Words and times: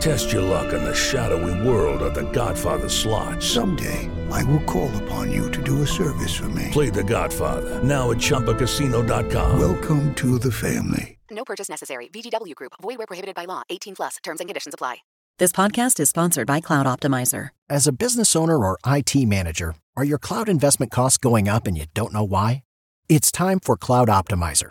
Test 0.00 0.32
your 0.32 0.42
luck 0.42 0.72
in 0.72 0.84
the 0.84 0.94
shadowy 0.94 1.66
world 1.66 2.02
of 2.02 2.14
The 2.14 2.30
Godfather 2.30 2.88
slot. 2.88 3.42
Someday, 3.42 4.10
I 4.30 4.44
will 4.44 4.60
call 4.62 4.94
upon 5.02 5.32
you 5.32 5.50
to 5.50 5.62
do 5.62 5.82
a 5.82 5.86
service 5.86 6.34
for 6.34 6.48
me. 6.50 6.68
Play 6.72 6.90
The 6.90 7.04
Godfather 7.04 7.82
now 7.82 8.10
at 8.10 8.18
ChumbaCasino.com. 8.18 9.58
Welcome 9.58 10.14
to 10.16 10.38
the 10.38 10.52
family. 10.52 11.18
No 11.30 11.44
purchase 11.44 11.68
necessary. 11.68 12.08
VGW 12.08 12.54
Group. 12.54 12.72
Void 12.80 12.98
where 12.98 13.06
prohibited 13.06 13.34
by 13.34 13.44
law. 13.46 13.62
18 13.70 13.96
plus. 13.96 14.16
Terms 14.22 14.40
and 14.40 14.48
conditions 14.48 14.74
apply. 14.74 14.98
This 15.38 15.50
podcast 15.50 15.98
is 15.98 16.10
sponsored 16.10 16.46
by 16.46 16.60
Cloud 16.60 16.86
Optimizer. 16.86 17.48
As 17.68 17.88
a 17.88 17.92
business 17.92 18.36
owner 18.36 18.56
or 18.56 18.78
IT 18.86 19.16
manager, 19.26 19.74
are 19.96 20.04
your 20.04 20.18
cloud 20.18 20.48
investment 20.48 20.92
costs 20.92 21.18
going 21.18 21.48
up 21.48 21.66
and 21.66 21.76
you 21.76 21.86
don't 21.92 22.12
know 22.12 22.22
why? 22.22 22.62
It's 23.08 23.32
time 23.32 23.58
for 23.58 23.76
Cloud 23.76 24.06
Optimizer. 24.08 24.70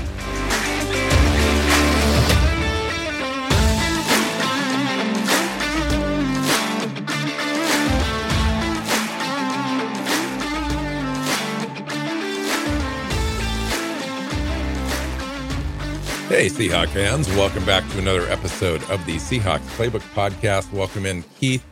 Hey, 16.31 16.47
Seahawk 16.47 16.87
fans, 16.87 17.27
welcome 17.31 17.65
back 17.65 17.87
to 17.89 17.99
another 17.99 18.25
episode 18.27 18.81
of 18.83 19.05
the 19.05 19.17
Seahawks 19.17 19.67
Playbook 19.75 19.99
Podcast. 20.15 20.71
Welcome 20.71 21.05
in 21.05 21.23
Keith, 21.37 21.65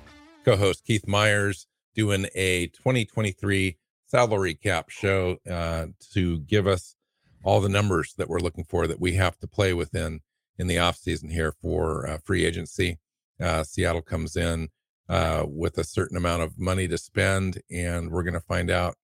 co 0.43 0.57
host 0.57 0.83
Keith 0.83 1.07
Myers, 1.07 1.65
doing 1.95 2.27
a 2.35 2.67
2023 2.67 3.77
salary 4.05 4.55
cap 4.55 4.89
show 4.89 5.37
uh, 5.49 5.85
to 6.11 6.39
give 6.41 6.67
us 6.67 6.97
all 7.41 7.61
the 7.61 7.69
numbers 7.69 8.13
that 8.17 8.27
we're 8.27 8.41
looking 8.41 8.65
for 8.65 8.85
that 8.85 8.99
we 8.99 9.13
have 9.13 9.39
to 9.39 9.47
play 9.47 9.73
within 9.73 10.19
in 10.57 10.67
the 10.67 10.75
offseason 10.75 11.31
here 11.31 11.53
for 11.53 12.05
uh, 12.05 12.17
free 12.25 12.43
agency. 12.43 12.99
Uh, 13.41 13.63
Seattle 13.63 14.01
comes 14.01 14.35
in 14.35 14.67
uh, 15.07 15.45
with 15.47 15.77
a 15.77 15.85
certain 15.85 16.17
amount 16.17 16.43
of 16.43 16.59
money 16.59 16.85
to 16.89 16.97
spend, 16.97 17.61
and 17.71 18.11
we're 18.11 18.23
going 18.23 18.33
to 18.33 18.41
find 18.41 18.69
out 18.69 18.95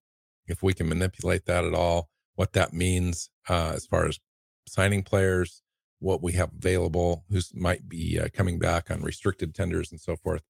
if 0.48 0.64
we 0.64 0.74
can 0.74 0.88
manipulate 0.88 1.44
that 1.44 1.64
at 1.64 1.74
all, 1.74 2.08
what 2.34 2.54
that 2.54 2.72
means 2.72 3.30
uh, 3.48 3.70
as 3.72 3.86
far 3.86 4.08
as 4.08 4.18
signing 4.66 5.02
players, 5.02 5.62
what 6.00 6.22
we 6.22 6.32
have 6.32 6.50
available, 6.56 7.24
who's 7.30 7.54
might 7.54 7.88
be 7.88 8.18
uh, 8.18 8.28
coming 8.32 8.58
back 8.58 8.90
on 8.90 9.02
restricted 9.02 9.54
tenders 9.54 9.90
and 9.90 10.00
so 10.00 10.16
forth. 10.16 10.42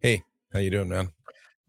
Hey, 0.00 0.22
how 0.52 0.58
you 0.58 0.70
doing, 0.70 0.88
man? 0.88 1.10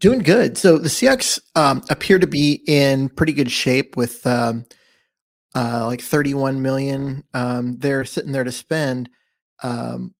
Doing 0.00 0.18
good. 0.20 0.58
So 0.58 0.78
the 0.78 0.88
Seahawks 0.88 1.40
um, 1.54 1.82
appear 1.88 2.18
to 2.18 2.26
be 2.26 2.62
in 2.66 3.08
pretty 3.08 3.32
good 3.32 3.50
shape 3.50 3.96
with 3.96 4.26
um, 4.26 4.66
uh, 5.54 5.86
like 5.86 6.00
31 6.00 6.60
million. 6.60 7.24
Um, 7.32 7.78
they're 7.78 8.04
sitting 8.04 8.32
there 8.32 8.44
to 8.44 8.52
spend, 8.52 9.08
um, 9.62 10.14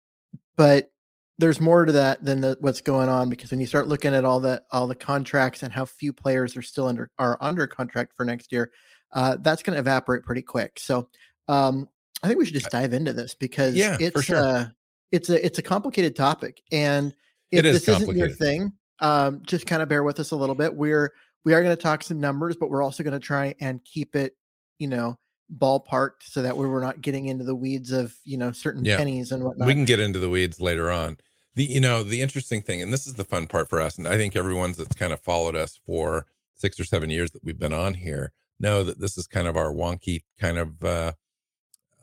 but 0.56 0.90
there's 1.38 1.60
more 1.60 1.84
to 1.84 1.92
that 1.92 2.24
than 2.24 2.40
the, 2.40 2.56
what's 2.60 2.80
going 2.80 3.08
on 3.08 3.28
because 3.28 3.50
when 3.50 3.58
you 3.58 3.66
start 3.66 3.88
looking 3.88 4.14
at 4.14 4.24
all 4.24 4.38
the 4.38 4.62
all 4.70 4.86
the 4.86 4.94
contracts 4.94 5.64
and 5.64 5.72
how 5.72 5.84
few 5.84 6.12
players 6.12 6.56
are 6.56 6.62
still 6.62 6.86
under 6.86 7.10
are 7.18 7.36
under 7.40 7.66
contract 7.66 8.12
for 8.16 8.24
next 8.24 8.52
year, 8.52 8.70
uh, 9.12 9.36
that's 9.40 9.62
going 9.62 9.74
to 9.74 9.80
evaporate 9.80 10.22
pretty 10.22 10.42
quick. 10.42 10.78
So 10.78 11.08
um, 11.48 11.88
I 12.22 12.28
think 12.28 12.38
we 12.38 12.44
should 12.46 12.54
just 12.54 12.70
dive 12.70 12.92
into 12.92 13.12
this 13.12 13.34
because 13.34 13.74
Yeah, 13.74 13.96
it's 14.00 14.22
sure. 14.24 14.36
uh, 14.36 14.66
it's 15.12 15.28
a 15.30 15.44
it's 15.44 15.58
a 15.58 15.62
complicated 15.62 16.16
topic, 16.16 16.62
and 16.72 17.14
if 17.50 17.64
is 17.64 17.84
this 17.84 17.96
isn't 18.00 18.16
your 18.16 18.30
thing, 18.30 18.72
um, 19.00 19.42
just 19.46 19.66
kind 19.66 19.82
of 19.82 19.88
bear 19.88 20.02
with 20.02 20.18
us 20.20 20.30
a 20.30 20.36
little 20.36 20.54
bit. 20.54 20.74
We're 20.74 21.12
we 21.44 21.52
are 21.54 21.62
going 21.62 21.76
to 21.76 21.80
talk 21.82 22.02
some 22.02 22.20
numbers, 22.20 22.56
but 22.56 22.70
we're 22.70 22.82
also 22.82 23.02
going 23.02 23.12
to 23.12 23.24
try 23.24 23.54
and 23.60 23.84
keep 23.84 24.16
it, 24.16 24.34
you 24.78 24.88
know, 24.88 25.18
ballparked 25.58 26.22
so 26.22 26.40
that 26.42 26.56
we 26.56 26.66
we're 26.66 26.80
not 26.80 27.02
getting 27.02 27.26
into 27.26 27.44
the 27.44 27.54
weeds 27.54 27.92
of 27.92 28.14
you 28.24 28.38
know 28.38 28.50
certain 28.52 28.84
Yeah. 28.84 28.96
pennies 28.96 29.30
and 29.30 29.44
whatnot. 29.44 29.66
we 29.66 29.74
can 29.74 29.84
get 29.84 30.00
into 30.00 30.18
the 30.18 30.30
weeds 30.30 30.60
later 30.60 30.90
on. 30.90 31.18
The 31.54 31.64
you 31.64 31.80
know 31.80 32.02
the 32.02 32.22
interesting 32.22 32.62
thing, 32.62 32.82
and 32.82 32.92
this 32.92 33.06
is 33.06 33.14
the 33.14 33.24
fun 33.24 33.46
part 33.46 33.68
for 33.68 33.80
us, 33.80 33.98
and 33.98 34.08
I 34.08 34.16
think 34.16 34.34
everyone's 34.34 34.78
that's 34.78 34.96
kind 34.96 35.12
of 35.12 35.20
followed 35.20 35.54
us 35.54 35.78
for 35.86 36.26
six 36.56 36.80
or 36.80 36.84
seven 36.84 37.10
years 37.10 37.30
that 37.32 37.44
we've 37.44 37.58
been 37.58 37.72
on 37.74 37.94
here 37.94 38.32
know 38.60 38.82
that 38.84 38.98
this 39.00 39.18
is 39.18 39.26
kind 39.26 39.46
of 39.48 39.56
our 39.56 39.72
wonky 39.72 40.22
kind 40.40 40.56
of 40.58 40.82
uh, 40.84 41.12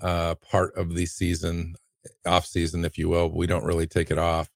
uh, 0.02 0.36
part 0.36 0.76
of 0.76 0.96
the 0.96 1.06
season, 1.06 1.76
off 2.26 2.46
season, 2.46 2.86
if 2.86 2.98
you 2.98 3.10
will. 3.10 3.32
We 3.32 3.48
don't 3.48 3.66
really 3.66 3.88
take 3.88 4.12
it 4.12 4.18
off 4.18 4.50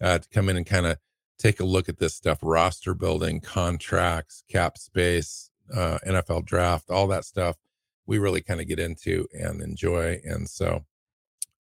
uh, 0.00 0.18
to 0.18 0.28
come 0.28 0.48
in 0.48 0.56
and 0.56 0.66
kind 0.66 0.86
of 0.86 0.98
take 1.38 1.60
a 1.60 1.64
look 1.64 1.88
at 1.88 1.98
this 1.98 2.14
stuff: 2.14 2.38
roster 2.42 2.94
building, 2.94 3.40
contracts, 3.40 4.44
cap 4.48 4.78
space, 4.78 5.50
uh, 5.74 5.98
NFL 6.06 6.44
draft, 6.44 6.90
all 6.90 7.06
that 7.08 7.24
stuff. 7.24 7.56
We 8.06 8.18
really 8.18 8.40
kind 8.42 8.60
of 8.60 8.68
get 8.68 8.78
into 8.78 9.26
and 9.32 9.62
enjoy, 9.62 10.20
and 10.24 10.48
so 10.48 10.84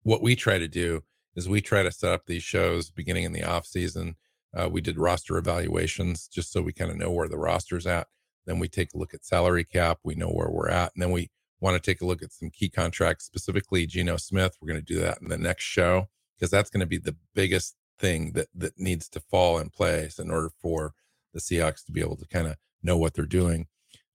what 0.04 0.22
we 0.22 0.36
try 0.36 0.57
to 0.57 0.68
do 0.68 1.04
is 1.36 1.50
we 1.50 1.62
try 1.62 1.83
to 1.83 1.92
set 1.92 2.12
up 2.12 2.25
these 2.25 2.44
shows 2.44 2.90
beginning 2.90 3.25
in 3.25 3.33
the 3.33 3.44
off 3.44 3.66
season. 3.66 4.16
Uh, 4.56 4.69
we 4.72 4.81
did 4.81 4.98
roster 4.98 5.38
evaluations 5.38 6.28
just 6.28 6.51
so 6.51 6.62
we 6.62 6.72
kind 6.72 6.90
of 6.90 6.98
know 6.98 7.12
where 7.12 7.28
the 7.28 7.38
roster's 7.38 7.86
at. 7.86 8.07
Then 8.45 8.57
we 8.57 8.69
take 8.69 8.94
a 8.94 8.98
look 8.98 9.13
at 9.13 9.25
salary 9.25 9.66
cap. 9.66 10.00
We 10.04 10.16
know 10.16 10.30
where 10.30 10.50
we're 10.50 10.69
at, 10.69 10.94
and 10.95 11.04
then 11.04 11.12
we 11.12 11.30
want 11.59 11.81
to 11.81 11.92
take 11.92 12.01
a 12.01 12.06
look 12.06 12.21
at 12.21 12.33
some 12.33 12.50
key 12.50 12.69
contracts, 12.69 13.25
specifically 13.25 13.86
Geno 13.86 14.18
Smith. 14.18 14.57
We're 14.62 14.69
going 14.69 14.86
to 14.86 14.94
do 14.94 15.00
that 15.01 15.19
in 15.21 15.30
the 15.30 15.38
next 15.38 15.63
show 15.63 16.07
because 16.38 16.51
that's 16.51 16.69
going 16.69 16.81
to 16.81 16.86
be 16.86 16.98
the 16.98 17.15
biggest 17.33 17.75
thing 18.00 18.33
that 18.33 18.48
that 18.54 18.77
needs 18.77 19.09
to 19.09 19.19
fall 19.19 19.57
in 19.57 19.69
place 19.69 20.19
in 20.19 20.30
order 20.30 20.51
for 20.62 20.94
the 21.33 21.39
Seahawks 21.39 21.83
to 21.86 21.92
be 21.92 22.01
able 22.01 22.18
to 22.18 22.27
kind 22.27 22.48
of 22.48 22.56
know 22.83 22.98
what 22.98 23.13
they're 23.13 23.25
doing. 23.25 23.68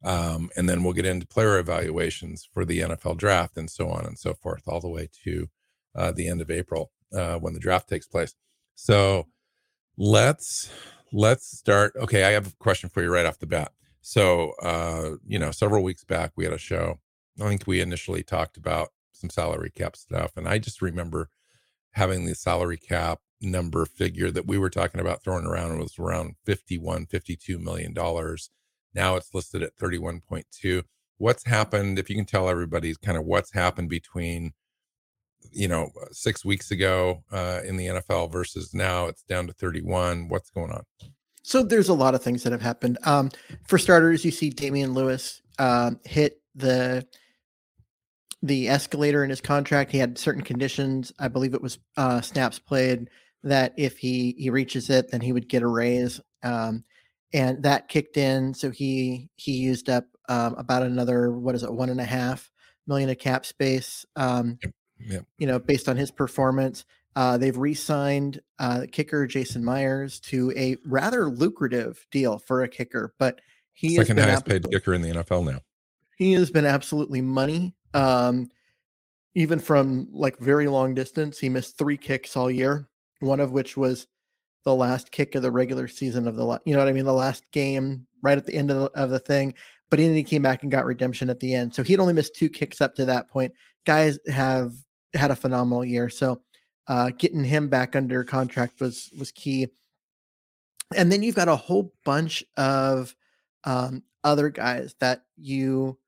Um, 0.04 0.50
and 0.56 0.68
then 0.68 0.82
we'll 0.82 0.94
get 0.94 1.06
into 1.06 1.26
player 1.26 1.58
evaluations 1.58 2.48
for 2.52 2.64
the 2.64 2.80
NFL 2.80 3.18
draft 3.18 3.56
and 3.56 3.70
so 3.70 3.88
on 3.88 4.04
and 4.04 4.18
so 4.18 4.34
forth, 4.34 4.62
all 4.66 4.80
the 4.80 4.88
way 4.88 5.08
to 5.24 5.48
uh, 5.94 6.10
the 6.10 6.28
end 6.28 6.40
of 6.40 6.50
April 6.50 6.90
uh, 7.14 7.36
when 7.36 7.54
the 7.54 7.60
draft 7.60 7.88
takes 7.88 8.06
place. 8.06 8.34
So 8.74 9.26
let's 9.96 10.70
let's 11.12 11.46
start. 11.46 11.94
Okay, 11.96 12.24
I 12.24 12.30
have 12.30 12.48
a 12.48 12.56
question 12.58 12.88
for 12.88 13.02
you 13.02 13.12
right 13.12 13.26
off 13.26 13.38
the 13.38 13.46
bat. 13.46 13.72
So 14.00 14.52
uh, 14.62 15.16
you 15.26 15.38
know, 15.38 15.50
several 15.50 15.84
weeks 15.84 16.04
back 16.04 16.32
we 16.36 16.44
had 16.44 16.52
a 16.52 16.58
show. 16.58 16.98
I 17.40 17.48
think 17.48 17.66
we 17.66 17.80
initially 17.80 18.22
talked 18.22 18.56
about 18.56 18.88
some 19.12 19.30
salary 19.30 19.70
cap 19.70 19.96
stuff, 19.96 20.32
and 20.36 20.48
I 20.48 20.58
just 20.58 20.82
remember 20.82 21.28
having 21.92 22.24
the 22.24 22.34
salary 22.34 22.78
cap 22.78 23.20
number 23.40 23.84
figure 23.84 24.30
that 24.30 24.46
we 24.46 24.56
were 24.56 24.70
talking 24.70 25.00
about 25.00 25.22
throwing 25.22 25.44
around 25.44 25.78
was 25.78 25.98
around 25.98 26.34
51 26.46 27.06
52 27.06 27.58
million 27.58 27.92
dollars. 27.92 28.50
Now 28.94 29.16
it's 29.16 29.34
listed 29.34 29.62
at 29.62 29.76
31.2 29.76 30.84
what's 31.22 31.44
happened 31.44 32.00
if 32.00 32.10
you 32.10 32.16
can 32.16 32.24
tell 32.24 32.48
everybody 32.48 32.92
kind 32.96 33.16
of 33.16 33.24
what's 33.24 33.52
happened 33.52 33.88
between 33.88 34.52
you 35.52 35.68
know 35.68 35.88
six 36.10 36.44
weeks 36.44 36.72
ago 36.72 37.22
uh, 37.30 37.60
in 37.64 37.76
the 37.76 37.86
nfl 37.86 38.30
versus 38.30 38.74
now 38.74 39.06
it's 39.06 39.22
down 39.22 39.46
to 39.46 39.52
31 39.52 40.28
what's 40.28 40.50
going 40.50 40.72
on? 40.72 40.82
So 41.44 41.62
there's 41.62 41.88
a 41.88 41.94
lot 41.94 42.14
of 42.14 42.22
things 42.22 42.42
that 42.44 42.52
have 42.52 42.62
happened. 42.62 42.98
Um, 43.04 43.30
for 43.68 43.78
starters 43.78 44.24
you 44.24 44.32
see 44.32 44.50
damien 44.50 44.94
lewis 44.94 45.40
um, 45.60 46.00
hit 46.04 46.40
the 46.56 47.06
the 48.42 48.68
escalator 48.68 49.22
in 49.22 49.30
his 49.30 49.40
contract 49.40 49.92
he 49.92 49.98
had 49.98 50.18
certain 50.18 50.42
conditions 50.42 51.12
i 51.18 51.28
believe 51.28 51.54
it 51.54 51.62
was 51.62 51.78
uh, 51.96 52.20
snaps 52.20 52.58
played 52.58 53.08
that 53.44 53.74
if 53.76 53.98
he 53.98 54.34
he 54.38 54.50
reaches 54.50 54.90
it, 54.90 55.10
then 55.10 55.20
he 55.20 55.32
would 55.32 55.48
get 55.48 55.62
a 55.62 55.66
raise. 55.66 56.20
Um, 56.42 56.84
and 57.32 57.62
that 57.62 57.88
kicked 57.88 58.16
in, 58.16 58.54
so 58.54 58.70
he 58.70 59.28
he 59.36 59.52
used 59.52 59.88
up 59.88 60.04
um, 60.28 60.54
about 60.54 60.82
another 60.82 61.32
what 61.32 61.54
is 61.54 61.62
it, 61.62 61.72
one 61.72 61.88
and 61.88 62.00
a 62.00 62.04
half 62.04 62.50
million 62.86 63.10
of 63.10 63.18
cap 63.18 63.46
space. 63.46 64.04
Um, 64.16 64.58
yep. 64.62 64.74
Yep. 65.04 65.24
You 65.38 65.46
know, 65.48 65.58
based 65.58 65.88
on 65.88 65.96
his 65.96 66.12
performance, 66.12 66.84
uh, 67.16 67.36
they've 67.36 67.56
re-signed 67.56 68.40
uh, 68.60 68.82
kicker 68.92 69.26
Jason 69.26 69.64
Myers 69.64 70.20
to 70.20 70.52
a 70.56 70.76
rather 70.86 71.28
lucrative 71.28 72.06
deal 72.12 72.38
for 72.38 72.62
a 72.62 72.68
kicker, 72.68 73.12
but 73.18 73.40
he 73.72 73.96
second 73.96 74.20
highest 74.20 74.44
paid 74.44 74.70
kicker 74.70 74.94
in 74.94 75.02
the 75.02 75.10
NFL 75.10 75.44
now. 75.44 75.58
He 76.16 76.34
has 76.34 76.52
been 76.52 76.66
absolutely 76.66 77.20
money. 77.20 77.74
Um, 77.94 78.50
even 79.34 79.58
from 79.58 80.08
like 80.12 80.38
very 80.38 80.68
long 80.68 80.94
distance, 80.94 81.38
he 81.38 81.48
missed 81.48 81.78
three 81.78 81.96
kicks 81.96 82.36
all 82.36 82.50
year 82.50 82.88
one 83.22 83.40
of 83.40 83.52
which 83.52 83.76
was 83.76 84.06
the 84.64 84.74
last 84.74 85.10
kick 85.10 85.34
of 85.34 85.42
the 85.42 85.50
regular 85.50 85.88
season 85.88 86.28
of 86.28 86.36
the 86.36 86.60
you 86.64 86.74
know 86.74 86.80
what 86.80 86.88
I 86.88 86.92
mean? 86.92 87.04
The 87.04 87.12
last 87.12 87.44
game 87.52 88.06
right 88.22 88.38
at 88.38 88.46
the 88.46 88.54
end 88.54 88.70
of 88.70 88.76
the, 88.78 89.00
of 89.00 89.10
the 89.10 89.18
thing 89.18 89.54
but 89.90 89.98
then 89.98 90.14
he 90.14 90.24
came 90.24 90.40
back 90.40 90.62
and 90.62 90.72
got 90.72 90.86
redemption 90.86 91.28
at 91.28 91.38
the 91.38 91.52
end. 91.52 91.74
So 91.74 91.82
he'd 91.82 92.00
only 92.00 92.14
missed 92.14 92.34
two 92.34 92.48
kicks 92.48 92.80
up 92.80 92.94
to 92.94 93.04
that 93.04 93.28
point. 93.28 93.52
Guys 93.84 94.18
have 94.26 94.72
had 95.12 95.30
a 95.30 95.36
phenomenal 95.36 95.84
year 95.84 96.08
so 96.08 96.40
uh, 96.88 97.10
getting 97.18 97.44
him 97.44 97.68
back 97.68 97.94
under 97.94 98.24
contract 98.24 98.80
was 98.80 99.10
was 99.18 99.30
key. 99.32 99.68
And 100.96 101.12
then 101.12 101.22
you've 101.22 101.34
got 101.34 101.48
a 101.48 101.56
whole 101.56 101.92
bunch 102.04 102.42
of 102.56 103.14
um, 103.64 104.02
other 104.24 104.48
guys 104.48 104.94
that 105.00 105.22
you 105.36 105.98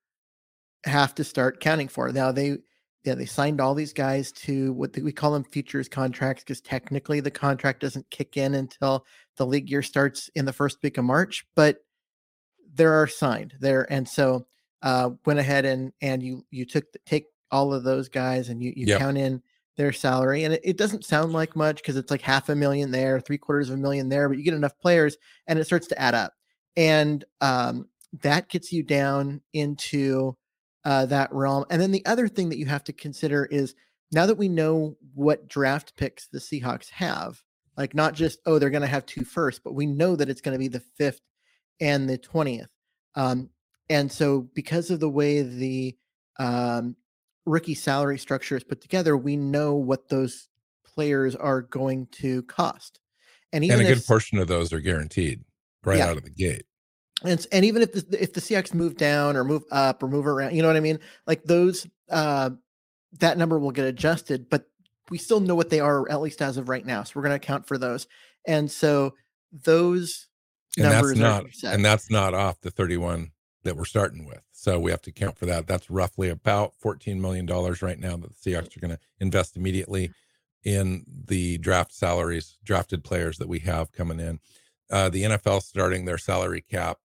have 0.85 1.15
to 1.15 1.25
start 1.25 1.61
counting 1.61 1.89
for 1.89 2.13
now 2.13 2.31
they 2.31 2.59
yeah, 3.05 3.15
they 3.15 3.27
signed 3.27 3.61
all 3.61 3.75
these 3.75 3.93
guys 3.93 4.33
to 4.33 4.73
what 4.73 4.97
we 4.97 5.13
call 5.13 5.33
them 5.33 5.45
futures 5.45 5.89
contracts 5.89 6.43
because 6.43 6.63
technically 6.63 7.21
the 7.21 7.31
contract 7.31 7.81
doesn't 7.81 8.09
kick 8.11 8.39
in 8.39 8.55
until 8.55 9.05
the 9.37 9.47
league 9.47 9.71
year 9.71 9.83
starts 9.83 10.31
in 10.35 10.47
the 10.47 10.53
first 10.55 10.79
week 10.83 10.97
of 10.97 11.05
March, 11.05 11.47
but 11.55 11.85
there 12.75 12.95
are 12.95 13.07
signed 13.07 13.55
there, 13.61 13.87
and 13.93 14.09
so 14.09 14.47
uh, 14.83 15.11
went 15.27 15.39
ahead 15.39 15.67
and 15.67 15.93
and 16.01 16.23
you 16.23 16.47
you 16.51 16.65
took 16.65 16.87
take 17.05 17.27
all 17.51 17.75
of 17.75 17.85
those 17.85 18.09
guys 18.09 18.49
and 18.49 18.63
you 18.63 18.73
you 18.75 18.87
yep. 18.87 18.99
count 18.99 19.19
in 19.19 19.43
their 19.77 19.93
salary, 19.93 20.45
and 20.45 20.55
it, 20.55 20.63
it 20.65 20.79
doesn't 20.79 21.05
sound 21.05 21.35
like 21.35 21.55
much 21.55 21.77
because 21.77 21.97
it's 21.97 22.11
like 22.11 22.23
half 22.23 22.49
a 22.49 22.55
million 22.55 22.91
there, 22.91 23.21
three 23.21 23.39
quarters 23.39 23.69
of 23.69 23.75
a 23.75 23.83
million 23.83 24.09
there, 24.09 24.31
but 24.31 24.39
you 24.39 24.45
get 24.45 24.55
enough 24.55 24.79
players 24.79 25.19
and 25.47 25.59
it 25.59 25.65
starts 25.65 25.89
to 25.89 26.01
add 26.01 26.15
up, 26.15 26.33
and 26.75 27.23
um, 27.43 27.87
that 28.23 28.49
gets 28.49 28.73
you 28.73 28.83
down 28.83 29.43
into 29.53 30.35
uh, 30.85 31.07
that 31.07 31.33
realm. 31.33 31.65
And 31.71 31.81
then 31.81 31.91
the 31.91 32.05
other 32.07 32.29
thing 32.29 32.49
that 32.51 32.59
you 32.59 32.67
have 32.67 32.85
to 32.85 32.93
consider 32.93 33.47
is 33.47 33.75
now 34.13 34.27
that 34.27 34.37
we 34.37 34.49
know 34.49 34.97
what 35.15 35.49
draft 35.49 35.97
picks 35.97 36.27
the 36.27 36.39
Seahawks 36.39 36.91
have, 36.91 37.43
like 37.77 37.95
not 37.95 38.15
just, 38.15 38.39
oh, 38.47 38.59
they're 38.59 38.71
going 38.71 38.83
to 38.83 38.89
have 38.89 39.07
two 39.07 39.25
first, 39.25 39.65
but 39.65 39.75
we 39.75 39.87
know 39.87 40.17
that 40.17 40.29
it's 40.29 40.41
going 40.41 40.55
to 40.55 40.59
be 40.59 40.69
the 40.69 40.83
fifth 40.97 41.21
and 41.81 42.09
the 42.09 42.19
20th. 42.19 42.69
Um, 43.15 43.51
and 43.89 44.11
so, 44.11 44.49
because 44.55 44.91
of 44.91 45.01
the 45.01 45.11
way 45.11 45.43
the 45.43 45.97
um, 46.39 46.97
rookie 47.45 47.75
salary 47.75 48.19
structure 48.19 48.57
is 48.57 48.65
put 48.65 48.81
together, 48.81 49.17
we 49.17 49.37
know 49.37 49.75
what 49.75 50.09
those 50.09 50.49
players 50.85 51.37
are 51.37 51.63
going 51.63 52.07
to 52.13 52.43
cost. 52.45 53.01
And, 53.53 53.65
even 53.65 53.81
and 53.81 53.89
a 53.89 53.91
if, 53.93 53.99
good 53.99 54.07
portion 54.07 54.39
of 54.39 54.49
those 54.49 54.73
are 54.73 54.81
guaranteed 54.81 55.45
right 55.85 55.99
yeah. 55.99 56.09
out 56.09 56.17
of 56.17 56.25
the 56.25 56.31
gate. 56.31 56.65
And, 57.25 57.47
and 57.53 57.65
even 57.65 57.83
if 57.83 57.93
the 57.93 58.23
if 58.23 58.33
the 58.33 58.41
Seahawks 58.41 58.75
move 58.75 58.97
down 58.97 59.37
or 59.37 59.45
move 59.45 59.65
up 59.71 60.03
or 60.03 60.09
move 60.09 60.27
around, 60.27 60.55
you 60.55 60.63
know 60.63 60.69
what 60.69 60.77
I 60.77 60.81
mean? 60.81 61.01
Like 61.27 61.45
those 61.45 61.87
uh 62.11 62.51
that 63.21 63.39
number 63.39 63.59
will 63.59 63.71
get 63.71 63.87
adjusted, 63.87 64.49
but 64.51 64.69
we 65.11 65.19
still 65.19 65.41
know 65.41 65.55
what 65.55 65.71
they 65.71 65.81
are 65.81 66.11
at 66.11 66.21
least 66.21 66.43
as 66.43 66.57
of 66.57 66.69
right 66.69 66.85
now. 66.85 67.03
So 67.03 67.13
we're 67.15 67.23
going 67.23 67.39
to 67.39 67.45
account 67.45 67.67
for 67.67 67.79
those. 67.79 68.07
And 68.47 68.71
so 68.71 69.15
those 69.53 70.29
and 70.77 70.89
numbers 70.89 71.19
that's 71.19 71.63
not 71.63 71.73
and 71.75 71.85
that's 71.85 72.11
not 72.11 72.35
off 72.35 72.61
the 72.61 72.71
31 72.71 73.31
that 73.63 73.77
we're 73.77 73.85
starting 73.85 74.27
with. 74.27 74.43
So 74.53 74.79
we 74.79 74.91
have 74.91 75.03
to 75.03 75.13
count 75.13 75.39
for 75.39 75.47
that. 75.47 75.67
That's 75.67 75.91
roughly 75.91 76.29
about 76.29 76.75
14 76.79 77.21
million 77.21 77.47
dollars 77.47 77.83
right 77.83 77.99
now 77.99 78.17
that 78.17 78.31
the 78.31 78.51
Seahawks 78.51 78.77
are 78.77 78.81
going 78.81 78.95
to 78.95 79.01
invest 79.21 79.57
immediately 79.57 80.11
in 80.65 81.05
the 81.27 81.59
draft 81.59 81.93
salaries, 81.93 82.59
drafted 82.65 83.05
players 83.05 83.39
that 83.39 83.49
we 83.49 83.61
have 83.61 83.93
coming 83.93 84.21
in. 84.21 84.41
Uh, 84.91 85.09
the 85.09 85.23
NFL 85.25 85.63
starting 85.63 86.05
their 86.05 86.19
salary 86.19 86.61
cap 86.61 86.99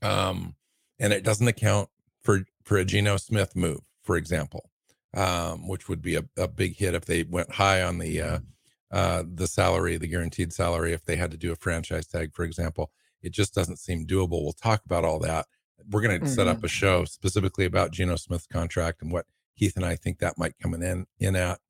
um, 0.00 0.54
and 1.02 1.12
it 1.12 1.24
doesn't 1.24 1.48
account 1.48 1.90
for 2.22 2.44
for 2.64 2.78
a 2.78 2.84
Geno 2.84 3.16
Smith 3.18 3.54
move, 3.54 3.80
for 4.02 4.16
example, 4.16 4.70
um, 5.14 5.68
which 5.68 5.88
would 5.88 6.00
be 6.00 6.14
a, 6.14 6.24
a 6.38 6.48
big 6.48 6.76
hit 6.76 6.94
if 6.94 7.04
they 7.04 7.24
went 7.24 7.50
high 7.50 7.82
on 7.82 7.98
the 7.98 8.22
uh, 8.22 8.38
uh, 8.92 9.24
the 9.26 9.48
salary, 9.48 9.98
the 9.98 10.06
guaranteed 10.06 10.52
salary, 10.52 10.92
if 10.92 11.04
they 11.04 11.16
had 11.16 11.32
to 11.32 11.36
do 11.36 11.52
a 11.52 11.56
franchise 11.56 12.06
tag, 12.06 12.32
for 12.32 12.44
example. 12.44 12.90
It 13.20 13.32
just 13.32 13.54
doesn't 13.54 13.78
seem 13.78 14.06
doable. 14.06 14.42
We'll 14.42 14.52
talk 14.52 14.84
about 14.84 15.04
all 15.04 15.20
that. 15.20 15.46
We're 15.88 16.00
going 16.00 16.18
to 16.18 16.26
mm-hmm. 16.26 16.34
set 16.34 16.48
up 16.48 16.58
mm-hmm. 16.58 16.66
a 16.66 16.68
show 16.68 17.04
specifically 17.04 17.64
about 17.64 17.92
Geno 17.92 18.16
Smith's 18.16 18.46
contract 18.46 19.02
and 19.02 19.12
what 19.12 19.26
Keith 19.56 19.76
and 19.76 19.84
I 19.84 19.96
think 19.96 20.18
that 20.18 20.38
might 20.38 20.58
come 20.60 20.74
in 20.74 21.06
in 21.18 21.36
at, 21.36 21.60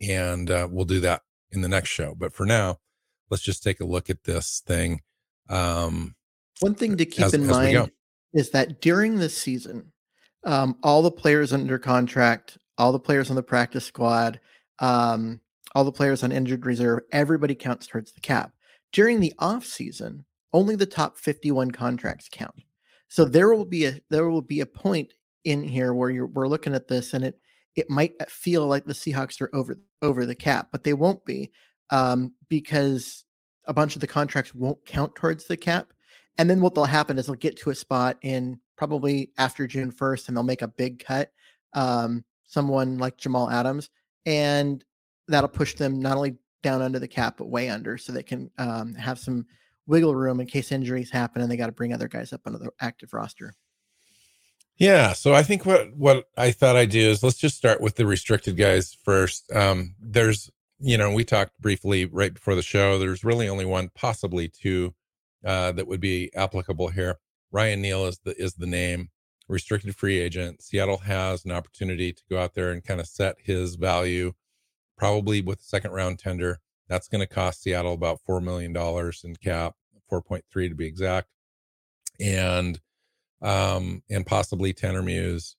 and 0.00 0.50
uh, 0.50 0.68
we'll 0.70 0.84
do 0.84 1.00
that 1.00 1.22
in 1.50 1.62
the 1.62 1.68
next 1.68 1.90
show. 1.90 2.14
But 2.14 2.34
for 2.34 2.46
now, 2.46 2.78
let's 3.30 3.42
just 3.42 3.62
take 3.62 3.80
a 3.80 3.86
look 3.86 4.10
at 4.10 4.24
this 4.24 4.62
thing. 4.66 5.02
Um, 5.48 6.14
One 6.60 6.74
thing 6.74 6.96
to 6.96 7.06
keep 7.06 7.26
as, 7.26 7.34
in 7.34 7.46
mind 7.46 7.90
is 8.36 8.50
that 8.50 8.80
during 8.80 9.16
this 9.16 9.36
season, 9.36 9.92
um, 10.44 10.76
all 10.82 11.02
the 11.02 11.10
players 11.10 11.52
under 11.52 11.78
contract, 11.78 12.58
all 12.76 12.92
the 12.92 12.98
players 12.98 13.30
on 13.30 13.36
the 13.36 13.42
practice 13.42 13.86
squad, 13.86 14.38
um, 14.78 15.40
all 15.74 15.84
the 15.84 15.92
players 15.92 16.22
on 16.22 16.32
injured 16.32 16.66
reserve, 16.66 17.00
everybody 17.12 17.54
counts 17.54 17.86
towards 17.86 18.12
the 18.12 18.20
cap. 18.20 18.52
During 18.92 19.20
the 19.20 19.32
off 19.38 19.64
season, 19.64 20.24
only 20.52 20.76
the 20.76 20.86
top 20.86 21.18
51 21.18 21.70
contracts 21.70 22.28
count. 22.30 22.54
So 23.08 23.24
there 23.24 23.54
will 23.54 23.64
be 23.64 23.86
a 23.86 24.00
there 24.10 24.28
will 24.28 24.42
be 24.42 24.60
a 24.60 24.66
point 24.66 25.14
in 25.44 25.62
here 25.62 25.94
where 25.94 26.10
you're 26.10 26.26
we're 26.26 26.48
looking 26.48 26.74
at 26.74 26.88
this 26.88 27.14
and 27.14 27.24
it 27.24 27.38
it 27.74 27.88
might 27.88 28.14
feel 28.30 28.66
like 28.66 28.84
the 28.84 28.92
Seahawks 28.92 29.40
are 29.40 29.50
over 29.54 29.78
over 30.02 30.26
the 30.26 30.34
cap, 30.34 30.68
but 30.72 30.84
they 30.84 30.94
won't 30.94 31.24
be 31.24 31.52
um, 31.90 32.34
because 32.48 33.24
a 33.66 33.72
bunch 33.72 33.94
of 33.94 34.00
the 34.00 34.06
contracts 34.06 34.54
won't 34.54 34.84
count 34.84 35.14
towards 35.14 35.46
the 35.46 35.56
cap 35.56 35.92
and 36.38 36.48
then 36.50 36.60
what 36.60 36.74
they'll 36.74 36.84
happen 36.84 37.18
is 37.18 37.26
they'll 37.26 37.34
get 37.34 37.56
to 37.58 37.70
a 37.70 37.74
spot 37.74 38.18
in 38.22 38.60
probably 38.76 39.30
after 39.38 39.66
June 39.66 39.90
1st 39.90 40.28
and 40.28 40.36
they'll 40.36 40.44
make 40.44 40.62
a 40.62 40.68
big 40.68 41.04
cut. 41.04 41.32
Um, 41.72 42.24
someone 42.46 42.98
like 42.98 43.16
Jamal 43.16 43.50
Adams, 43.50 43.90
and 44.24 44.84
that'll 45.28 45.48
push 45.48 45.74
them 45.74 46.00
not 46.00 46.16
only 46.16 46.36
down 46.62 46.82
under 46.82 46.98
the 46.98 47.08
cap, 47.08 47.36
but 47.38 47.48
way 47.48 47.68
under 47.68 47.98
so 47.98 48.12
they 48.12 48.22
can 48.22 48.50
um, 48.58 48.94
have 48.94 49.18
some 49.18 49.46
wiggle 49.86 50.14
room 50.14 50.40
in 50.40 50.46
case 50.46 50.72
injuries 50.72 51.10
happen 51.10 51.42
and 51.42 51.50
they 51.50 51.56
got 51.56 51.66
to 51.66 51.72
bring 51.72 51.92
other 51.92 52.08
guys 52.08 52.32
up 52.32 52.40
under 52.46 52.58
the 52.58 52.70
active 52.80 53.12
roster. 53.12 53.54
Yeah, 54.78 55.14
so 55.14 55.32
I 55.32 55.42
think 55.42 55.64
what 55.64 55.96
what 55.96 56.28
I 56.36 56.50
thought 56.50 56.76
I'd 56.76 56.90
do 56.90 57.00
is 57.00 57.22
let's 57.22 57.38
just 57.38 57.56
start 57.56 57.80
with 57.80 57.96
the 57.96 58.04
restricted 58.04 58.58
guys 58.58 58.96
first. 59.04 59.50
Um, 59.52 59.94
there's 59.98 60.50
you 60.78 60.98
know 60.98 61.12
we 61.12 61.24
talked 61.24 61.58
briefly 61.60 62.04
right 62.04 62.34
before 62.34 62.54
the 62.54 62.62
show. 62.62 62.98
There's 62.98 63.24
really 63.24 63.48
only 63.48 63.64
one, 63.64 63.90
possibly 63.94 64.48
two, 64.48 64.94
uh, 65.44 65.72
that 65.72 65.86
would 65.86 66.00
be 66.00 66.30
applicable 66.34 66.88
here. 66.88 67.16
Ryan 67.52 67.82
Neal 67.82 68.06
is 68.06 68.18
the 68.24 68.34
is 68.40 68.54
the 68.54 68.66
name, 68.66 69.10
restricted 69.48 69.96
free 69.96 70.18
agent. 70.18 70.62
Seattle 70.62 70.98
has 70.98 71.44
an 71.44 71.52
opportunity 71.52 72.12
to 72.12 72.22
go 72.30 72.38
out 72.38 72.54
there 72.54 72.72
and 72.72 72.84
kind 72.84 73.00
of 73.00 73.06
set 73.06 73.36
his 73.42 73.76
value, 73.76 74.32
probably 74.96 75.40
with 75.40 75.60
a 75.60 75.64
second 75.64 75.92
round 75.92 76.18
tender. 76.18 76.60
That's 76.88 77.08
going 77.08 77.20
to 77.20 77.26
cost 77.26 77.62
Seattle 77.62 77.94
about 77.94 78.20
four 78.26 78.40
million 78.40 78.72
dollars 78.72 79.22
in 79.24 79.36
cap, 79.36 79.74
four 80.08 80.22
point 80.22 80.44
three 80.52 80.68
to 80.68 80.74
be 80.74 80.86
exact, 80.86 81.28
and 82.20 82.80
um, 83.42 84.02
and 84.10 84.26
possibly 84.26 84.72
Tanner 84.72 85.02
Muse. 85.02 85.56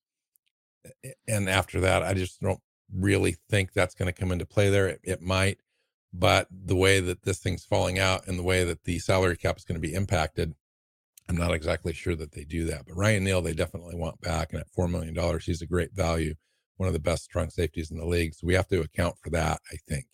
And 1.27 1.50
after 1.50 1.81
that, 1.81 2.03
I 2.03 2.13
just 2.13 2.39
don't 2.41 2.62
really 2.93 3.36
think 3.50 3.74
that's 3.74 3.96
going 3.96 4.12
to 4.12 4.17
come 4.17 4.31
into 4.31 4.46
play 4.46 4.69
there. 4.69 4.88
It, 4.88 5.01
it, 5.03 5.22
might, 5.22 5.60
but 6.14 6.48
the 6.52 6.76
way 6.76 7.00
that 7.00 7.24
this 7.24 7.40
thing's 7.40 7.66
falling 7.66 8.00
out 8.00 8.28
and 8.28 8.38
the 8.38 8.44
way 8.44 8.64
that 8.64 8.84
the 8.84 9.00
salary 9.00 9.38
cap 9.38 9.58
is 9.58 9.66
going 9.66 9.80
to 9.80 9.88
be 9.88 9.94
impacted, 9.94 10.54
I'm 11.30 11.38
not 11.38 11.54
exactly 11.54 11.94
sure 11.94 12.16
that 12.16 12.32
they 12.32 12.44
do 12.44 12.66
that. 12.66 12.86
But 12.86 12.96
Ryan 12.96 13.24
Neal, 13.24 13.42
they 13.42 13.54
definitely 13.54 13.96
want 13.96 14.22
back. 14.22 14.52
And 14.52 14.62
at 14.62 14.72
$4 14.78 14.90
million, 14.90 15.40
he's 15.44 15.62
a 15.62 15.68
great 15.68 15.94
value, 15.94 16.36
one 16.78 16.88
of 16.88 16.94
the 16.94 17.00
best 17.00 17.26
strong 17.26 17.50
safeties 17.50 17.92
in 17.92 17.98
the 17.98 18.06
league. 18.06 18.34
So 18.34 18.48
we 18.48 18.54
have 18.54 18.68
to 18.70 18.82
account 18.82 19.16
for 19.22 19.30
that, 19.32 19.60
I 19.72 19.78
think. 19.88 20.06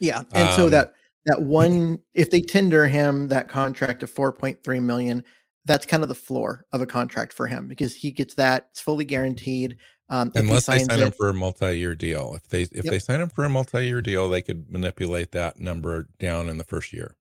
Yeah. 0.00 0.22
And 0.32 0.48
um, 0.48 0.56
so 0.56 0.70
that, 0.70 0.94
that 1.26 1.42
one, 1.42 1.98
if 2.14 2.30
they 2.30 2.40
tender 2.40 2.86
him 2.86 3.28
that 3.28 3.48
contract 3.48 4.02
of 4.02 4.12
4.3 4.12 4.82
million, 4.82 5.24
that's 5.66 5.84
kind 5.84 6.02
of 6.02 6.08
the 6.08 6.14
floor 6.14 6.64
of 6.72 6.80
a 6.80 6.86
contract 6.86 7.32
for 7.32 7.46
him 7.46 7.66
because 7.66 7.94
he 7.94 8.10
gets 8.10 8.34
that 8.34 8.68
it's 8.70 8.80
fully 8.80 9.04
guaranteed. 9.04 9.76
Um, 10.08 10.30
Unless 10.36 10.66
they 10.66 10.78
sign 10.78 11.00
it, 11.00 11.06
him 11.06 11.12
for 11.12 11.28
a 11.28 11.34
multi-year 11.34 11.96
deal, 11.96 12.34
if 12.36 12.48
they 12.48 12.62
if 12.62 12.84
yep. 12.84 12.84
they 12.84 12.98
sign 13.00 13.20
him 13.20 13.28
for 13.28 13.44
a 13.44 13.48
multi-year 13.48 14.00
deal, 14.00 14.28
they 14.28 14.40
could 14.40 14.70
manipulate 14.70 15.32
that 15.32 15.58
number 15.58 16.08
down 16.20 16.48
in 16.48 16.58
the 16.58 16.64
first 16.64 16.92
year. 16.92 17.16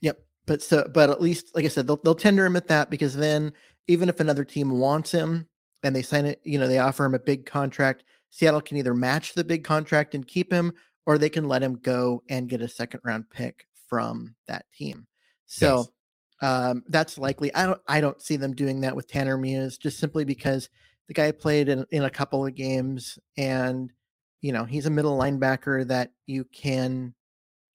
Yep, 0.00 0.18
but 0.46 0.62
so 0.62 0.88
but 0.92 1.10
at 1.10 1.20
least 1.20 1.54
like 1.54 1.66
I 1.66 1.68
said, 1.68 1.86
they'll 1.86 2.00
they'll 2.02 2.14
tender 2.14 2.46
him 2.46 2.56
at 2.56 2.68
that 2.68 2.88
because 2.88 3.14
then 3.14 3.52
even 3.88 4.08
if 4.08 4.20
another 4.20 4.44
team 4.44 4.70
wants 4.70 5.12
him 5.12 5.48
and 5.82 5.94
they 5.94 6.02
sign 6.02 6.24
it, 6.24 6.40
you 6.44 6.58
know, 6.58 6.66
they 6.66 6.78
offer 6.78 7.04
him 7.04 7.14
a 7.14 7.18
big 7.18 7.44
contract, 7.44 8.04
Seattle 8.30 8.62
can 8.62 8.78
either 8.78 8.94
match 8.94 9.34
the 9.34 9.44
big 9.44 9.62
contract 9.62 10.14
and 10.14 10.26
keep 10.26 10.50
him, 10.50 10.72
or 11.04 11.18
they 11.18 11.28
can 11.28 11.46
let 11.46 11.62
him 11.62 11.74
go 11.74 12.22
and 12.30 12.48
get 12.48 12.62
a 12.62 12.68
second 12.68 13.00
round 13.04 13.28
pick 13.28 13.66
from 13.88 14.34
that 14.48 14.64
team. 14.72 15.06
So. 15.46 15.78
Yes 15.78 15.88
um, 16.42 16.84
that's 16.88 17.18
likely. 17.18 17.54
I 17.54 17.66
don't. 17.66 17.80
I 17.86 18.00
don't 18.00 18.20
see 18.20 18.36
them 18.36 18.54
doing 18.54 18.80
that 18.80 18.96
with 18.96 19.06
Tanner 19.06 19.36
Muse, 19.36 19.76
just 19.76 19.98
simply 19.98 20.24
because 20.24 20.70
the 21.10 21.14
guy 21.14 21.32
played 21.32 21.68
in, 21.68 21.84
in 21.90 22.04
a 22.04 22.10
couple 22.10 22.46
of 22.46 22.54
games, 22.54 23.18
and 23.36 23.92
you 24.42 24.52
know 24.52 24.64
he's 24.64 24.86
a 24.86 24.90
middle 24.90 25.18
linebacker 25.18 25.84
that 25.88 26.12
you 26.26 26.44
can. 26.44 27.12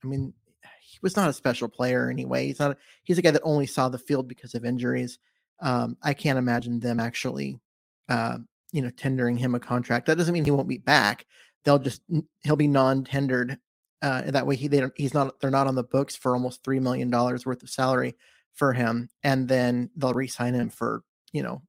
I 0.02 0.08
mean, 0.08 0.34
he 0.82 1.00
was 1.02 1.18
not 1.18 1.30
a 1.30 1.34
special 1.34 1.68
player 1.68 2.10
anyway. 2.10 2.48
He's 2.48 2.62
not. 2.62 2.78
He's 3.04 3.18
a 3.18 3.22
guy 3.22 3.32
that 3.32 3.42
only 3.44 3.68
saw 3.68 3.90
the 3.90 4.00
field 4.00 4.30
because 4.30 4.56
of 4.56 4.64
injuries. 4.64 5.20
Um, 5.60 5.98
I 6.02 6.14
can't 6.14 6.40
imagine 6.40 6.80
them 6.80 6.98
actually, 6.98 7.60
uh, 8.08 8.38
you 8.72 8.82
know, 8.82 8.90
tendering 8.92 9.36
him 9.36 9.54
a 9.54 9.60
contract. 9.60 10.06
That 10.06 10.18
doesn't 10.18 10.34
mean 10.34 10.46
he 10.46 10.52
won't 10.52 10.70
be 10.70 10.78
back. 10.78 11.26
They'll 11.66 11.78
just 11.78 12.04
he'll 12.46 12.56
be 12.56 12.70
non-tendered. 12.70 13.58
Uh, 14.02 14.32
that 14.32 14.48
way 14.48 14.56
he 14.56 14.70
they 14.70 14.80
don't, 14.80 14.94
he's 14.96 15.14
not 15.14 15.42
they're 15.42 15.52
not 15.52 15.68
on 15.68 15.76
the 15.76 15.84
books 15.84 16.16
for 16.16 16.36
almost 16.36 16.64
three 16.64 16.80
million 16.80 17.10
dollars 17.10 17.46
worth 17.46 17.64
of 17.64 17.70
salary 17.70 18.16
for 18.54 18.72
him, 18.72 19.10
and 19.24 19.50
then 19.50 19.90
they'll 19.98 20.14
re-sign 20.14 20.54
him 20.54 20.70
for 20.70 21.04
you 21.34 21.44
know 21.44 21.62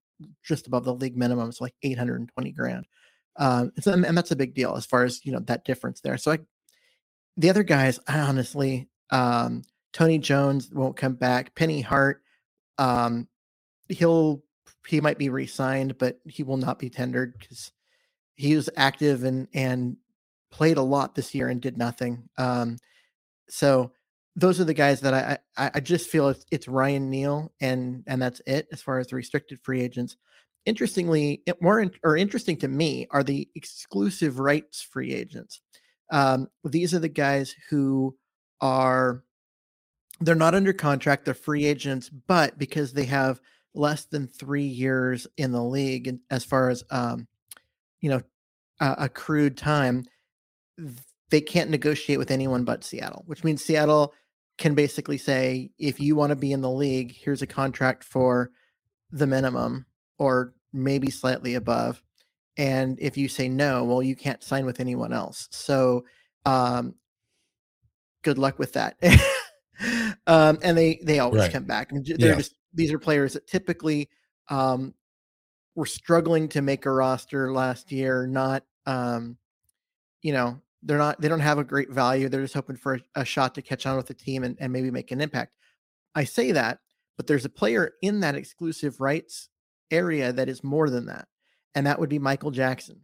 just 0.42 0.66
above 0.66 0.85
the 0.85 0.94
league 0.94 1.16
minimum, 1.16 1.49
it's 1.49 1.61
like 1.61 1.75
820 1.82 2.52
grand. 2.52 2.87
Um, 3.37 3.73
and, 3.85 4.06
and 4.06 4.16
that's 4.16 4.30
a 4.30 4.37
big 4.37 4.54
deal 4.54 4.76
as 4.76 4.87
far 4.87 5.04
as 5.04 5.25
you 5.25 5.32
know 5.32 5.40
that 5.40 5.64
difference 5.64 6.00
there. 6.00 6.16
So 6.16 6.32
I, 6.32 6.38
the 7.37 7.50
other 7.50 7.62
guys, 7.62 8.00
I 8.08 8.20
honestly, 8.20 8.88
um, 9.11 9.62
Tony 9.92 10.18
Jones 10.18 10.70
won't 10.73 10.96
come 10.96 11.14
back. 11.14 11.54
Penny 11.54 11.82
Hart, 11.82 12.23
um, 12.78 13.28
he'll 13.88 14.42
he 14.87 15.00
might 15.00 15.18
be 15.18 15.28
re-signed, 15.28 15.99
but 15.99 16.18
he 16.25 16.42
will 16.42 16.56
not 16.56 16.78
be 16.78 16.88
tendered 16.88 17.38
because 17.38 17.73
he 18.37 18.54
was 18.56 18.70
active 18.76 19.25
and 19.25 19.49
and 19.52 19.96
played 20.50 20.78
a 20.78 20.82
lot 20.82 21.14
this 21.14 21.35
year 21.35 21.49
and 21.49 21.61
did 21.61 21.76
nothing. 21.76 22.28
Um, 22.38 22.78
so 23.49 23.92
those 24.37 24.61
are 24.61 24.64
the 24.64 24.75
guys 24.75 25.00
that 25.00 25.14
I 25.14 25.38
I, 25.57 25.71
I 25.75 25.81
just 25.81 26.09
feel 26.09 26.28
it's, 26.28 26.45
it's 26.52 26.69
Ryan 26.69 27.11
Neal 27.11 27.52
and 27.61 28.05
and 28.07 28.21
that's 28.21 28.40
it 28.47 28.69
as 28.71 28.83
far 28.83 28.99
as 28.99 29.09
the 29.09 29.16
restricted 29.16 29.59
free 29.62 29.83
agents. 29.83 30.16
Interestingly, 30.66 31.43
more 31.61 31.81
in, 31.81 31.93
or 32.02 32.16
interesting 32.16 32.57
to 32.59 32.69
me 32.69 33.07
are 33.11 33.23
the 33.23 33.49
exclusive 33.55 34.38
rights 34.40 34.83
free 34.83 35.12
agents. 35.12 35.61
Um, 36.12 36.49
these 36.64 36.93
are 36.93 36.99
the 36.99 37.09
guys 37.09 37.55
who 37.71 38.16
are 38.61 39.23
they're 40.21 40.35
not 40.35 40.55
under 40.55 40.73
contract, 40.73 41.25
they're 41.25 41.35
free 41.35 41.64
agents, 41.64 42.09
but 42.09 42.59
because 42.59 42.93
they 42.93 43.05
have 43.05 43.40
less 43.75 44.07
than 44.07 44.26
three 44.26 44.64
years 44.64 45.26
in 45.37 45.52
the 45.52 45.62
league, 45.62 46.09
and 46.09 46.21
as 46.31 46.45
far 46.45 46.71
as 46.71 46.83
um, 46.90 47.26
you 48.00 48.11
know, 48.11 48.23
uh, 48.81 48.95
accrued 48.99 49.57
time, 49.57 50.05
they 51.31 51.40
can't 51.40 51.71
negotiate 51.71 52.19
with 52.19 52.31
anyone 52.31 52.64
but 52.64 52.85
Seattle, 52.85 53.25
which 53.26 53.45
means 53.45 53.64
Seattle 53.64 54.14
can 54.58 54.75
basically 54.75 55.18
say 55.18 55.70
if 55.78 56.00
you 56.00 56.16
want 56.16 56.30
to 56.30 56.36
be 56.36 56.52
in 56.52 56.62
the 56.62 56.70
league, 56.70 57.14
here's 57.14 57.42
a 57.42 57.46
contract 57.46 58.04
for 58.04 58.50
the 59.10 59.26
minimum 59.26 59.86
or 60.18 60.54
maybe 60.72 61.10
slightly 61.10 61.54
above. 61.54 62.02
And 62.56 62.98
if 63.00 63.16
you 63.16 63.28
say 63.28 63.48
no, 63.48 63.84
well, 63.84 64.02
you 64.02 64.16
can't 64.16 64.42
sign 64.42 64.64
with 64.64 64.80
anyone 64.80 65.12
else. 65.12 65.48
So, 65.50 66.04
um, 66.46 66.94
good 68.22 68.38
luck 68.38 68.58
with 68.58 68.72
that. 68.72 68.96
um, 70.26 70.58
and 70.62 70.76
they 70.76 71.00
they 71.02 71.18
always 71.18 71.42
right. 71.42 71.52
come 71.52 71.64
back. 71.64 71.90
They're 71.90 72.02
yeah. 72.30 72.34
just 72.36 72.54
these 72.72 72.92
are 72.92 72.98
players 72.98 73.34
that 73.34 73.46
typically 73.46 74.08
um, 74.48 74.94
were 75.75 75.86
struggling 75.86 76.48
to 76.48 76.62
make 76.62 76.86
a 76.86 76.90
roster 76.90 77.52
last 77.52 77.92
year. 77.92 78.26
Not 78.26 78.64
um, 78.86 79.36
you 80.22 80.32
know 80.32 80.60
they're 80.83 80.99
not 80.99 81.21
they 81.21 81.28
don't 81.28 81.40
have 81.40 81.59
a 81.59 81.64
great 81.64 81.90
value. 81.90 82.28
They're 82.28 82.42
just 82.42 82.54
hoping 82.54 82.76
for 82.76 82.95
a, 82.95 83.00
a 83.16 83.25
shot 83.25 83.54
to 83.54 83.62
catch 83.62 83.87
on 83.87 83.97
with 83.97 84.06
the 84.06 84.14
team 84.14 84.45
and, 84.45 84.56
and 84.61 84.73
maybe 84.73 84.90
make 84.90 85.11
an 85.11 85.21
impact. 85.21 85.52
I 86.14 86.25
say 86.25 86.52
that, 86.52 86.78
but 87.16 87.26
there's 87.26 87.45
a 87.45 87.50
player 87.50 87.95
in 88.02 88.21
that 88.21 88.35
exclusive 88.35 89.00
rights 89.00 89.49
area 89.90 90.33
that 90.33 90.49
is 90.49 90.64
more 90.64 90.90
than 90.90 91.06
that, 91.06 91.28
and 91.75 91.87
that 91.87 91.99
would 91.99 92.09
be 92.09 92.18
Michael 92.18 92.50
Jackson, 92.50 93.00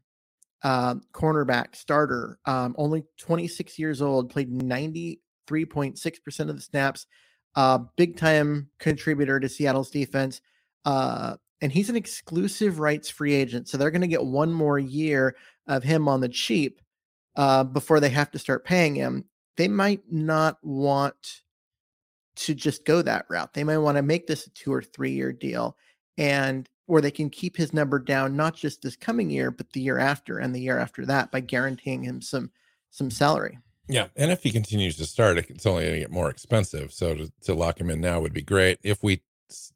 uh, 0.62 0.96
cornerback 1.12 1.76
starter, 1.76 2.38
um, 2.46 2.74
only 2.78 3.04
26 3.18 3.78
years 3.78 4.00
old, 4.00 4.30
played 4.30 4.50
93.6 4.50 6.22
percent 6.24 6.50
of 6.50 6.56
the 6.56 6.62
snaps, 6.62 7.06
uh, 7.54 7.78
big 7.96 8.16
time 8.16 8.68
contributor 8.78 9.40
to 9.40 9.48
Seattle's 9.48 9.90
defense. 9.90 10.40
Uh, 10.84 11.36
and 11.60 11.70
he's 11.70 11.88
an 11.88 11.96
exclusive 11.96 12.80
rights 12.80 13.08
free 13.08 13.34
agent. 13.34 13.68
So 13.68 13.78
they're 13.78 13.92
going 13.92 14.00
to 14.02 14.08
get 14.08 14.24
one 14.24 14.52
more 14.52 14.80
year 14.80 15.36
of 15.68 15.84
him 15.84 16.08
on 16.08 16.20
the 16.20 16.28
cheap 16.28 16.80
uh, 17.36 17.64
before 17.64 18.00
they 18.00 18.10
have 18.10 18.30
to 18.30 18.38
start 18.38 18.64
paying 18.64 18.94
him, 18.94 19.24
they 19.56 19.68
might 19.68 20.02
not 20.10 20.58
want 20.62 21.42
to 22.34 22.54
just 22.54 22.84
go 22.84 23.02
that 23.02 23.26
route. 23.28 23.54
They 23.54 23.64
might 23.64 23.78
want 23.78 23.96
to 23.96 24.02
make 24.02 24.26
this 24.26 24.46
a 24.46 24.50
two 24.50 24.72
or 24.72 24.82
three 24.82 25.12
year 25.12 25.32
deal 25.32 25.76
and 26.18 26.68
where 26.86 27.02
they 27.02 27.10
can 27.10 27.30
keep 27.30 27.56
his 27.56 27.72
number 27.72 27.98
down 27.98 28.36
not 28.36 28.54
just 28.54 28.82
this 28.82 28.96
coming 28.96 29.30
year 29.30 29.50
but 29.50 29.70
the 29.72 29.80
year 29.80 29.98
after 29.98 30.38
and 30.38 30.54
the 30.54 30.60
year 30.60 30.78
after 30.78 31.06
that 31.06 31.30
by 31.30 31.40
guaranteeing 31.40 32.02
him 32.02 32.20
some 32.20 32.50
some 32.90 33.10
salary. 33.10 33.58
Yeah, 33.88 34.08
and 34.16 34.30
if 34.30 34.42
he 34.42 34.50
continues 34.50 34.96
to 34.98 35.06
start, 35.06 35.38
it's 35.38 35.66
only 35.66 35.84
going 35.84 35.94
to 35.94 36.00
get 36.00 36.10
more 36.10 36.30
expensive. 36.30 36.92
So 36.92 37.14
to, 37.14 37.32
to 37.42 37.54
lock 37.54 37.80
him 37.80 37.90
in 37.90 38.00
now 38.00 38.20
would 38.20 38.32
be 38.32 38.42
great. 38.42 38.78
If 38.82 39.02
we 39.02 39.22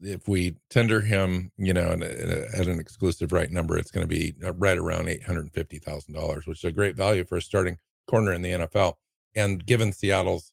if 0.01 0.29
we 0.29 0.57
tender 0.71 1.01
him, 1.01 1.53
you 1.57 1.73
know, 1.73 1.93
at 1.93 2.67
an 2.67 2.79
exclusive 2.81 3.33
right 3.33 3.51
number, 3.51 3.79
it's 3.79 3.91
going 3.91 4.07
to 4.07 4.15
be 4.15 4.35
uh, 4.45 4.53
right 4.55 4.79
around 4.79 5.09
eight 5.09 5.23
hundred 5.23 5.53
fifty 5.53 5.79
thousand 5.79 6.15
dollars, 6.15 6.47
which 6.47 6.59
is 6.59 6.69
a 6.69 6.73
great 6.73 6.97
value 6.97 7.25
for 7.25 7.37
a 7.37 7.43
starting 7.43 7.79
corner 8.07 8.33
in 8.33 8.43
the 8.43 8.51
NFL. 8.53 8.95
And 9.35 9.65
given 9.65 9.93
Seattle's 9.93 10.53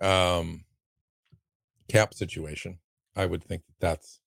um, 0.00 0.64
cap 1.88 2.14
situation, 2.14 2.78
I 3.16 3.26
would 3.26 3.44
think 3.44 3.62
that 3.66 3.80
that's 3.80 4.20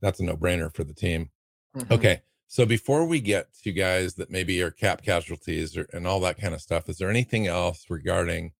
that's 0.00 0.20
a 0.20 0.24
no 0.24 0.36
brainer 0.36 0.74
for 0.74 0.84
the 0.84 0.94
team. 0.94 1.30
Mm-hmm. 1.76 1.92
Okay, 1.92 2.22
so 2.46 2.64
before 2.64 3.04
we 3.04 3.20
get 3.20 3.48
to 3.62 3.72
guys 3.72 4.14
that 4.14 4.30
maybe 4.30 4.62
are 4.62 4.70
cap 4.70 5.02
casualties 5.02 5.76
or, 5.76 5.86
and 5.92 6.06
all 6.06 6.20
that 6.20 6.40
kind 6.40 6.54
of 6.54 6.60
stuff, 6.60 6.88
is 6.88 6.98
there 6.98 7.10
anything 7.10 7.46
else 7.46 7.84
regarding 7.88 8.52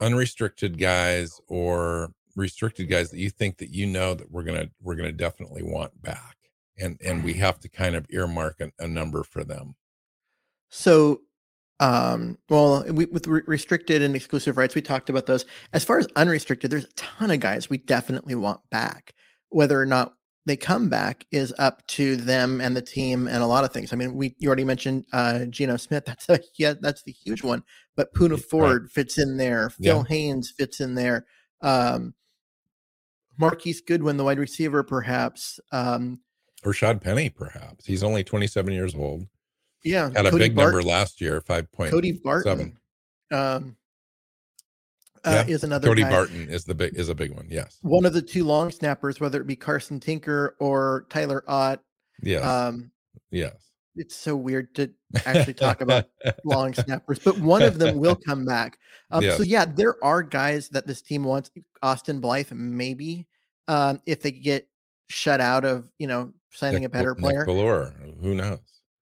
unrestricted 0.00 0.78
guys 0.78 1.40
or 1.48 2.12
restricted 2.36 2.88
guys 2.88 3.10
that 3.10 3.18
you 3.18 3.30
think 3.30 3.58
that 3.58 3.70
you 3.70 3.86
know 3.86 4.14
that 4.14 4.30
we're 4.30 4.42
gonna 4.44 4.68
we're 4.80 4.96
gonna 4.96 5.12
definitely 5.12 5.62
want 5.62 6.00
back, 6.02 6.36
and 6.78 6.98
and 7.04 7.24
we 7.24 7.34
have 7.34 7.58
to 7.60 7.68
kind 7.68 7.94
of 7.94 8.06
earmark 8.10 8.60
a, 8.60 8.70
a 8.82 8.88
number 8.88 9.22
for 9.22 9.44
them. 9.44 9.74
So, 10.70 11.20
um, 11.80 12.38
well, 12.48 12.84
we, 12.90 13.04
with 13.06 13.26
re- 13.26 13.42
restricted 13.46 14.02
and 14.02 14.16
exclusive 14.16 14.56
rights, 14.56 14.74
we 14.74 14.82
talked 14.82 15.10
about 15.10 15.26
those. 15.26 15.44
As 15.72 15.84
far 15.84 15.98
as 15.98 16.06
unrestricted, 16.16 16.70
there's 16.70 16.84
a 16.84 16.94
ton 16.96 17.30
of 17.30 17.40
guys 17.40 17.68
we 17.68 17.78
definitely 17.78 18.34
want 18.34 18.60
back, 18.70 19.12
whether 19.50 19.80
or 19.80 19.86
not 19.86 20.14
they 20.44 20.56
come 20.56 20.88
back 20.88 21.24
is 21.30 21.54
up 21.58 21.86
to 21.86 22.16
them 22.16 22.60
and 22.60 22.76
the 22.76 22.82
team 22.82 23.28
and 23.28 23.42
a 23.44 23.46
lot 23.46 23.64
of 23.64 23.72
things. 23.72 23.92
I 23.92 23.96
mean, 23.96 24.14
we 24.14 24.34
you 24.38 24.48
already 24.48 24.64
mentioned 24.64 25.04
uh 25.12 25.44
Geno 25.44 25.76
Smith. 25.76 26.04
That's 26.06 26.28
a 26.28 26.40
yeah, 26.58 26.74
that's 26.80 27.02
the 27.04 27.12
huge 27.12 27.44
one. 27.44 27.62
But 27.96 28.12
Poona 28.14 28.42
Ford 28.42 28.90
fits 28.90 29.18
in 29.18 29.36
there. 29.36 29.70
Phil 29.70 29.98
Yeah. 29.98 30.04
Haynes 30.08 30.50
fits 30.50 30.80
in 30.80 30.94
there. 30.96 31.26
Um 31.60 32.14
Marquise 33.38 33.80
Goodwin, 33.80 34.16
the 34.16 34.24
wide 34.24 34.38
receiver, 34.38 34.82
perhaps. 34.82 35.58
Um 35.70 36.20
Rashad 36.64 37.00
Penny, 37.00 37.28
perhaps. 37.28 37.84
He's 37.86 38.02
only 38.02 38.22
27 38.22 38.72
years 38.72 38.94
old. 38.94 39.26
yeah, 39.84 40.10
Had 40.14 40.26
a 40.26 40.30
Cody 40.30 40.44
big 40.44 40.56
number 40.56 40.82
last 40.82 41.20
year, 41.20 41.40
five 41.40 41.70
point 41.72 41.90
Cody 41.90 42.12
Barton. 42.12 42.78
Um 43.30 43.76
uh, 45.24 45.44
is 45.46 45.62
another 45.62 45.86
Cody 45.86 46.02
guy. 46.02 46.10
Barton 46.10 46.48
is 46.48 46.64
the 46.64 46.74
big 46.74 46.96
is 46.96 47.08
a 47.08 47.14
big 47.14 47.32
one. 47.32 47.46
Yes. 47.48 47.78
One 47.82 48.04
of 48.04 48.12
the 48.12 48.22
two 48.22 48.44
long 48.44 48.70
snappers, 48.70 49.20
whether 49.20 49.40
it 49.40 49.46
be 49.46 49.56
Carson 49.56 50.00
Tinker 50.00 50.56
or 50.58 51.06
Tyler 51.10 51.44
Ott. 51.46 51.80
Yes. 52.22 52.44
Um 52.44 52.90
yes. 53.30 53.71
It's 53.96 54.16
so 54.16 54.34
weird 54.36 54.74
to 54.76 54.90
actually 55.26 55.54
talk 55.54 55.80
about 55.80 56.06
long 56.44 56.72
snappers, 56.74 57.18
but 57.18 57.38
one 57.38 57.62
of 57.62 57.78
them 57.78 57.98
will 57.98 58.16
come 58.16 58.44
back. 58.44 58.78
Um, 59.10 59.22
So 59.30 59.42
yeah, 59.42 59.64
there 59.64 60.02
are 60.02 60.22
guys 60.22 60.68
that 60.70 60.86
this 60.86 61.02
team 61.02 61.24
wants. 61.24 61.50
Austin 61.82 62.20
Blythe, 62.20 62.52
maybe, 62.52 63.26
um, 63.68 64.00
if 64.06 64.22
they 64.22 64.30
get 64.30 64.68
shut 65.08 65.40
out 65.40 65.64
of 65.64 65.90
you 65.98 66.06
know 66.06 66.32
signing 66.52 66.82
Nick 66.82 66.88
a 66.88 66.92
better 66.92 67.14
Nick 67.14 67.22
player. 67.22 67.46
Bellore, 67.46 68.20
Who 68.20 68.34
knows? 68.34 68.60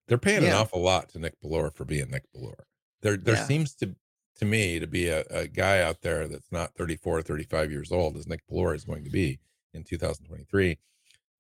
They're 0.09 0.19
paying 0.19 0.45
an 0.45 0.53
awful 0.53 0.81
lot 0.81 1.09
to 1.11 1.19
Nick 1.21 1.35
Bellore 1.41 1.73
for 1.75 1.85
being 1.85 2.11
Nick 2.11 2.25
Bellore. 2.35 2.65
There 3.03 3.17
there 3.17 3.37
Yeah. 3.37 3.45
seems 3.47 3.75
to 3.77 3.95
to 4.37 4.45
me 4.47 4.79
to 4.79 4.87
be 4.87 5.09
a, 5.09 5.21
a 5.31 5.47
guy 5.47 5.83
out 5.83 6.01
there 6.01 6.27
that's 6.27 6.51
not 6.51 6.75
34, 6.75 7.23
35 7.23 7.71
years 7.71 7.93
old, 7.93 8.17
as 8.17 8.27
Nick 8.27 8.41
Bellore 8.51 8.75
is 8.75 8.85
going 8.85 9.05
to 9.05 9.11
be 9.11 9.39
in 9.75 9.85
2023, 9.85 10.75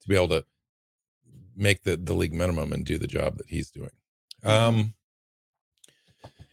to 0.02 0.09
be 0.09 0.14
able 0.14 0.28
to 0.28 0.45
make 1.61 1.83
the, 1.85 1.97
the 1.97 2.14
league 2.14 2.33
minimum 2.35 2.73
and 2.73 2.85
do 2.85 2.99
the 2.99 3.07
job 3.07 3.37
that 3.38 3.49
he's 3.49 3.71
doing. 3.71 3.90
Mm-hmm. 4.45 4.49
Um 4.79 4.95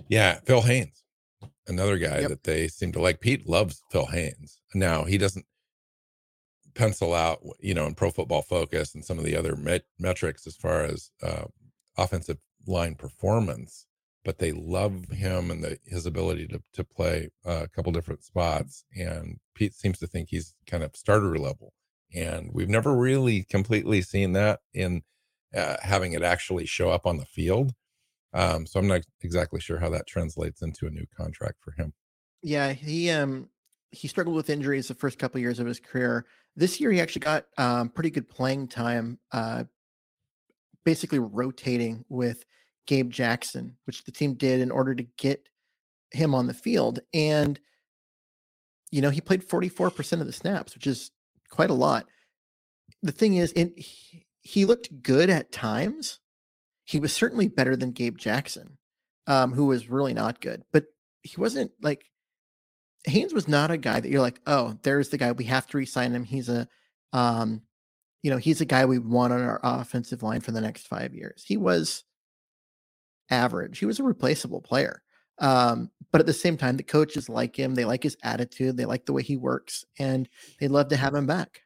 yeah, 0.09 0.39
Phil 0.45 0.61
Haynes, 0.61 1.03
another 1.67 1.97
guy 1.97 2.19
Yep. 2.19 2.29
that 2.29 2.43
they 2.43 2.67
seem 2.67 2.91
to 2.93 3.01
like. 3.01 3.19
Pete 3.19 3.47
loves 3.47 3.81
Phil 3.91 4.05
Haynes. 4.05 4.59
Now 4.73 5.03
he 5.03 5.17
doesn't 5.17 5.45
pencil 6.75 7.13
out, 7.13 7.39
you 7.59 7.73
know, 7.73 7.85
in 7.87 7.95
Pro 7.95 8.11
Football 8.11 8.43
Focus 8.43 8.95
and 8.95 9.03
some 9.03 9.17
of 9.19 9.25
the 9.25 9.35
other 9.35 9.55
met- 9.55 9.85
metrics 9.99 10.45
as 10.47 10.55
far 10.55 10.83
as 10.83 11.09
uh, 11.23 11.45
offensive 11.97 12.37
line 12.67 12.95
performance, 12.95 13.85
but 14.23 14.37
they 14.37 14.51
love 14.51 15.09
him 15.09 15.49
and 15.51 15.63
the, 15.63 15.77
his 15.85 16.05
ability 16.05 16.47
to 16.47 16.61
to 16.73 16.83
play 16.83 17.29
uh, 17.45 17.63
a 17.63 17.67
couple 17.67 17.91
different 17.91 18.23
spots. 18.23 18.85
And 18.95 19.39
Pete 19.55 19.73
seems 19.73 19.99
to 19.99 20.07
think 20.07 20.29
he's 20.29 20.53
kind 20.67 20.83
of 20.83 20.95
starter 20.95 21.37
level, 21.37 21.73
and 22.13 22.49
we've 22.53 22.69
never 22.69 22.95
really 22.95 23.43
completely 23.43 24.01
seen 24.01 24.33
that 24.33 24.59
in 24.73 25.03
uh, 25.55 25.77
having 25.81 26.13
it 26.13 26.23
actually 26.23 26.65
show 26.65 26.89
up 26.89 27.05
on 27.05 27.17
the 27.17 27.25
field. 27.25 27.73
Um, 28.33 28.65
so 28.65 28.79
I'm 28.79 28.87
not 28.87 29.01
exactly 29.21 29.59
sure 29.59 29.79
how 29.79 29.89
that 29.89 30.07
translates 30.07 30.61
into 30.61 30.85
a 30.85 30.91
new 30.91 31.05
contract 31.15 31.57
for 31.63 31.71
him. 31.71 31.93
Yeah, 32.43 32.73
he 32.73 33.09
um 33.09 33.49
he 33.91 34.07
struggled 34.07 34.35
with 34.35 34.49
injuries 34.49 34.87
the 34.87 34.93
first 34.93 35.17
couple 35.17 35.39
years 35.39 35.59
of 35.59 35.67
his 35.67 35.79
career. 35.79 36.25
This 36.55 36.79
year, 36.79 36.91
he 36.91 36.99
actually 36.99 37.21
got 37.21 37.45
um, 37.57 37.89
pretty 37.89 38.09
good 38.09 38.27
playing 38.27 38.67
time, 38.67 39.19
uh, 39.31 39.63
basically 40.83 41.19
rotating 41.19 42.03
with 42.09 42.43
Gabe 42.85 43.11
Jackson, 43.11 43.77
which 43.85 44.03
the 44.03 44.11
team 44.11 44.33
did 44.33 44.59
in 44.59 44.71
order 44.71 44.93
to 44.93 45.03
get 45.17 45.47
him 46.11 46.35
on 46.35 46.47
the 46.47 46.53
field. 46.53 46.99
And 47.13 47.59
you 48.91 49.01
know, 49.01 49.09
he 49.09 49.21
played 49.21 49.47
44% 49.47 50.21
of 50.21 50.27
the 50.27 50.33
snaps, 50.33 50.73
which 50.73 50.87
is 50.87 51.11
quite 51.49 51.69
a 51.69 51.75
lot. 51.75 52.05
The 53.01 53.11
thing 53.11 53.35
is, 53.35 53.51
it, 53.53 53.77
he, 53.77 54.25
he 54.41 54.65
looked 54.65 55.01
good 55.01 55.29
at 55.29 55.51
times. 55.51 56.19
He 56.85 56.99
was 56.99 57.13
certainly 57.13 57.47
better 57.47 57.75
than 57.75 57.91
Gabe 57.91 58.17
Jackson, 58.17 58.77
um, 59.27 59.53
who 59.53 59.65
was 59.65 59.89
really 59.89 60.13
not 60.13 60.41
good, 60.41 60.63
but 60.71 60.85
he 61.21 61.39
wasn't 61.39 61.71
like 61.81 62.05
Haynes 63.05 63.33
was 63.33 63.47
not 63.47 63.71
a 63.71 63.77
guy 63.77 63.99
that 63.99 64.09
you're 64.09 64.21
like, 64.21 64.39
oh, 64.47 64.77
there's 64.83 65.09
the 65.09 65.17
guy 65.17 65.31
we 65.31 65.45
have 65.45 65.67
to 65.67 65.77
resign 65.77 66.13
him. 66.13 66.23
He's 66.23 66.49
a, 66.49 66.67
um, 67.13 67.61
you 68.23 68.31
know, 68.31 68.37
he's 68.37 68.61
a 68.61 68.65
guy 68.65 68.85
we 68.85 68.99
want 68.99 69.33
on 69.33 69.41
our 69.41 69.59
offensive 69.63 70.23
line 70.23 70.41
for 70.41 70.51
the 70.51 70.61
next 70.61 70.87
five 70.87 71.13
years. 71.13 71.43
He 71.45 71.57
was 71.57 72.03
average. 73.29 73.79
He 73.79 73.85
was 73.85 73.99
a 73.99 74.03
replaceable 74.03 74.61
player. 74.61 75.01
Um, 75.39 75.91
but 76.11 76.21
at 76.21 76.27
the 76.27 76.33
same 76.33 76.57
time, 76.57 76.77
the 76.77 76.83
coaches 76.83 77.29
like 77.29 77.55
him. 77.55 77.75
They 77.75 77.85
like 77.85 78.03
his 78.03 78.17
attitude. 78.23 78.77
They 78.77 78.85
like 78.85 79.05
the 79.05 79.13
way 79.13 79.23
he 79.23 79.37
works, 79.37 79.85
and 79.99 80.27
they'd 80.59 80.71
love 80.71 80.89
to 80.89 80.97
have 80.97 81.13
him 81.13 81.27
back. 81.27 81.61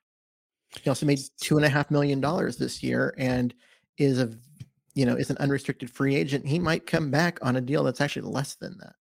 He 0.82 0.90
also 0.90 1.06
made 1.06 1.20
two 1.40 1.58
and 1.58 1.66
a 1.66 1.70
half 1.70 1.92
million 1.92 2.22
dollars 2.22 2.58
this 2.58 2.82
year, 2.82 3.14
and 3.18 3.54
is 3.98 4.20
a, 4.20 4.32
you 4.96 5.06
know, 5.06 5.16
is 5.16 5.30
an 5.30 5.38
unrestricted 5.38 5.90
free 5.90 6.16
agent. 6.16 6.48
He 6.48 6.60
might 6.60 6.88
come 6.88 7.12
back 7.12 7.40
on 7.42 7.56
a 7.56 7.62
deal 7.62 7.84
that's 7.84 8.02
actually 8.02 8.30
less 8.30 8.56
than 8.56 8.78
that. 8.80 8.96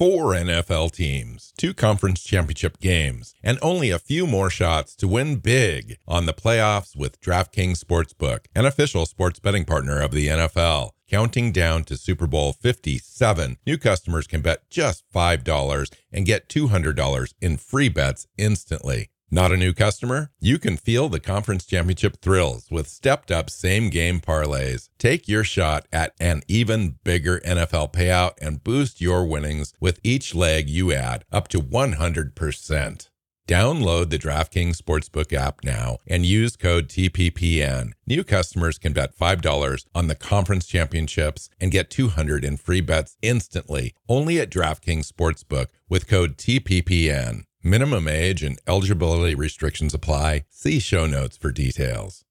Four 0.00 0.32
NFL 0.32 0.92
teams, 0.92 1.52
two 1.58 1.74
conference 1.74 2.22
championship 2.22 2.80
games, 2.80 3.34
and 3.42 3.58
only 3.60 3.90
a 3.90 3.98
few 3.98 4.26
more 4.26 4.48
shots 4.48 4.96
to 4.96 5.06
win 5.06 5.36
big 5.36 5.98
on 6.08 6.24
the 6.24 6.32
playoffs 6.32 6.96
with 6.96 7.20
DraftKings 7.20 7.84
Sportsbook, 7.84 8.46
an 8.54 8.64
official 8.64 9.04
sports 9.04 9.40
betting 9.40 9.66
partner 9.66 10.00
of 10.00 10.12
the 10.12 10.28
NFL. 10.28 10.92
Counting 11.10 11.50
down 11.50 11.82
to 11.86 11.96
Super 11.96 12.28
Bowl 12.28 12.52
57, 12.52 13.56
new 13.66 13.76
customers 13.76 14.28
can 14.28 14.42
bet 14.42 14.70
just 14.70 15.02
$5 15.12 15.92
and 16.12 16.24
get 16.24 16.48
$200 16.48 17.34
in 17.40 17.56
free 17.56 17.88
bets 17.88 18.28
instantly. 18.38 19.10
Not 19.28 19.50
a 19.50 19.56
new 19.56 19.72
customer? 19.72 20.30
You 20.38 20.60
can 20.60 20.76
feel 20.76 21.08
the 21.08 21.18
conference 21.18 21.66
championship 21.66 22.20
thrills 22.22 22.70
with 22.70 22.86
stepped 22.86 23.32
up 23.32 23.50
same 23.50 23.90
game 23.90 24.20
parlays. 24.20 24.88
Take 24.98 25.26
your 25.26 25.42
shot 25.42 25.88
at 25.92 26.14
an 26.20 26.42
even 26.46 27.00
bigger 27.02 27.40
NFL 27.40 27.92
payout 27.92 28.34
and 28.40 28.62
boost 28.62 29.00
your 29.00 29.24
winnings 29.24 29.74
with 29.80 29.98
each 30.04 30.32
leg 30.32 30.70
you 30.70 30.92
add 30.92 31.24
up 31.32 31.48
to 31.48 31.58
100%. 31.58 33.09
Download 33.48 34.08
the 34.10 34.18
DraftKings 34.18 34.76
Sportsbook 34.76 35.32
app 35.32 35.64
now 35.64 35.98
and 36.06 36.24
use 36.24 36.56
code 36.56 36.88
TPPN. 36.88 37.92
New 38.06 38.22
customers 38.22 38.78
can 38.78 38.92
bet 38.92 39.16
$5 39.18 39.86
on 39.94 40.06
the 40.06 40.14
conference 40.14 40.66
championships 40.66 41.50
and 41.60 41.72
get 41.72 41.90
200 41.90 42.44
in 42.44 42.56
free 42.56 42.80
bets 42.80 43.16
instantly 43.22 43.94
only 44.08 44.38
at 44.38 44.50
DraftKings 44.50 45.10
Sportsbook 45.10 45.66
with 45.88 46.06
code 46.06 46.36
TPPN. 46.36 47.42
Minimum 47.62 48.08
age 48.08 48.42
and 48.42 48.58
eligibility 48.66 49.34
restrictions 49.34 49.94
apply. 49.94 50.44
See 50.48 50.78
show 50.78 51.06
notes 51.06 51.36
for 51.36 51.50
details. 51.50 52.24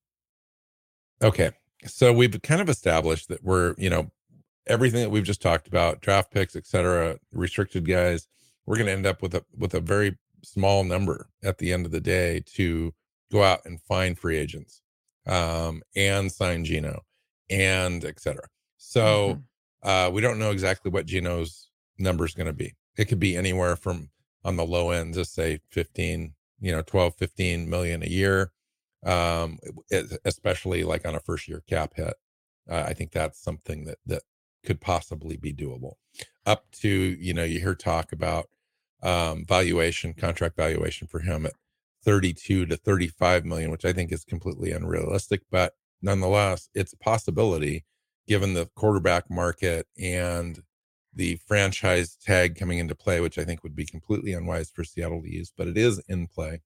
Okay. 1.21 1.51
So 1.85 2.11
we've 2.11 2.41
kind 2.41 2.61
of 2.61 2.69
established 2.69 3.27
that 3.29 3.43
we're, 3.43 3.75
you 3.77 3.89
know, 3.89 4.11
everything 4.67 5.01
that 5.01 5.09
we've 5.09 5.23
just 5.23 5.41
talked 5.41 5.67
about, 5.67 6.01
draft 6.01 6.31
picks, 6.31 6.55
et 6.55 6.65
cetera, 6.65 7.19
restricted 7.31 7.87
guys, 7.87 8.27
we're 8.65 8.75
going 8.75 8.87
to 8.87 8.93
end 8.93 9.05
up 9.05 9.21
with 9.21 9.33
a 9.33 9.43
with 9.57 9.73
a 9.73 9.79
very 9.79 10.17
small 10.43 10.83
number 10.83 11.27
at 11.43 11.57
the 11.57 11.73
end 11.73 11.85
of 11.85 11.91
the 11.91 12.01
day 12.01 12.41
to 12.55 12.93
go 13.31 13.43
out 13.43 13.61
and 13.65 13.81
find 13.81 14.17
free 14.17 14.37
agents 14.37 14.81
um, 15.27 15.81
and 15.95 16.31
sign 16.31 16.65
Geno 16.65 17.01
and 17.49 18.03
et 18.05 18.19
cetera. 18.19 18.47
So 18.77 19.41
uh, 19.83 20.09
we 20.11 20.21
don't 20.21 20.39
know 20.39 20.51
exactly 20.51 20.91
what 20.91 21.05
Geno's 21.05 21.69
number 21.97 22.25
is 22.25 22.33
going 22.33 22.47
to 22.47 22.53
be. 22.53 22.73
It 22.97 23.05
could 23.05 23.19
be 23.19 23.35
anywhere 23.37 23.75
from 23.75 24.09
on 24.43 24.55
the 24.55 24.65
low 24.65 24.91
end, 24.91 25.13
just 25.13 25.33
say 25.33 25.59
15, 25.71 26.33
you 26.59 26.71
know, 26.71 26.81
12, 26.81 27.15
15 27.15 27.69
million 27.69 28.03
a 28.03 28.07
year. 28.07 28.51
Um, 29.05 29.59
it- 29.89 30.19
especially 30.25 30.83
like 30.83 31.05
on 31.07 31.15
a 31.15 31.19
first 31.21 31.47
year 31.47 31.63
cap 31.67 31.93
hit. 31.95 32.13
Uh, 32.69 32.83
I 32.87 32.93
think 32.93 33.11
that's 33.11 33.41
something 33.41 33.85
that, 33.85 33.97
that 34.05 34.23
could 34.65 34.81
possibly 34.81 35.37
be 35.37 35.53
doable 35.53 35.93
up 36.45 36.69
to, 36.71 36.89
you 36.89 37.33
know, 37.33 37.43
you 37.43 37.59
hear 37.59 37.75
talk 37.75 38.11
about 38.11 38.47
um, 39.01 39.45
valuation, 39.45 40.13
contract 40.13 40.55
valuation 40.55 41.07
for 41.07 41.19
him 41.19 41.45
at 41.45 41.53
32 42.03 42.65
to 42.65 42.77
35 42.77 43.45
million, 43.45 43.71
which 43.71 43.85
I 43.85 43.93
think 43.93 44.11
is 44.11 44.23
completely 44.23 44.71
unrealistic, 44.71 45.41
but 45.51 45.73
nonetheless, 46.01 46.69
it's 46.73 46.93
a 46.93 46.97
possibility 46.97 47.85
given 48.27 48.53
the 48.53 48.69
quarterback 48.75 49.29
market 49.29 49.87
and 49.99 50.61
the 51.13 51.39
franchise 51.47 52.15
tag 52.15 52.55
coming 52.55 52.77
into 52.77 52.95
play, 52.95 53.19
which 53.19 53.37
I 53.37 53.43
think 53.43 53.63
would 53.63 53.75
be 53.75 53.85
completely 53.85 54.33
unwise 54.33 54.69
for 54.69 54.83
Seattle 54.83 55.21
to 55.21 55.29
use, 55.31 55.51
but 55.55 55.67
it 55.67 55.77
is 55.77 56.01
in 56.07 56.27
play. 56.27 56.61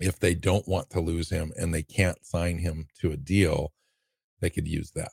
If 0.00 0.18
they 0.18 0.34
don't 0.34 0.66
want 0.66 0.90
to 0.90 1.00
lose 1.00 1.30
him 1.30 1.52
and 1.56 1.74
they 1.74 1.82
can't 1.82 2.24
sign 2.24 2.58
him 2.58 2.86
to 3.00 3.12
a 3.12 3.16
deal, 3.16 3.72
they 4.40 4.48
could 4.50 4.66
use 4.66 4.92
that. 4.92 5.12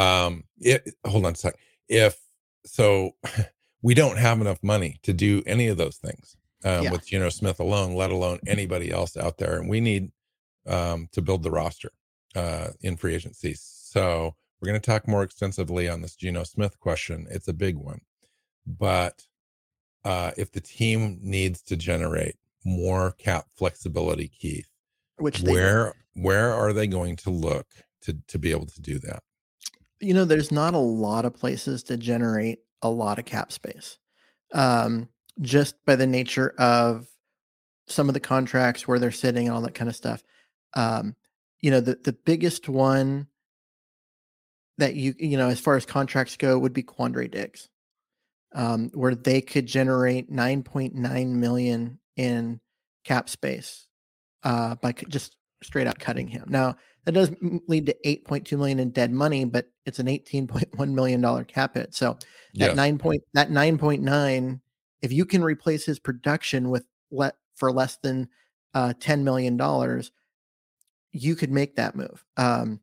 Um, 0.00 0.44
it, 0.58 0.94
hold 1.06 1.24
on 1.24 1.32
a 1.32 1.36
sec. 1.36 1.54
If 1.88 2.18
so, 2.66 3.12
we 3.82 3.94
don't 3.94 4.18
have 4.18 4.40
enough 4.40 4.62
money 4.62 4.98
to 5.02 5.12
do 5.12 5.42
any 5.46 5.68
of 5.68 5.76
those 5.76 5.96
things 5.96 6.36
um, 6.64 6.84
Yeah. 6.84 6.92
with 6.92 7.06
Geno 7.06 7.28
Smith 7.28 7.60
alone, 7.60 7.94
let 7.94 8.10
alone 8.10 8.40
anybody 8.46 8.90
else 8.90 9.16
out 9.16 9.38
there. 9.38 9.58
And 9.58 9.68
we 9.68 9.80
need 9.80 10.10
um, 10.66 11.08
to 11.12 11.22
build 11.22 11.42
the 11.42 11.50
roster 11.50 11.90
uh, 12.34 12.68
in 12.80 12.96
free 12.96 13.14
agency. 13.14 13.54
So 13.56 14.34
we're 14.60 14.68
going 14.68 14.80
to 14.80 14.84
talk 14.84 15.06
more 15.06 15.22
extensively 15.22 15.88
on 15.88 16.02
this 16.02 16.16
Geno 16.16 16.44
Smith 16.44 16.78
question. 16.80 17.26
It's 17.30 17.48
a 17.48 17.52
big 17.52 17.76
one, 17.76 18.00
but 18.66 19.24
uh, 20.04 20.32
if 20.36 20.52
the 20.52 20.60
team 20.60 21.18
needs 21.22 21.62
to 21.62 21.76
generate 21.76 22.36
more 22.64 23.12
cap 23.12 23.46
flexibility, 23.56 24.28
Keith, 24.28 24.68
which 25.18 25.40
where 25.42 25.94
where 26.14 26.52
are 26.52 26.72
they 26.72 26.86
going 26.86 27.16
to 27.16 27.30
look 27.30 27.66
to 28.02 28.16
to 28.28 28.38
be 28.38 28.50
able 28.50 28.66
to 28.66 28.80
do 28.80 28.98
that? 29.00 29.22
you 30.00 30.14
know 30.14 30.24
there's 30.24 30.52
not 30.52 30.74
a 30.74 30.78
lot 30.78 31.24
of 31.24 31.34
places 31.34 31.82
to 31.82 31.96
generate 31.96 32.60
a 32.82 32.88
lot 32.88 33.18
of 33.18 33.24
cap 33.24 33.52
space 33.52 33.98
um, 34.54 35.08
just 35.40 35.74
by 35.84 35.96
the 35.96 36.06
nature 36.06 36.54
of 36.58 37.06
some 37.86 38.08
of 38.08 38.14
the 38.14 38.20
contracts 38.20 38.86
where 38.86 38.98
they're 38.98 39.10
sitting 39.10 39.46
and 39.46 39.56
all 39.56 39.62
that 39.62 39.74
kind 39.74 39.88
of 39.88 39.96
stuff 39.96 40.22
um, 40.74 41.14
you 41.60 41.70
know 41.70 41.80
the 41.80 41.98
the 42.04 42.12
biggest 42.12 42.68
one 42.68 43.26
that 44.78 44.94
you 44.94 45.14
you 45.18 45.36
know 45.36 45.48
as 45.48 45.60
far 45.60 45.76
as 45.76 45.84
contracts 45.84 46.36
go 46.36 46.58
would 46.58 46.72
be 46.72 46.82
Quandre 46.82 47.30
Diggs 47.30 47.68
um, 48.54 48.90
where 48.94 49.14
they 49.14 49.40
could 49.40 49.66
generate 49.66 50.32
9.9 50.32 51.28
million 51.28 51.98
in 52.16 52.60
cap 53.04 53.28
space 53.28 53.86
uh, 54.42 54.74
by 54.76 54.92
just 54.92 55.36
straight 55.62 55.86
out 55.86 55.98
cutting 55.98 56.28
him 56.28 56.44
now 56.48 56.76
that 57.04 57.12
does 57.12 57.30
lead 57.66 57.86
to 57.86 57.96
8.2 58.04 58.56
million 58.56 58.78
in 58.78 58.90
dead 58.90 59.10
money 59.10 59.44
but 59.44 59.66
it's 59.86 59.98
an 59.98 60.06
18.1 60.06 60.92
million 60.92 61.20
dollar 61.20 61.44
cap 61.44 61.74
hit 61.74 61.94
so 61.94 62.12
that 62.54 62.68
Yes. 62.68 62.76
9 62.76 62.98
point 62.98 63.22
that 63.34 63.50
9.9 63.50 64.60
if 65.02 65.12
you 65.12 65.24
can 65.24 65.42
replace 65.42 65.84
his 65.84 65.98
production 65.98 66.70
with 66.70 66.84
let 67.10 67.34
for 67.56 67.72
less 67.72 67.96
than 68.02 68.28
uh 68.74 68.92
10 69.00 69.24
million 69.24 69.56
dollars 69.56 70.12
you 71.12 71.34
could 71.34 71.50
make 71.50 71.76
that 71.76 71.96
move 71.96 72.24
um 72.36 72.80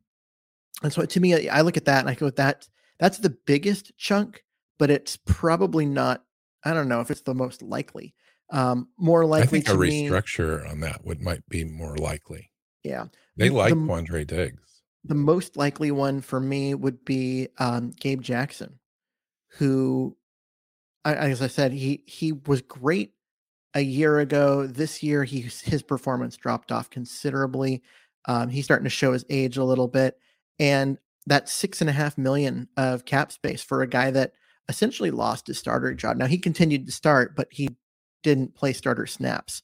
and 0.82 0.92
so 0.92 1.04
to 1.04 1.20
me 1.20 1.48
i 1.48 1.60
look 1.60 1.76
at 1.76 1.84
that 1.84 2.00
and 2.00 2.10
i 2.10 2.14
go 2.14 2.30
that 2.30 2.68
that's 2.98 3.18
the 3.18 3.36
biggest 3.46 3.96
chunk 3.96 4.42
but 4.78 4.90
it's 4.90 5.16
probably 5.24 5.86
not 5.86 6.24
i 6.64 6.74
don't 6.74 6.88
know 6.88 7.00
if 7.00 7.10
it's 7.10 7.22
the 7.22 7.34
most 7.34 7.62
likely 7.62 8.14
um 8.50 8.88
more 8.96 9.24
likely 9.24 9.60
I 9.60 9.62
think 9.62 9.68
a 9.68 9.72
to 9.72 9.78
me 9.78 10.08
restructure 10.08 10.68
on 10.70 10.80
that 10.80 11.04
would 11.04 11.20
might 11.20 11.46
be 11.48 11.64
more 11.64 11.96
likely. 11.96 12.50
Yeah 12.86 13.04
They 13.36 13.48
The- 13.48 13.54
like 13.54 13.74
the- 13.74 13.80
Quandre 13.80 14.26
Diggs. 14.26 14.82
the 15.04 15.14
most 15.14 15.56
likely 15.56 15.90
one 15.90 16.20
for 16.20 16.40
me 16.40 16.74
would 16.74 17.04
be 17.04 17.48
um, 17.58 17.92
Gabe 18.00 18.22
Jackson, 18.22 18.78
who, 19.58 20.16
I, 21.04 21.14
as 21.14 21.42
I 21.42 21.46
said, 21.48 21.72
he 21.72 22.02
he 22.06 22.32
was 22.32 22.62
great 22.62 23.12
a 23.74 23.80
year 23.80 24.18
ago. 24.18 24.66
This 24.66 25.02
year, 25.02 25.22
he 25.24 25.42
his 25.42 25.82
performance 25.82 26.36
dropped 26.36 26.72
off 26.72 26.90
considerably. 26.90 27.82
Um, 28.26 28.48
he's 28.48 28.64
starting 28.64 28.84
to 28.84 28.90
show 28.90 29.12
his 29.12 29.24
age 29.30 29.56
a 29.56 29.64
little 29.64 29.86
bit, 29.88 30.18
and 30.58 30.98
that 31.26 31.48
six 31.48 31.80
and 31.80 31.88
a 31.90 31.92
half 31.92 32.18
million 32.18 32.68
of 32.76 33.04
cap 33.04 33.30
space 33.32 33.62
for 33.62 33.82
a 33.82 33.86
guy 33.88 34.10
that 34.10 34.32
essentially 34.68 35.10
lost 35.12 35.46
his 35.46 35.58
starter 35.58 35.94
job. 35.94 36.16
Now 36.16 36.26
he 36.26 36.38
continued 36.38 36.86
to 36.86 36.92
start, 36.92 37.36
but 37.36 37.48
he 37.50 37.68
didn't 38.24 38.54
play 38.56 38.72
starter 38.72 39.06
snaps 39.06 39.62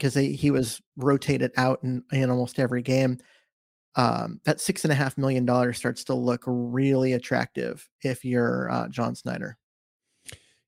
because 0.00 0.14
he 0.14 0.50
was 0.50 0.80
rotated 0.96 1.52
out 1.58 1.78
in, 1.82 2.02
in 2.10 2.30
almost 2.30 2.58
every 2.58 2.80
game 2.80 3.18
um, 3.96 4.40
that 4.44 4.60
six 4.60 4.84
and 4.84 4.92
a 4.92 4.94
half 4.94 5.18
million 5.18 5.44
dollars 5.44 5.76
starts 5.76 6.04
to 6.04 6.14
look 6.14 6.42
really 6.46 7.12
attractive 7.12 7.86
if 8.02 8.24
you're 8.24 8.70
uh, 8.70 8.88
John 8.88 9.14
Schneider. 9.14 9.58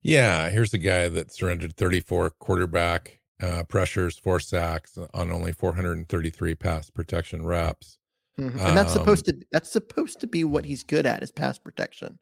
Yeah, 0.02 0.50
here's 0.50 0.72
the 0.72 0.78
guy 0.78 1.08
that 1.08 1.32
surrendered 1.32 1.76
34 1.76 2.30
quarterback 2.40 3.20
uh, 3.40 3.62
pressures, 3.64 4.18
four 4.18 4.40
sacks 4.40 4.98
on 5.14 5.30
only 5.30 5.52
433 5.52 6.54
pass 6.56 6.90
protection 6.90 7.46
reps. 7.46 7.98
Mhm. 8.38 8.58
And 8.60 8.76
that's 8.76 8.92
supposed 8.92 9.28
Um, 9.28 9.40
to 9.40 9.46
that's 9.52 9.70
supposed 9.70 10.20
to 10.20 10.26
be 10.26 10.42
what 10.42 10.64
he's 10.64 10.82
good 10.82 11.06
at 11.06 11.22
is 11.22 11.30
pass 11.30 11.58
protection, 11.58 12.18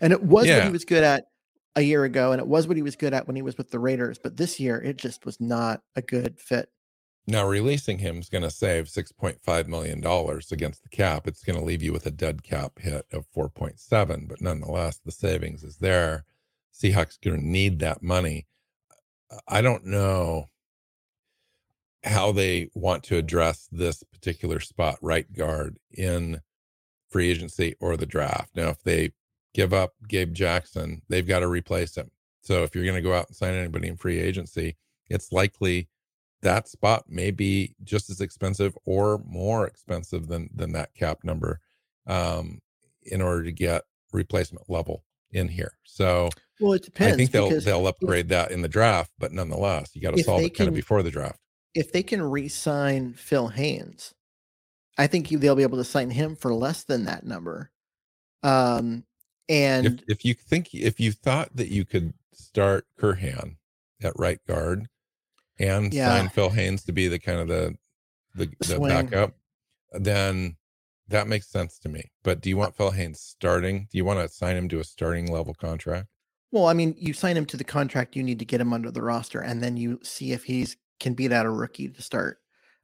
and 0.00 0.12
it 0.12 0.22
was 0.22 0.46
what 0.46 0.64
he 0.64 0.70
was 0.70 0.84
good 0.84 1.02
at 1.02 1.24
a 1.76 1.82
year 1.82 2.04
ago, 2.04 2.32
and 2.32 2.40
it 2.40 2.46
was 2.46 2.66
what 2.66 2.76
he 2.76 2.82
was 2.82 2.96
good 2.96 3.14
at 3.14 3.26
when 3.26 3.36
he 3.36 3.42
was 3.42 3.58
with 3.58 3.70
the 3.70 3.78
Raiders. 3.78 4.18
But 4.18 4.36
this 4.36 4.60
year, 4.60 4.80
it 4.80 4.96
just 4.96 5.26
was 5.26 5.40
not 5.40 5.82
a 5.96 6.02
good 6.02 6.38
fit. 6.38 6.70
Now, 7.26 7.46
releasing 7.46 7.98
him 7.98 8.18
is 8.18 8.28
going 8.28 8.44
to 8.44 8.50
save 8.50 8.84
$6.5 8.84 9.66
million 9.66 9.98
against 10.52 10.82
the 10.82 10.90
cap. 10.90 11.26
It's 11.26 11.42
going 11.42 11.58
to 11.58 11.64
leave 11.64 11.82
you 11.82 11.92
with 11.92 12.04
a 12.04 12.10
dead 12.10 12.42
cap 12.42 12.78
hit 12.78 13.06
of 13.12 13.26
4.7, 13.34 14.28
but 14.28 14.42
nonetheless, 14.42 15.00
the 15.04 15.10
savings 15.10 15.64
is 15.64 15.78
there. 15.78 16.24
Seahawks 16.74 17.18
going 17.20 17.40
to 17.40 17.46
need 17.46 17.78
that 17.78 18.02
money. 18.02 18.46
I 19.48 19.62
don't 19.62 19.86
know 19.86 20.50
how 22.04 22.30
they 22.30 22.68
want 22.74 23.04
to 23.04 23.16
address 23.16 23.68
this 23.72 24.02
particular 24.02 24.60
spot, 24.60 24.98
right 25.00 25.32
guard, 25.32 25.78
in 25.90 26.42
free 27.08 27.30
agency 27.30 27.74
or 27.80 27.96
the 27.96 28.04
draft. 28.04 28.54
Now, 28.54 28.68
if 28.68 28.82
they 28.82 29.12
give 29.54 29.72
up 29.72 29.94
Gabe 30.08 30.34
Jackson, 30.34 31.00
they've 31.08 31.26
got 31.26 31.40
to 31.40 31.48
replace 31.48 31.96
him. 31.96 32.10
So 32.42 32.62
if 32.64 32.74
you're 32.74 32.84
going 32.84 32.96
to 32.96 33.00
go 33.02 33.14
out 33.14 33.28
and 33.28 33.36
sign 33.36 33.54
anybody 33.54 33.88
in 33.88 33.96
free 33.96 34.18
agency, 34.20 34.76
it's 35.08 35.32
likely 35.32 35.88
that 36.42 36.68
spot 36.68 37.04
may 37.08 37.30
be 37.30 37.74
just 37.84 38.10
as 38.10 38.20
expensive 38.20 38.76
or 38.84 39.22
more 39.26 39.66
expensive 39.66 40.28
than 40.28 40.50
than 40.54 40.72
that 40.72 40.92
cap 40.94 41.20
number 41.24 41.60
um, 42.06 42.60
in 43.04 43.22
order 43.22 43.44
to 43.44 43.52
get 43.52 43.84
replacement 44.12 44.68
level 44.68 45.04
in 45.30 45.48
here. 45.48 45.78
So 45.84 46.28
Well, 46.60 46.74
it 46.74 46.82
depends. 46.82 47.14
I 47.14 47.16
think 47.16 47.30
they'll 47.30 47.60
they'll 47.60 47.88
if- 47.88 47.94
upgrade 47.94 48.28
that 48.28 48.50
in 48.50 48.60
the 48.60 48.68
draft, 48.68 49.12
but 49.18 49.32
nonetheless, 49.32 49.90
you 49.94 50.02
got 50.02 50.14
to 50.16 50.22
solve 50.22 50.42
it 50.42 50.54
kind 50.54 50.68
of 50.68 50.74
before 50.74 51.02
the 51.02 51.10
draft. 51.10 51.38
if 51.74 51.92
they 51.92 52.02
can 52.02 52.20
re-sign 52.22 53.14
Phil 53.14 53.48
Haynes, 53.48 54.12
I 54.98 55.06
think 55.06 55.28
they'll 55.28 55.56
be 55.56 55.62
able 55.62 55.78
to 55.78 55.84
sign 55.84 56.10
him 56.10 56.36
for 56.36 56.52
less 56.54 56.84
than 56.84 57.06
that 57.06 57.24
number. 57.24 57.70
Um, 58.42 59.04
and 59.48 59.86
If 59.86 60.00
if 60.08 60.24
you 60.24 60.34
think 60.34 60.74
if 60.74 60.98
you 61.00 61.12
thought 61.12 61.54
that 61.56 61.68
you 61.68 61.84
could 61.84 62.14
start 62.32 62.86
Curhan 62.98 63.56
at 64.02 64.12
right 64.16 64.38
guard 64.46 64.88
and 65.58 65.92
Yeah. 65.92 66.08
sign 66.08 66.28
Phil 66.30 66.50
Haynes 66.50 66.84
to 66.84 66.92
be 66.92 67.08
the 67.08 67.18
kind 67.18 67.38
of 67.40 67.48
the 67.48 67.76
the, 68.34 68.50
the 68.66 68.80
backup, 68.80 69.34
then 69.92 70.56
that 71.08 71.28
makes 71.28 71.48
sense 71.48 71.78
to 71.80 71.88
me. 71.88 72.10
But 72.24 72.40
do 72.40 72.48
you 72.48 72.56
uh 72.56 72.60
want 72.60 72.76
Phil 72.76 72.90
Haynes 72.90 73.20
starting? 73.20 73.86
Do 73.92 73.98
you 73.98 74.04
want 74.04 74.18
to 74.20 74.34
sign 74.34 74.56
him 74.56 74.68
to 74.70 74.80
a 74.80 74.84
starting 74.84 75.30
level 75.30 75.54
contract? 75.54 76.08
Well, 76.50 76.66
I 76.66 76.72
mean, 76.72 76.94
you 76.98 77.12
sign 77.12 77.36
him 77.36 77.46
to 77.46 77.56
the 77.56 77.64
contract, 77.64 78.16
you 78.16 78.22
need 78.22 78.38
to 78.38 78.44
get 78.44 78.60
him 78.60 78.72
under 78.72 78.90
the 78.90 79.02
roster, 79.02 79.40
and 79.40 79.62
then 79.62 79.76
you 79.76 80.00
see 80.02 80.32
if 80.32 80.44
he's 80.44 80.76
can 81.00 81.14
beat 81.14 81.32
out 81.32 81.46
a 81.46 81.50
rookie 81.50 81.88
to 81.88 82.02
start. 82.02 82.38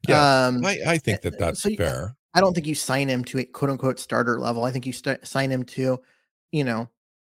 Yeah, 0.08 0.46
Um, 0.46 0.64
I, 0.64 0.78
I 0.86 0.98
think 0.98 1.18
eh, 1.18 1.20
that 1.30 1.34
eh, 1.34 1.36
that's 1.38 1.62
so 1.62 1.68
you- 1.70 1.76
fair. 1.76 2.16
I 2.34 2.40
don't 2.40 2.54
think 2.54 2.66
you 2.66 2.76
sign 2.76 3.08
him 3.08 3.24
to 3.24 3.38
a 3.40 3.44
quote 3.44 3.70
unquote 3.72 3.98
starter 3.98 4.38
level. 4.38 4.64
I 4.64 4.70
think 4.70 4.86
you 4.86 4.92
st- 4.92 5.26
sign 5.26 5.50
him 5.50 5.64
to, 5.64 6.00
you 6.52 6.64
know, 6.64 6.88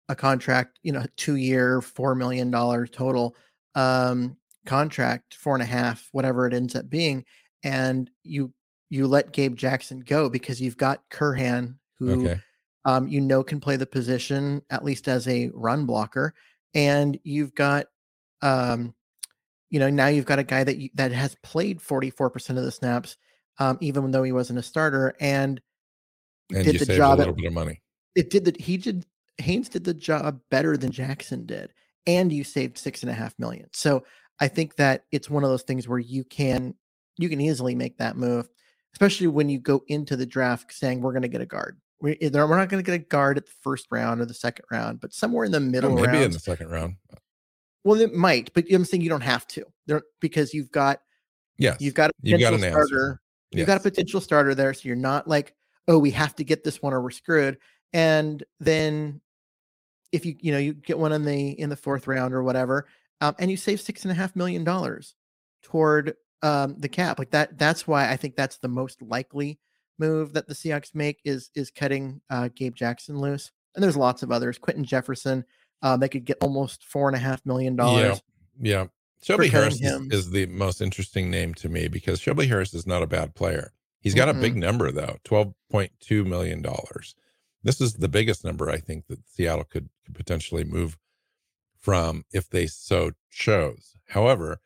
a 0.10 0.16
contract, 0.16 0.80
you 0.84 0.92
know, 0.92 1.06
two 1.18 1.36
year, 1.36 1.82
four 1.82 2.16
million 2.16 2.52
dollar 2.52 2.86
total 2.88 3.36
um, 3.76 4.38
contract, 4.66 5.36
four 5.36 5.56
and 5.56 5.64
a 5.64 5.66
half, 5.66 6.10
whatever 6.12 6.46
it 6.48 6.54
ends 6.54 6.76
up 6.76 6.90
being, 6.90 7.26
and 7.64 8.10
you 8.24 8.54
you 8.90 9.08
let 9.08 9.32
Gabe 9.32 9.56
Jackson 9.56 10.02
go 10.02 10.30
because 10.30 10.60
you've 10.62 10.78
got 10.78 11.08
Curhan 11.10 11.76
who 11.98 12.26
Okay. 12.28 12.42
um, 12.84 13.08
you 13.08 13.22
know 13.22 13.44
can 13.44 13.60
play 13.62 13.78
the 13.78 13.86
position 13.86 14.62
at 14.70 14.84
least 14.84 15.08
as 15.08 15.28
a 15.28 15.50
run 15.54 15.86
blocker, 15.86 16.34
and 16.74 17.18
you've 17.24 17.54
got, 17.56 17.86
um, 18.42 18.94
you 19.70 19.80
know, 19.80 19.90
now 19.90 20.08
you've 20.08 20.26
got 20.26 20.40
a 20.40 20.44
guy 20.44 20.64
that 20.66 20.78
you, 20.78 20.90
that 20.96 21.12
has 21.14 21.36
played 21.44 21.82
forty 21.82 22.10
four 22.10 22.30
percent 22.30 22.60
of 22.60 22.66
the 22.66 22.72
snaps, 22.72 23.16
um, 23.60 23.78
even 23.82 24.12
though 24.12 24.24
he 24.24 24.32
wasn't 24.34 24.60
a 24.60 24.64
starter, 24.64 25.16
and 25.22 25.62
And 26.54 26.66
did 26.66 26.80
the 26.80 26.86
job 26.86 27.12
a 27.12 27.14
at- 27.14 27.18
little 27.20 27.34
bit 27.36 27.46
of 27.46 27.54
money. 27.54 27.82
It 28.16 28.30
did 28.30 28.46
that. 28.46 28.60
He 28.60 28.78
did 28.78 29.06
Haynes 29.38 29.70
did 29.70 29.84
the 29.84 29.94
job 29.94 30.40
better 30.50 30.78
than 30.78 30.92
Jackson 30.92 31.46
did, 31.46 31.74
and 32.06 32.32
you 32.32 32.44
saved 32.44 32.78
six 32.78 33.04
and 33.04 33.10
a 33.10 33.14
half 33.14 33.38
million. 33.40 33.68
So 33.74 34.04
I 34.40 34.48
think 34.48 34.76
that 34.76 35.06
it's 35.12 35.30
one 35.30 35.44
of 35.44 35.50
those 35.50 35.64
things 35.64 35.88
where 35.88 36.00
you 36.00 36.24
can 36.24 36.76
you 37.18 37.30
can 37.30 37.42
easily 37.42 37.76
make 37.76 37.98
that 37.98 38.18
move, 38.18 38.50
especially 38.94 39.28
when 39.28 39.50
you 39.50 39.60
go 39.60 39.84
into 39.88 40.16
the 40.16 40.26
draft 40.26 40.74
saying 40.74 41.02
we're 41.02 41.12
going 41.12 41.22
to 41.22 41.28
get 41.28 41.42
a 41.42 41.46
guard. 41.46 41.80
We, 42.02 42.14
eh, 42.14 42.16
either 42.22 42.48
we're 42.48 42.58
not 42.58 42.70
going 42.70 42.84
to 42.84 42.90
get 42.90 43.00
a 43.00 43.04
guard 43.04 43.38
at 43.38 43.46
the 43.46 43.52
first 43.62 43.88
round 43.92 44.22
or 44.22 44.26
the 44.26 44.34
second 44.34 44.66
round, 44.72 45.00
but 45.00 45.14
somewhere 45.14 45.46
in 45.46 45.52
the 45.52 45.60
middle 45.60 45.92
maybe 45.92 46.24
in 46.24 46.32
the 46.32 46.40
second 46.40 46.70
round. 46.70 46.96
well, 47.84 48.00
it 48.00 48.14
might, 48.14 48.52
but 48.54 48.66
I'm 48.72 48.86
saying 48.86 49.02
you 49.02 49.10
don't 49.10 49.22
have 49.22 49.48
to. 49.50 49.66
There 49.88 50.02
because 50.20 50.54
you've 50.54 50.72
got 50.72 51.02
yeah 51.58 51.76
you've 51.80 51.94
got 51.94 52.10
a 52.10 52.14
You've 52.22 52.40
got 52.40 52.54
potential 52.54 52.66
an 52.66 52.72
starter. 52.72 53.22
You've 53.52 53.68
got 53.68 53.78
a 53.78 53.84
potential 53.84 54.22
starter 54.22 54.56
there, 54.56 54.74
so 54.74 54.88
you're 54.88 54.96
not 54.96 55.28
like, 55.28 55.54
oh, 55.88 55.98
we 55.98 56.12
have 56.12 56.36
to 56.38 56.44
get 56.46 56.64
this 56.64 56.82
one 56.82 56.94
or 56.94 57.02
we're 57.02 57.12
screwed. 57.12 57.58
And 57.94 58.44
then 58.60 59.22
if 60.12 60.26
you 60.26 60.36
you 60.40 60.52
know 60.52 60.58
you 60.58 60.74
get 60.74 61.00
one 61.00 61.12
in 61.12 61.26
the 61.26 61.60
in 61.60 61.70
the 61.70 61.76
fourth 61.76 62.08
round 62.08 62.34
or 62.34 62.44
whatever, 62.44 62.88
um, 63.22 63.36
and 63.40 63.52
you 63.52 63.58
save 63.58 63.82
six 63.82 64.04
and 64.04 64.12
a 64.12 64.16
half 64.16 64.36
million 64.36 64.64
dollars 64.64 65.16
toward 65.64 66.16
um, 66.42 66.76
the 66.78 66.90
cap, 66.90 67.20
like 67.20 67.32
that. 67.32 67.58
That's 67.58 67.88
why 67.88 68.10
I 68.10 68.18
think 68.18 68.36
that's 68.36 68.58
the 68.58 68.68
most 68.68 69.02
likely 69.02 69.60
move 70.00 70.34
that 70.34 70.48
the 70.48 70.54
Seahawks 70.54 70.96
make 70.96 71.20
is 71.24 71.50
is 71.56 71.72
cutting 71.72 72.22
uh, 72.30 72.50
Gabe 72.56 72.76
Jackson 72.76 73.20
loose. 73.20 73.52
And 73.76 73.84
there's 73.84 73.98
lots 73.98 74.22
of 74.24 74.32
others. 74.32 74.58
Quinton 74.58 74.84
Jefferson, 74.84 75.46
uh, 75.82 75.96
they 75.96 76.10
could 76.10 76.26
get 76.26 76.38
almost 76.42 76.86
four 76.86 77.08
and 77.08 77.16
a 77.16 77.20
half 77.20 77.46
million 77.46 77.76
dollars. 77.76 78.22
Yeah. 78.60 78.82
yeah. 78.82 78.86
Shelby 79.24 79.50
Harris 79.50 79.76
is, 79.76 79.82
him. 79.82 80.10
is 80.12 80.32
the 80.32 80.48
most 80.48 80.82
interesting 80.82 81.30
name 81.30 81.54
to 81.56 81.70
me 81.70 81.88
because 81.88 82.20
Shelby 82.20 82.48
Harris 82.48 82.74
is 82.74 82.88
not 82.88 83.04
a 83.04 83.08
bad 83.08 83.36
player. 83.36 83.72
He's 84.00 84.16
got 84.16 84.30
a 84.30 84.34
big 84.34 84.56
number 84.56 84.92
though, 84.92 85.18
twelve 85.24 85.54
point 85.70 85.92
two 86.00 86.26
million 86.26 86.64
dollars. 86.64 87.14
This 87.64 87.80
is 87.80 87.94
the 87.94 88.08
biggest 88.08 88.44
number 88.44 88.70
I 88.70 88.78
think 88.78 89.08
that 89.08 89.28
Seattle 89.28 89.66
could, 89.66 89.90
potentially 90.14 90.66
move 90.66 90.98
from 91.80 92.26
if 92.34 92.50
they 92.50 92.68
so 92.68 93.12
chose. 93.30 93.96
However, 94.10 94.60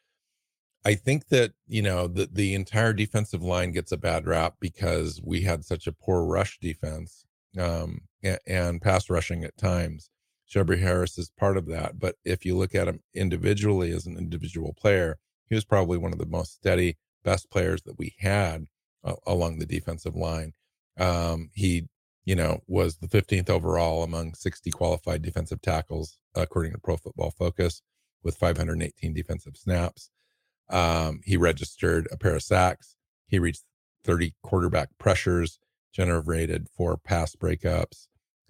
I 0.83 0.95
think 0.95 1.27
that 1.27 1.53
you 1.67 1.83
know 1.83 2.07
the 2.07 2.27
the 2.31 2.55
entire 2.55 2.93
defensive 2.93 3.43
line 3.43 3.71
gets 3.71 3.91
a 3.91 3.97
bad 3.97 4.25
rap 4.25 4.55
because 4.59 5.21
we 5.23 5.41
had 5.41 5.63
such 5.63 5.85
a 5.85 5.91
poor 5.91 6.23
rush 6.23 6.57
defense 6.59 7.25
um, 7.59 8.01
and, 8.23 8.39
and 8.47 8.81
pass 8.81 9.09
rushing 9.09 9.43
at 9.43 9.57
times. 9.57 10.09
Shelby 10.45 10.77
Harris 10.77 11.17
is 11.17 11.31
part 11.37 11.57
of 11.57 11.67
that, 11.67 11.99
but 11.99 12.15
if 12.23 12.45
you 12.45 12.55
look 12.57 12.75
at 12.75 12.87
him 12.87 13.01
individually 13.13 13.91
as 13.91 14.05
an 14.05 14.17
individual 14.17 14.73
player, 14.73 15.17
he 15.47 15.55
was 15.55 15.65
probably 15.65 15.97
one 15.97 16.13
of 16.13 16.19
the 16.19 16.25
most 16.25 16.53
steady, 16.53 16.97
best 17.23 17.49
players 17.49 17.81
that 17.83 17.97
we 17.97 18.15
had 18.19 18.65
uh, 19.03 19.15
along 19.25 19.57
the 19.59 19.65
defensive 19.65 20.15
line. 20.15 20.53
Um, 20.97 21.49
he, 21.53 21.87
you 22.25 22.35
know, 22.35 22.61
was 22.67 22.97
the 22.97 23.07
15th 23.07 23.49
overall 23.49 24.03
among 24.03 24.33
60 24.33 24.71
qualified 24.71 25.21
defensive 25.21 25.61
tackles 25.61 26.17
according 26.35 26.73
to 26.73 26.79
Pro 26.79 26.97
Football 26.97 27.31
Focus, 27.31 27.81
with 28.23 28.35
518 28.35 29.13
defensive 29.13 29.55
snaps. 29.55 30.09
Um, 30.69 31.21
he 31.23 31.37
registered 31.37 32.07
a 32.11 32.17
pair 32.17 32.35
of 32.35 32.41
sacks. 32.41 32.95
He 33.27 33.39
reached 33.39 33.63
30 34.03 34.33
quarterback 34.41 34.89
pressures, 34.97 35.59
generated 35.93 36.67
four 36.75 36.97
pass 36.97 37.35
breakups. 37.35 38.07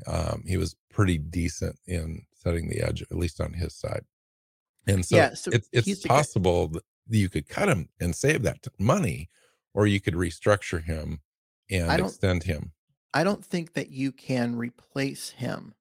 Um, 0.08 0.44
he 0.48 0.58
was 0.58 0.76
pretty 0.90 1.18
decent 1.18 1.78
in 1.86 2.24
setting 2.34 2.70
the 2.70 2.82
edge, 2.82 3.02
at 3.02 3.18
least 3.18 3.40
on 3.42 3.54
his 3.54 3.76
side. 3.76 4.06
And 4.88 5.06
so, 5.06 5.18
Yeah, 5.18 5.34
so 5.34 5.52
it's 5.52 5.68
it's 5.72 6.06
possible 6.06 6.70
that 6.70 6.84
you 7.08 7.30
could 7.30 7.50
cut 7.50 7.70
him 7.70 7.90
and 8.00 8.16
save 8.16 8.44
that 8.44 8.66
money, 8.80 9.30
or 9.74 9.88
you 9.88 10.00
could 10.00 10.14
restructure 10.14 10.84
him 10.84 11.22
and 11.70 11.90
extend 12.00 12.44
him. 12.44 12.72
I 13.16 13.24
don't 13.24 13.44
think 13.44 13.74
that 13.74 13.90
you 13.90 14.12
can 14.12 14.58
replace 14.58 15.30
him 15.30 15.74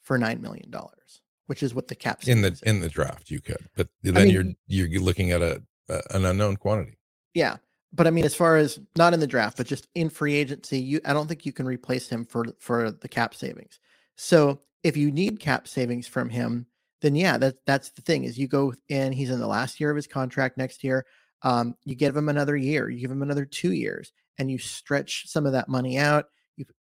for 0.00 0.16
nine 0.16 0.40
million 0.40 0.70
dollars, 0.70 1.20
which 1.46 1.62
is 1.64 1.74
what 1.74 1.88
the 1.88 1.96
cap 1.96 2.26
in 2.26 2.42
the 2.42 2.52
is. 2.52 2.62
in 2.62 2.80
the 2.80 2.88
draft. 2.88 3.30
You 3.30 3.40
could, 3.40 3.68
but 3.76 3.88
then 4.02 4.14
mean- 4.14 4.56
you're 4.68 4.86
you're 4.86 5.02
looking 5.02 5.32
at 5.32 5.42
a, 5.42 5.62
a 5.88 6.00
an 6.12 6.24
unknown 6.24 6.56
quantity. 6.56 6.96
Yeah, 7.34 7.56
but 7.92 8.06
I 8.06 8.10
mean, 8.10 8.24
as 8.24 8.34
far 8.34 8.56
as 8.56 8.78
not 8.96 9.14
in 9.14 9.20
the 9.20 9.26
draft, 9.26 9.56
but 9.56 9.66
just 9.66 9.88
in 9.96 10.08
free 10.10 10.36
agency, 10.36 10.78
you 10.78 11.00
I 11.04 11.12
don't 11.12 11.26
think 11.26 11.44
you 11.44 11.52
can 11.52 11.66
replace 11.66 12.08
him 12.08 12.24
for 12.24 12.46
for 12.60 12.92
the 12.92 13.08
cap 13.08 13.34
savings. 13.34 13.80
So 14.16 14.60
if 14.84 14.96
you 14.96 15.10
need 15.10 15.40
cap 15.40 15.66
savings 15.66 16.06
from 16.06 16.30
him, 16.30 16.66
then 17.02 17.16
yeah, 17.16 17.36
that 17.38 17.56
that's 17.66 17.90
the 17.90 18.02
thing 18.02 18.24
is 18.24 18.38
you 18.38 18.46
go 18.46 18.74
in. 18.88 19.12
He's 19.12 19.30
in 19.30 19.40
the 19.40 19.46
last 19.46 19.80
year 19.80 19.90
of 19.90 19.96
his 19.96 20.06
contract 20.06 20.56
next 20.56 20.84
year. 20.84 21.04
Um, 21.42 21.74
you 21.84 21.96
give 21.96 22.16
him 22.16 22.28
another 22.28 22.56
year, 22.56 22.88
you 22.90 23.00
give 23.00 23.10
him 23.10 23.22
another 23.22 23.44
two 23.44 23.72
years, 23.72 24.12
and 24.38 24.50
you 24.50 24.58
stretch 24.58 25.26
some 25.26 25.46
of 25.46 25.52
that 25.52 25.68
money 25.68 25.98
out. 25.98 26.26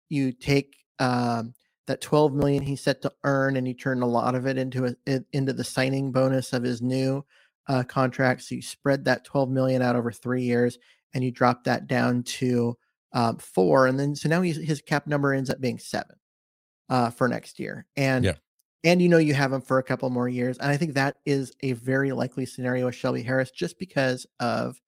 You 0.09 0.31
take 0.31 0.77
um, 0.99 1.53
that 1.87 2.01
12 2.01 2.33
million 2.33 2.63
he's 2.63 2.81
set 2.81 3.01
to 3.03 3.11
earn, 3.23 3.57
and 3.57 3.67
you 3.67 3.73
turn 3.73 4.01
a 4.01 4.07
lot 4.07 4.35
of 4.35 4.47
it 4.47 4.57
into 4.57 4.85
a 5.07 5.21
into 5.33 5.53
the 5.53 5.63
signing 5.63 6.11
bonus 6.11 6.53
of 6.53 6.63
his 6.63 6.81
new 6.81 7.25
uh, 7.67 7.83
contract. 7.83 8.43
So 8.43 8.55
you 8.55 8.61
spread 8.61 9.05
that 9.05 9.25
12 9.25 9.49
million 9.49 9.81
out 9.81 9.95
over 9.95 10.11
three 10.11 10.43
years, 10.43 10.77
and 11.13 11.23
you 11.23 11.31
drop 11.31 11.63
that 11.65 11.87
down 11.87 12.23
to 12.23 12.77
um, 13.13 13.37
four, 13.37 13.87
and 13.87 13.99
then 13.99 14.15
so 14.15 14.29
now 14.29 14.41
he's, 14.41 14.57
his 14.57 14.81
cap 14.81 15.07
number 15.07 15.33
ends 15.33 15.49
up 15.49 15.61
being 15.61 15.79
seven 15.79 16.15
uh, 16.89 17.09
for 17.09 17.27
next 17.27 17.59
year, 17.59 17.85
and 17.95 18.25
Yeah. 18.25 18.33
and 18.83 19.01
you 19.01 19.09
know 19.09 19.17
you 19.17 19.33
have 19.33 19.53
him 19.53 19.61
for 19.61 19.79
a 19.79 19.83
couple 19.83 20.09
more 20.09 20.29
years, 20.29 20.57
and 20.57 20.69
I 20.69 20.77
think 20.77 20.93
that 20.95 21.17
is 21.25 21.53
a 21.61 21.73
very 21.73 22.11
likely 22.11 22.45
scenario 22.45 22.85
with 22.87 22.95
Shelby 22.95 23.23
Harris, 23.23 23.51
just 23.51 23.79
because 23.79 24.25
of 24.39 24.79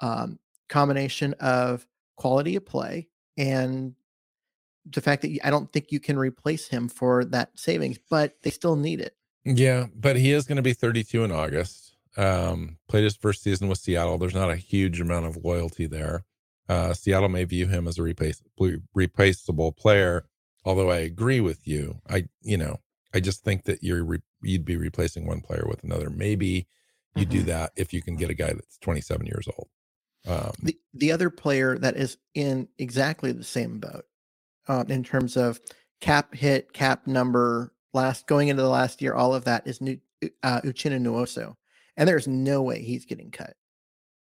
um, 0.00 0.38
combination 0.68 1.34
of 1.40 1.86
quality 2.16 2.56
of 2.56 2.64
play 2.64 3.08
and 3.36 3.94
the 4.86 5.00
fact 5.00 5.22
that 5.22 5.38
I 5.44 5.50
don't 5.50 5.72
think 5.72 5.90
you 5.92 6.00
can 6.00 6.18
replace 6.18 6.68
him 6.68 6.88
for 6.88 7.24
that 7.26 7.58
savings, 7.58 7.98
but 8.10 8.36
they 8.42 8.50
still 8.50 8.76
need 8.76 9.00
it. 9.00 9.16
Yeah, 9.44 9.86
but 9.94 10.16
he 10.16 10.32
is 10.32 10.46
going 10.46 10.56
to 10.56 10.62
be 10.62 10.72
32 10.72 11.24
in 11.24 11.32
August. 11.32 11.96
Um, 12.16 12.78
played 12.88 13.04
his 13.04 13.16
first 13.16 13.42
season 13.42 13.68
with 13.68 13.78
Seattle. 13.78 14.18
There's 14.18 14.34
not 14.34 14.50
a 14.50 14.56
huge 14.56 15.00
amount 15.00 15.26
of 15.26 15.44
loyalty 15.44 15.86
there. 15.86 16.24
Uh, 16.68 16.94
Seattle 16.94 17.28
may 17.28 17.44
view 17.44 17.66
him 17.66 17.86
as 17.88 17.98
a 17.98 18.02
replace, 18.02 18.40
replaceable 18.94 19.72
player. 19.72 20.24
Although 20.64 20.90
I 20.90 20.98
agree 20.98 21.40
with 21.40 21.66
you, 21.66 22.00
I 22.08 22.28
you 22.40 22.56
know 22.56 22.78
I 23.12 23.20
just 23.20 23.44
think 23.44 23.64
that 23.64 23.82
you're 23.82 24.02
re, 24.04 24.18
you'd 24.42 24.64
be 24.64 24.76
replacing 24.76 25.26
one 25.26 25.42
player 25.42 25.66
with 25.68 25.84
another. 25.84 26.08
Maybe 26.08 26.66
you 27.14 27.26
do 27.26 27.42
Mhm. 27.42 27.46
that 27.46 27.72
if 27.76 27.92
you 27.92 28.00
can 28.00 28.16
get 28.16 28.30
a 28.30 28.34
guy 28.34 28.52
that's 28.54 28.78
27 28.78 29.26
years 29.26 29.46
old. 29.58 29.68
Um, 30.26 30.52
The 30.62 30.78
the 30.94 31.12
other 31.12 31.28
player 31.30 31.76
that 31.78 31.96
is 31.96 32.16
in 32.34 32.68
exactly 32.78 33.32
the 33.32 33.44
same 33.44 33.78
boat 33.78 34.06
um, 34.68 34.90
in 34.90 35.02
terms 35.04 35.36
of 35.36 35.60
cap 36.00 36.34
hit, 36.34 36.72
cap 36.72 37.06
number, 37.06 37.72
last 37.92 38.26
going 38.26 38.48
into 38.48 38.62
the 38.62 38.68
last 38.68 39.00
year, 39.02 39.14
all 39.14 39.34
of 39.34 39.44
that 39.44 39.66
is 39.66 39.80
new, 39.80 39.98
uh, 40.42 40.60
Uchenna 40.62 41.00
Nwosu, 41.00 41.54
and 41.96 42.08
there's 42.08 42.26
no 42.28 42.62
way 42.62 42.82
he's 42.82 43.04
getting 43.04 43.30
cut. 43.30 43.54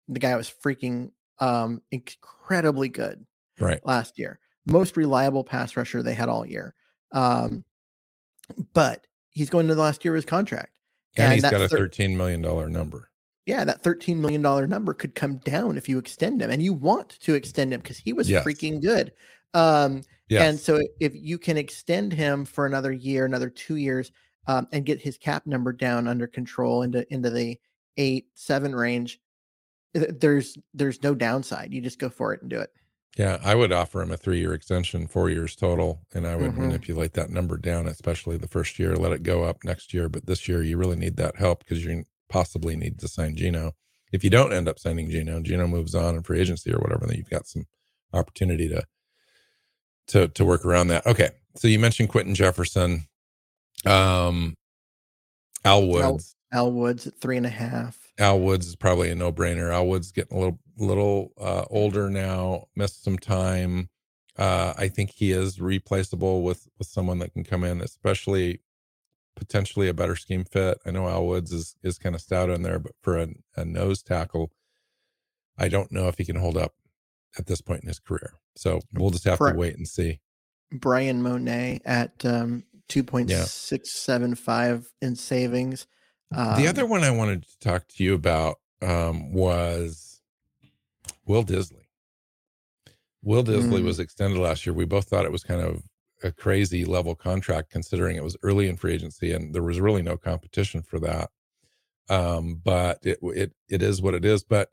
The 0.08 0.20
guy 0.20 0.36
was 0.36 0.50
freaking 0.64 1.10
um, 1.38 1.82
incredibly 1.90 2.88
good 2.88 3.24
right. 3.60 3.84
last 3.84 4.18
year, 4.18 4.38
most 4.66 4.96
reliable 4.96 5.44
pass 5.44 5.76
rusher 5.76 6.02
they 6.02 6.14
had 6.14 6.28
all 6.28 6.46
year. 6.46 6.74
Um, 7.12 7.64
but 8.72 9.06
he's 9.30 9.50
going 9.50 9.68
to 9.68 9.74
the 9.74 9.82
last 9.82 10.04
year 10.04 10.14
of 10.14 10.16
his 10.16 10.24
contract. 10.24 10.72
And, 11.16 11.32
he's 11.32 11.42
got 11.42 11.60
a 11.60 11.68
13 11.68 12.16
million 12.16 12.40
dollar 12.42 12.68
number. 12.68 13.10
yeah, 13.44 13.64
that 13.64 13.82
$13 13.82 14.16
million 14.16 14.40
number 14.68 14.94
could 14.94 15.14
come 15.14 15.38
down 15.38 15.76
if 15.76 15.88
you 15.88 15.98
extend 15.98 16.40
him 16.40 16.50
and 16.50 16.62
you 16.62 16.72
want 16.72 17.18
to 17.20 17.34
extend 17.34 17.72
him 17.74 17.80
because 17.80 17.98
he 17.98 18.12
was 18.12 18.30
Yes. 18.30 18.44
freaking 18.44 18.80
good. 18.80 19.12
Um, 19.54 20.02
Yes. 20.28 20.42
And 20.42 20.60
so 20.60 20.80
if 21.00 21.14
you 21.14 21.38
can 21.38 21.56
extend 21.56 22.12
him 22.12 22.44
for 22.44 22.66
another 22.66 22.92
year, 22.92 23.24
another 23.24 23.50
two 23.50 23.76
years, 23.76 24.12
um, 24.46 24.66
and 24.72 24.84
get 24.86 25.00
his 25.00 25.18
cap 25.18 25.46
number 25.46 25.72
down 25.72 26.06
under 26.08 26.26
control 26.26 26.82
into 26.82 27.10
into 27.12 27.30
the 27.30 27.58
eight, 27.96 28.26
seven 28.34 28.74
range, 28.74 29.20
there's 29.94 30.56
there's 30.74 31.02
no 31.02 31.14
downside. 31.14 31.72
You 31.72 31.80
just 31.80 31.98
go 31.98 32.08
for 32.08 32.32
it 32.34 32.40
and 32.42 32.50
do 32.50 32.60
it. 32.60 32.70
Yeah, 33.16 33.38
I 33.42 33.54
would 33.54 33.72
offer 33.72 34.00
him 34.00 34.12
a 34.12 34.16
three 34.16 34.38
year 34.38 34.54
extension, 34.54 35.06
four 35.08 35.28
years 35.28 35.56
total, 35.56 36.02
and 36.14 36.26
I 36.26 36.36
would 36.36 36.52
Mhm. 36.52 36.58
manipulate 36.58 37.14
that 37.14 37.30
number 37.30 37.56
down, 37.56 37.88
especially 37.88 38.36
the 38.36 38.46
first 38.48 38.78
year, 38.78 38.94
let 38.96 39.12
it 39.12 39.22
go 39.22 39.44
up 39.44 39.64
next 39.64 39.92
year. 39.92 40.08
But 40.08 40.26
this 40.26 40.46
year, 40.48 40.62
you 40.62 40.76
really 40.76 40.96
need 40.96 41.16
that 41.16 41.36
help 41.36 41.60
because 41.60 41.84
you 41.84 42.04
possibly 42.28 42.76
need 42.76 42.98
to 43.00 43.08
sign 43.08 43.34
Geno. 43.34 43.72
If 44.12 44.22
you 44.24 44.30
don't 44.30 44.52
end 44.52 44.68
up 44.68 44.78
signing 44.78 45.10
Geno, 45.10 45.40
Geno 45.40 45.66
moves 45.66 45.94
on 45.94 46.14
in 46.16 46.22
free 46.22 46.40
agency 46.40 46.72
or 46.72 46.78
whatever, 46.78 47.06
then 47.06 47.16
you've 47.16 47.30
got 47.30 47.46
some 47.48 47.66
opportunity 48.12 48.68
to 48.68 48.84
to 50.08 50.28
to 50.28 50.44
work 50.44 50.64
around 50.64 50.88
that. 50.88 51.06
Okay, 51.06 51.30
so 51.56 51.68
you 51.68 51.78
mentioned 51.78 52.08
Quinton 52.08 52.34
Jefferson, 52.34 53.06
um, 53.86 54.54
Al 55.64 55.86
Woods. 55.86 56.34
Al 56.52 56.72
Woods 56.72 57.06
at 57.06 57.20
three 57.20 57.36
and 57.36 57.46
a 57.46 57.50
half. 57.50 57.98
Al 58.18 58.40
Woods 58.40 58.66
is 58.66 58.76
probably 58.76 59.10
a 59.10 59.14
no 59.14 59.32
brainer. 59.32 59.72
Al 59.72 59.86
Woods 59.86 60.12
getting 60.12 60.36
a 60.36 60.40
little 60.40 60.58
little 60.76 61.32
uh, 61.40 61.64
older 61.70 62.10
now, 62.10 62.66
missed 62.74 63.04
some 63.04 63.18
time. 63.18 63.90
Uh, 64.36 64.72
I 64.78 64.88
think 64.88 65.10
he 65.10 65.32
is 65.32 65.60
replaceable 65.60 66.42
with 66.42 66.68
with 66.78 66.88
someone 66.88 67.18
that 67.18 67.32
can 67.32 67.44
come 67.44 67.64
in, 67.64 67.80
especially 67.80 68.60
potentially 69.36 69.88
a 69.88 69.94
better 69.94 70.16
scheme 70.16 70.44
fit. 70.44 70.78
I 70.86 70.90
know 70.90 71.08
Al 71.08 71.26
Woods 71.26 71.52
is 71.52 71.76
is 71.82 71.98
kind 71.98 72.14
of 72.14 72.20
stout 72.20 72.50
in 72.50 72.62
there, 72.62 72.78
but 72.78 72.92
for 73.02 73.18
a, 73.18 73.28
a 73.56 73.64
nose 73.64 74.02
tackle, 74.02 74.50
I 75.58 75.68
don't 75.68 75.92
know 75.92 76.08
if 76.08 76.18
he 76.18 76.24
can 76.24 76.36
hold 76.36 76.56
up 76.56 76.72
at 77.38 77.46
this 77.46 77.60
point 77.60 77.82
in 77.82 77.88
his 77.88 77.98
career. 77.98 78.34
So 78.56 78.80
we'll 78.94 79.10
just 79.10 79.24
have 79.24 79.38
Correct. 79.38 79.54
to 79.54 79.58
wait 79.60 79.76
and 79.76 79.86
see. 79.86 80.20
Bryan 80.72 81.22
Mone 81.22 81.48
at 81.84 82.24
um, 82.24 82.64
two 82.88 83.02
point 83.02 83.30
six 83.30 83.90
seven 83.90 84.34
five 84.34 84.86
in 85.00 85.16
savings. 85.16 85.86
Um, 86.34 86.56
the 86.56 86.68
other 86.68 86.84
one 86.86 87.04
I 87.04 87.10
wanted 87.10 87.44
to 87.44 87.58
talk 87.58 87.88
to 87.88 88.04
you 88.04 88.14
about 88.14 88.56
um, 88.82 89.32
was 89.32 90.20
Will 91.26 91.44
Dissly. 91.44 91.86
Will 93.22 93.42
Dissly 93.42 93.80
Mm. 93.80 93.84
was 93.84 93.98
extended 93.98 94.38
last 94.38 94.66
year. 94.66 94.74
We 94.74 94.84
both 94.84 95.08
thought 95.08 95.24
it 95.24 95.32
was 95.32 95.42
kind 95.42 95.60
of 95.60 95.82
a 96.22 96.32
crazy 96.32 96.84
level 96.84 97.14
contract 97.14 97.70
considering 97.70 98.16
it 98.16 98.24
was 98.24 98.36
early 98.42 98.68
in 98.68 98.76
free 98.76 98.92
agency 98.94 99.32
and 99.32 99.54
there 99.54 99.62
was 99.62 99.80
really 99.80 100.02
no 100.02 100.16
competition 100.16 100.82
for 100.82 100.98
that. 101.00 101.30
Um, 102.10 102.60
but 102.64 102.98
it 103.02 103.18
it 103.22 103.52
it 103.68 103.82
is 103.82 104.00
what 104.02 104.14
it 104.14 104.24
is. 104.24 104.42
But 104.44 104.70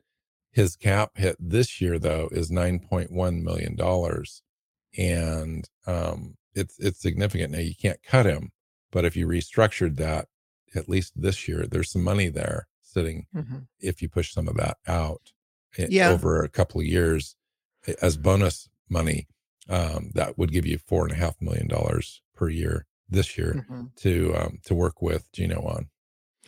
his 0.56 0.76
cap 0.78 1.12
hit 1.15 1.36
this 1.39 1.82
year 1.82 2.00
though 2.00 2.30
is 2.32 2.50
nine 2.50 2.80
point 2.80 3.12
one 3.12 3.44
million 3.44 3.76
dollars, 3.76 4.41
and 4.98 5.68
um, 5.86 6.36
it's 6.54 6.80
it's 6.80 7.02
significant. 7.02 7.52
Now 7.52 7.60
you 7.60 7.76
can't 7.76 8.02
cut 8.04 8.26
him, 8.26 8.52
but 8.91 9.06
if 9.06 9.15
you 9.15 9.28
restructured 9.28 9.98
that, 9.98 10.28
at 10.74 10.89
least 10.89 11.13
this 11.15 11.48
year, 11.48 11.68
there's 11.68 11.91
some 11.91 12.04
money 12.04 12.30
there 12.30 12.68
sitting. 12.82 13.28
Mhm. 13.36 13.68
If 13.80 14.02
you 14.02 14.08
push 14.10 14.32
some 14.32 14.48
of 14.48 14.56
that 14.58 14.78
out 14.88 15.34
Yeah. 15.78 16.10
over 16.10 16.41
a 16.44 16.50
couple 16.50 16.80
of 16.80 16.88
years 16.88 17.36
as 18.02 18.15
bonus 18.15 18.70
money, 18.89 19.28
um, 19.68 20.12
that 20.15 20.38
would 20.38 20.52
give 20.54 20.65
you 20.65 20.78
four 20.78 21.04
and 21.04 21.12
a 21.12 21.15
half 21.15 21.41
million 21.41 21.68
dollars 21.68 22.22
per 22.34 22.48
year 22.50 22.86
this 23.10 23.38
year 23.38 23.65
Mhm. 23.70 23.94
to 23.98 24.34
um, 24.36 24.60
to 24.65 24.74
work 24.74 25.02
with 25.02 25.30
Geno 25.34 25.62
on. 25.63 25.89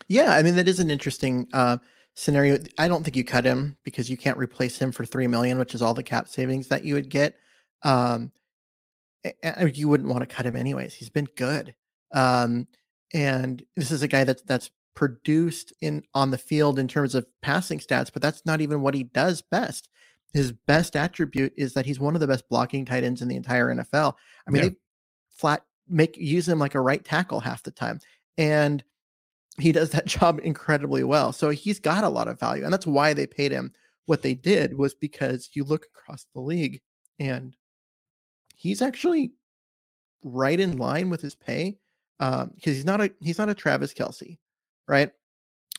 Yeah, 0.08 0.32
I 0.34 0.44
mean 0.44 0.56
that 0.56 0.70
is 0.70 0.80
an 0.80 0.90
interesting 0.90 1.48
uh, 1.52 1.80
scenario. 2.18 2.58
I 2.80 2.88
don't 2.88 3.04
think 3.04 3.16
you 3.16 3.24
cut 3.24 3.46
him 3.46 3.78
because 3.84 4.10
you 4.10 4.18
can't 4.18 4.38
replace 4.40 4.80
him 4.80 4.92
for 4.92 5.06
three 5.06 5.28
million, 5.28 5.60
which 5.60 5.76
is 5.76 5.84
all 5.84 5.94
the 5.94 6.04
cap 6.04 6.28
savings 6.28 6.68
that 6.70 6.84
you 6.84 6.96
would 6.96 7.10
get. 7.10 7.36
Um, 7.84 8.32
you 9.74 9.88
wouldn't 9.88 10.10
want 10.10 10.28
to 10.28 10.36
cut 10.36 10.46
him 10.46 10.56
anyways. 10.56 10.96
He's 10.96 11.10
been 11.12 11.28
good, 11.36 11.76
um, 12.14 12.68
and 13.14 13.64
this 13.76 13.92
is 13.92 14.02
a 14.02 14.08
guy 14.08 14.24
that's 14.24 14.42
that's 14.42 14.72
produced 14.96 15.74
in 15.82 16.02
on 16.16 16.32
the 16.32 16.38
field 16.40 16.80
in 16.80 16.88
terms 16.88 17.14
of 17.14 17.28
passing 17.44 17.78
stats, 17.78 18.12
but 18.12 18.22
that's 18.22 18.46
not 18.46 18.62
even 18.62 18.82
what 18.82 18.96
he 18.96 19.04
does 19.04 19.44
best. 19.44 19.90
His 20.34 20.52
best 20.52 20.96
attribute 20.96 21.54
is 21.56 21.74
that 21.74 21.86
he's 21.86 22.00
one 22.00 22.16
of 22.16 22.20
the 22.20 22.28
best 22.28 22.50
blocking 22.50 22.84
tight 22.84 23.04
ends 23.04 23.22
in 23.22 23.28
the 23.28 23.36
entire 23.36 23.68
NFL. 23.74 24.16
I 24.48 24.52
mean, 24.52 24.64
Yeah. 24.64 24.70
they 24.70 24.76
flat 25.30 25.64
make 25.88 26.18
use 26.18 26.50
him 26.50 26.58
like 26.60 26.74
a 26.76 26.82
right 26.82 27.04
tackle 27.06 27.40
half 27.42 27.64
the 27.64 27.72
time. 27.72 28.00
And 28.38 28.84
he 29.60 29.72
does 29.72 29.90
that 29.92 30.06
job 30.08 30.40
incredibly 30.44 31.04
well. 31.04 31.32
So 31.32 31.50
he's 31.50 31.80
got 31.80 32.04
a 32.04 32.10
lot 32.10 32.28
of 32.28 32.40
value. 32.40 32.64
And 32.64 32.74
that's 32.74 32.88
why 32.88 33.14
they 33.14 33.28
paid 33.28 33.52
him 33.52 33.74
what 34.06 34.22
they 34.22 34.34
did 34.34 34.78
was 34.78 34.94
because 34.94 35.50
you 35.54 35.64
look 35.64 35.86
across 35.86 36.26
the 36.34 36.42
league 36.42 36.82
and 37.20 37.56
he's 38.56 38.82
actually 38.82 39.34
right 40.24 40.60
in 40.60 40.78
line 40.78 41.10
with 41.10 41.22
his 41.22 41.36
pay. 41.36 41.78
Um, 42.20 42.52
because 42.56 42.76
he's 42.76 42.86
not 42.86 43.00
a 43.00 43.12
he's 43.22 43.38
not 43.38 43.50
a 43.50 43.54
Travis 43.54 43.94
Kelce, 43.94 44.40
right? 44.88 45.12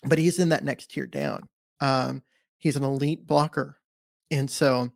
But 0.04 0.18
he's 0.18 0.38
in 0.38 0.50
that 0.50 0.62
next 0.62 0.92
tier 0.92 1.06
down. 1.06 1.48
Um, 1.80 2.22
he's 2.58 2.76
an 2.76 2.84
elite 2.84 3.26
blocker. 3.26 3.78
And 4.30 4.48
so 4.48 4.92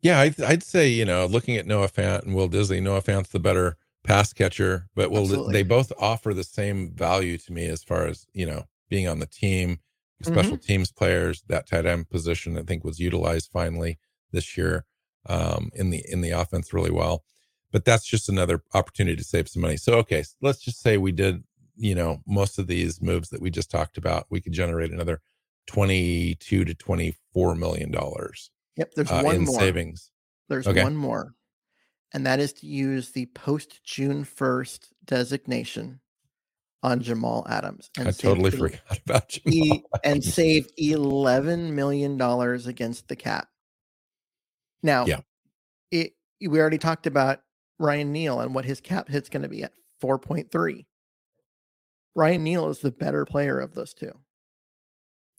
Yeah, 0.00 0.20
I'd, 0.20 0.40
I'd 0.40 0.62
say 0.62 0.88
you 0.88 1.04
know, 1.04 1.26
looking 1.26 1.56
at 1.56 1.66
Noah 1.66 1.90
Fant 1.90 2.22
and 2.22 2.34
Will 2.34 2.48
Dissly, 2.48 2.82
Noah 2.82 3.02
Fant's 3.02 3.28
the 3.28 3.40
better 3.40 3.76
pass 4.04 4.32
catcher, 4.32 4.88
but 4.94 5.10
well, 5.10 5.22
Absolutely. 5.22 5.52
they 5.52 5.62
both 5.62 5.92
offer 5.98 6.32
the 6.34 6.44
same 6.44 6.92
value 6.94 7.38
to 7.38 7.52
me 7.52 7.66
as 7.66 7.82
far 7.82 8.06
as 8.06 8.26
you 8.32 8.46
know 8.46 8.64
being 8.88 9.08
on 9.08 9.18
the 9.18 9.26
team, 9.26 9.80
special 10.22 10.56
teams 10.56 10.92
players. 10.92 11.42
That 11.48 11.66
tight 11.66 11.86
end 11.86 12.10
position 12.10 12.56
I 12.58 12.62
think 12.62 12.84
was 12.84 13.00
utilized 13.00 13.50
finally 13.52 13.98
this 14.32 14.56
year 14.56 14.84
um, 15.28 15.70
in 15.74 15.90
the 15.90 16.04
in 16.08 16.20
the 16.20 16.30
offense 16.30 16.72
really 16.72 16.90
well. 16.90 17.24
But 17.72 17.84
that's 17.84 18.06
just 18.06 18.28
another 18.28 18.62
opportunity 18.74 19.16
to 19.16 19.24
save 19.24 19.48
some 19.48 19.62
money. 19.62 19.76
So 19.76 19.94
okay, 19.94 20.24
let's 20.40 20.60
just 20.60 20.80
say 20.80 20.96
we 20.98 21.12
did 21.12 21.42
you 21.76 21.94
know 21.94 22.20
most 22.26 22.58
of 22.58 22.66
these 22.66 23.02
moves 23.02 23.30
that 23.30 23.40
we 23.40 23.50
just 23.50 23.70
talked 23.70 23.98
about, 23.98 24.26
we 24.30 24.40
could 24.40 24.52
generate 24.52 24.92
another 24.92 25.20
twenty 25.66 26.34
two 26.36 26.64
to 26.64 26.74
twenty 26.74 27.16
four 27.32 27.54
million 27.54 27.90
dollars 27.90 28.50
yep, 28.76 28.92
there's 28.94 29.10
uh, 29.10 29.22
one 29.22 29.44
more. 29.44 29.58
savings. 29.58 30.10
There's 30.48 30.66
Okay. 30.66 30.82
one 30.82 30.96
more, 30.96 31.34
and 32.12 32.26
that 32.26 32.40
is 32.40 32.52
to 32.54 32.66
use 32.66 33.10
the 33.10 33.26
post 33.26 33.82
June 33.84 34.24
1st 34.24 34.88
designation 35.04 36.00
on 36.82 37.00
Jamal 37.00 37.46
Adams. 37.48 37.90
And 37.98 38.08
I 38.08 38.10
save 38.10 38.22
totally 38.30 38.52
el- 38.52 38.58
forgot 38.58 39.00
about 39.06 39.28
Jamal. 39.28 39.52
e- 39.76 39.82
and 40.04 40.22
save 40.22 40.68
$11 40.80 41.72
million 41.72 42.20
against 42.68 43.08
the 43.08 43.16
cap. 43.16 43.48
Now, 44.82 45.06
Yeah. 45.06 45.20
it, 45.90 46.12
we 46.46 46.60
already 46.60 46.78
talked 46.78 47.06
about 47.06 47.40
Ryan 47.78 48.12
Neal 48.12 48.40
and 48.40 48.54
what 48.54 48.64
his 48.66 48.80
cap 48.80 49.08
hit's 49.08 49.28
going 49.30 49.42
to 49.42 49.48
be 49.48 49.62
at 49.64 49.72
4.3. 50.02 50.84
Ryan 52.14 52.44
Neal 52.44 52.68
is 52.68 52.78
the 52.80 52.92
better 52.92 53.24
player 53.24 53.58
of 53.58 53.74
those 53.74 53.94
two. 53.94 54.12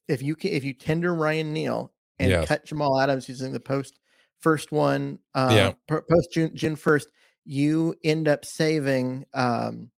If 0.07 0.21
you 0.21 0.35
can, 0.35 0.51
if 0.51 0.63
you 0.63 0.73
tender 0.73 1.13
Ryan 1.13 1.53
Neal 1.53 1.93
and 2.19 2.31
Yes. 2.31 2.47
cut 2.47 2.65
Jamal 2.65 2.99
Adams 2.99 3.29
using 3.29 3.53
the 3.53 3.59
post 3.59 3.99
first 4.45 4.71
one, 4.71 5.17
uh, 5.33 5.73
Yeah. 5.89 5.99
post 6.07 6.31
June 6.31 6.51
June 6.55 6.75
first, 6.75 7.07
you 7.45 7.95
end 8.03 8.27
up 8.27 8.45
saving 8.45 9.25
um, 9.33 9.89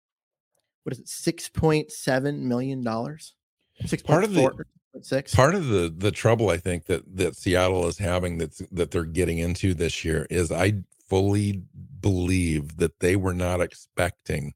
what 0.84 0.94
is 0.94 1.00
it, 1.00 1.10
six 1.10 1.50
point 1.50 1.92
seven 1.92 2.48
million 2.48 2.82
dollars? 2.82 3.34
Six 3.86 4.02
Part 4.04 4.24
of 4.24 4.34
the- 4.34 4.50
six. 5.02 5.36
part 5.36 5.54
of 5.54 5.68
the 5.68 5.94
the 5.96 6.12
trouble 6.12 6.50
I 6.50 6.58
think 6.58 6.86
that 6.86 7.04
that 7.18 7.36
Seattle 7.36 7.86
is 7.88 7.98
having 7.98 8.38
that's 8.38 8.62
that 8.72 8.92
they're 8.92 9.04
getting 9.04 9.38
into 9.40 9.74
this 9.74 10.06
year 10.06 10.26
is 10.30 10.50
I 10.50 10.84
fully 11.10 11.62
believe 12.00 12.78
that 12.78 13.00
they 13.02 13.16
were 13.18 13.34
not 13.34 13.60
expecting 13.62 14.54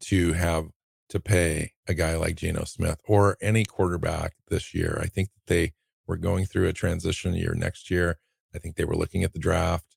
to 0.00 0.32
have 0.32 0.64
to 1.10 1.20
pay 1.20 1.72
a 1.86 1.92
guy 1.94 2.16
like 2.16 2.36
Geno 2.36 2.64
Smith 2.64 2.98
or 3.06 3.36
any 3.42 3.64
quarterback 3.66 4.32
this 4.48 4.72
year. 4.74 4.98
I 5.02 5.06
think 5.06 5.28
that 5.34 5.46
they 5.54 5.72
were 6.06 6.16
going 6.16 6.46
through 6.46 6.68
a 6.68 6.72
transition 6.72 7.34
year 7.34 7.54
next 7.54 7.90
year. 7.90 8.16
I 8.54 8.58
think 8.58 8.76
they 8.76 8.84
were 8.84 8.96
looking 8.96 9.24
at 9.24 9.32
the 9.32 9.38
draft. 9.38 9.96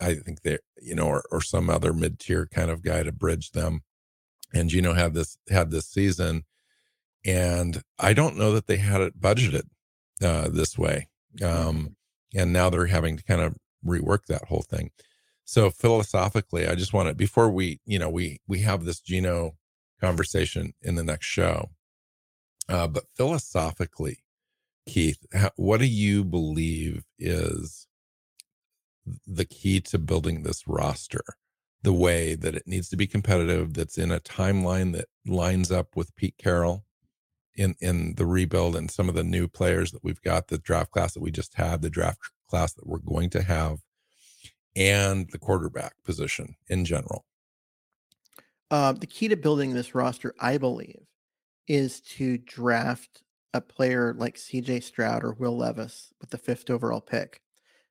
I 0.00 0.14
think 0.14 0.42
they, 0.42 0.58
you 0.80 0.94
know, 0.94 1.06
or, 1.06 1.24
or 1.30 1.40
some 1.40 1.70
other 1.70 1.92
mid 1.92 2.18
tier 2.18 2.46
kind 2.46 2.70
of 2.70 2.82
guy 2.82 3.02
to 3.02 3.12
bridge 3.12 3.52
them. 3.52 3.82
And 4.52 4.68
Geno 4.68 4.94
had 4.94 5.14
this 5.14 5.38
had 5.48 5.70
this 5.70 5.86
season, 5.86 6.44
and 7.24 7.82
I 7.98 8.12
don't 8.12 8.36
know 8.36 8.52
that 8.52 8.66
they 8.66 8.76
had 8.76 9.00
it 9.00 9.20
budgeted 9.20 9.64
uh, 10.22 10.48
this 10.48 10.78
way. 10.78 11.08
Um, 11.42 11.96
and 12.34 12.52
now 12.52 12.70
they're 12.70 12.86
having 12.86 13.16
to 13.16 13.24
kind 13.24 13.40
of 13.40 13.56
rework 13.84 14.26
that 14.26 14.46
whole 14.46 14.62
thing. 14.62 14.90
So 15.44 15.70
philosophically, 15.70 16.66
I 16.66 16.74
just 16.74 16.92
want 16.92 17.08
to 17.08 17.14
before 17.14 17.50
we, 17.50 17.80
you 17.84 17.98
know, 17.98 18.08
we 18.10 18.40
we 18.46 18.60
have 18.60 18.84
this 18.84 19.00
Geno 19.00 19.56
conversation 20.00 20.74
in 20.82 20.94
the 20.94 21.04
next 21.04 21.26
show. 21.26 21.70
Uh, 22.68 22.86
but 22.86 23.04
philosophically, 23.14 24.23
Keith, 24.86 25.24
what 25.56 25.80
do 25.80 25.86
you 25.86 26.24
believe 26.24 27.04
is 27.18 27.86
the 29.26 29.44
key 29.44 29.80
to 29.80 29.98
building 29.98 30.42
this 30.42 30.66
roster? 30.66 31.22
The 31.82 31.92
way 31.92 32.34
that 32.34 32.54
it 32.54 32.66
needs 32.66 32.88
to 32.90 32.96
be 32.96 33.06
competitive, 33.06 33.74
that's 33.74 33.98
in 33.98 34.10
a 34.10 34.20
timeline 34.20 34.92
that 34.94 35.06
lines 35.26 35.70
up 35.70 35.96
with 35.96 36.16
Pete 36.16 36.36
Carroll 36.38 36.84
in 37.56 37.74
in 37.80 38.14
the 38.14 38.26
rebuild 38.26 38.74
and 38.74 38.90
some 38.90 39.08
of 39.08 39.14
the 39.14 39.24
new 39.24 39.48
players 39.48 39.92
that 39.92 40.02
we've 40.02 40.22
got, 40.22 40.48
the 40.48 40.58
draft 40.58 40.90
class 40.90 41.14
that 41.14 41.22
we 41.22 41.30
just 41.30 41.54
had, 41.54 41.82
the 41.82 41.90
draft 41.90 42.18
class 42.48 42.72
that 42.74 42.86
we're 42.86 42.98
going 42.98 43.30
to 43.30 43.42
have, 43.42 43.78
and 44.74 45.28
the 45.30 45.38
quarterback 45.38 45.94
position 46.04 46.56
in 46.68 46.84
general. 46.84 47.24
Uh, 48.70 48.92
the 48.92 49.06
key 49.06 49.28
to 49.28 49.36
building 49.36 49.74
this 49.74 49.94
roster, 49.94 50.34
I 50.40 50.58
believe, 50.58 51.02
is 51.68 52.00
to 52.00 52.38
draft 52.38 53.23
a 53.54 53.60
player 53.60 54.14
like 54.18 54.34
CJ 54.34 54.82
Stroud 54.82 55.22
or 55.22 55.32
Will 55.32 55.56
Levis 55.56 56.12
with 56.20 56.30
the 56.30 56.38
fifth 56.38 56.68
overall 56.68 57.00
pick. 57.00 57.40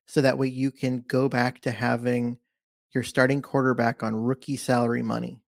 So 0.06 0.20
that 0.20 0.36
way 0.36 0.48
you 0.48 0.70
can 0.70 1.02
go 1.08 1.28
back 1.28 1.62
to 1.62 1.70
having 1.70 2.36
your 2.94 3.02
starting 3.02 3.40
quarterback 3.40 4.02
on 4.02 4.14
rookie 4.14 4.58
salary 4.58 5.02
money 5.02 5.40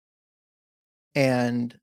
and 1.15 1.79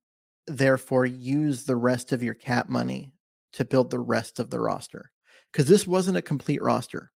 therefore 0.48 1.06
use 1.06 1.64
the 1.64 1.76
rest 1.76 2.12
of 2.12 2.24
your 2.24 2.34
cap 2.34 2.68
money 2.68 3.14
to 3.54 3.64
build 3.64 3.92
the 3.92 4.00
rest 4.00 4.40
of 4.40 4.50
the 4.50 4.60
roster. 4.60 5.12
Because 5.52 5.68
this 5.68 5.86
wasn't 5.86 6.18
a 6.18 6.22
complete 6.22 6.62
roster. 6.62 7.12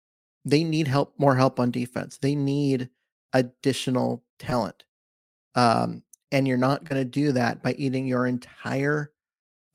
They 0.45 0.65
need 0.65 0.89
help, 0.89 1.15
more 1.17 1.37
help 1.37 1.61
on 1.61 1.71
defense. 1.71 2.19
They 2.19 2.35
need 2.35 2.91
additional 3.33 4.25
talent. 4.41 4.85
Um, 5.55 6.03
and 6.33 6.49
you're 6.49 6.57
not 6.57 6.83
going 6.83 7.01
to 7.01 7.09
do 7.09 7.31
that 7.33 7.63
by 7.63 7.75
eating 7.75 8.07
your 8.07 8.27
entire 8.27 9.13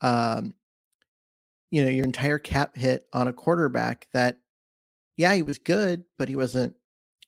um 0.02 0.54
you 1.70 1.82
know 1.84 1.90
your 1.90 2.04
entire 2.04 2.38
cap 2.38 2.76
hit 2.76 3.06
on 3.12 3.28
a 3.28 3.32
quarterback 3.32 4.08
that 4.12 4.38
yeah 5.16 5.34
he 5.34 5.42
was 5.42 5.58
good 5.58 6.04
but 6.18 6.28
he 6.28 6.36
wasn't 6.36 6.74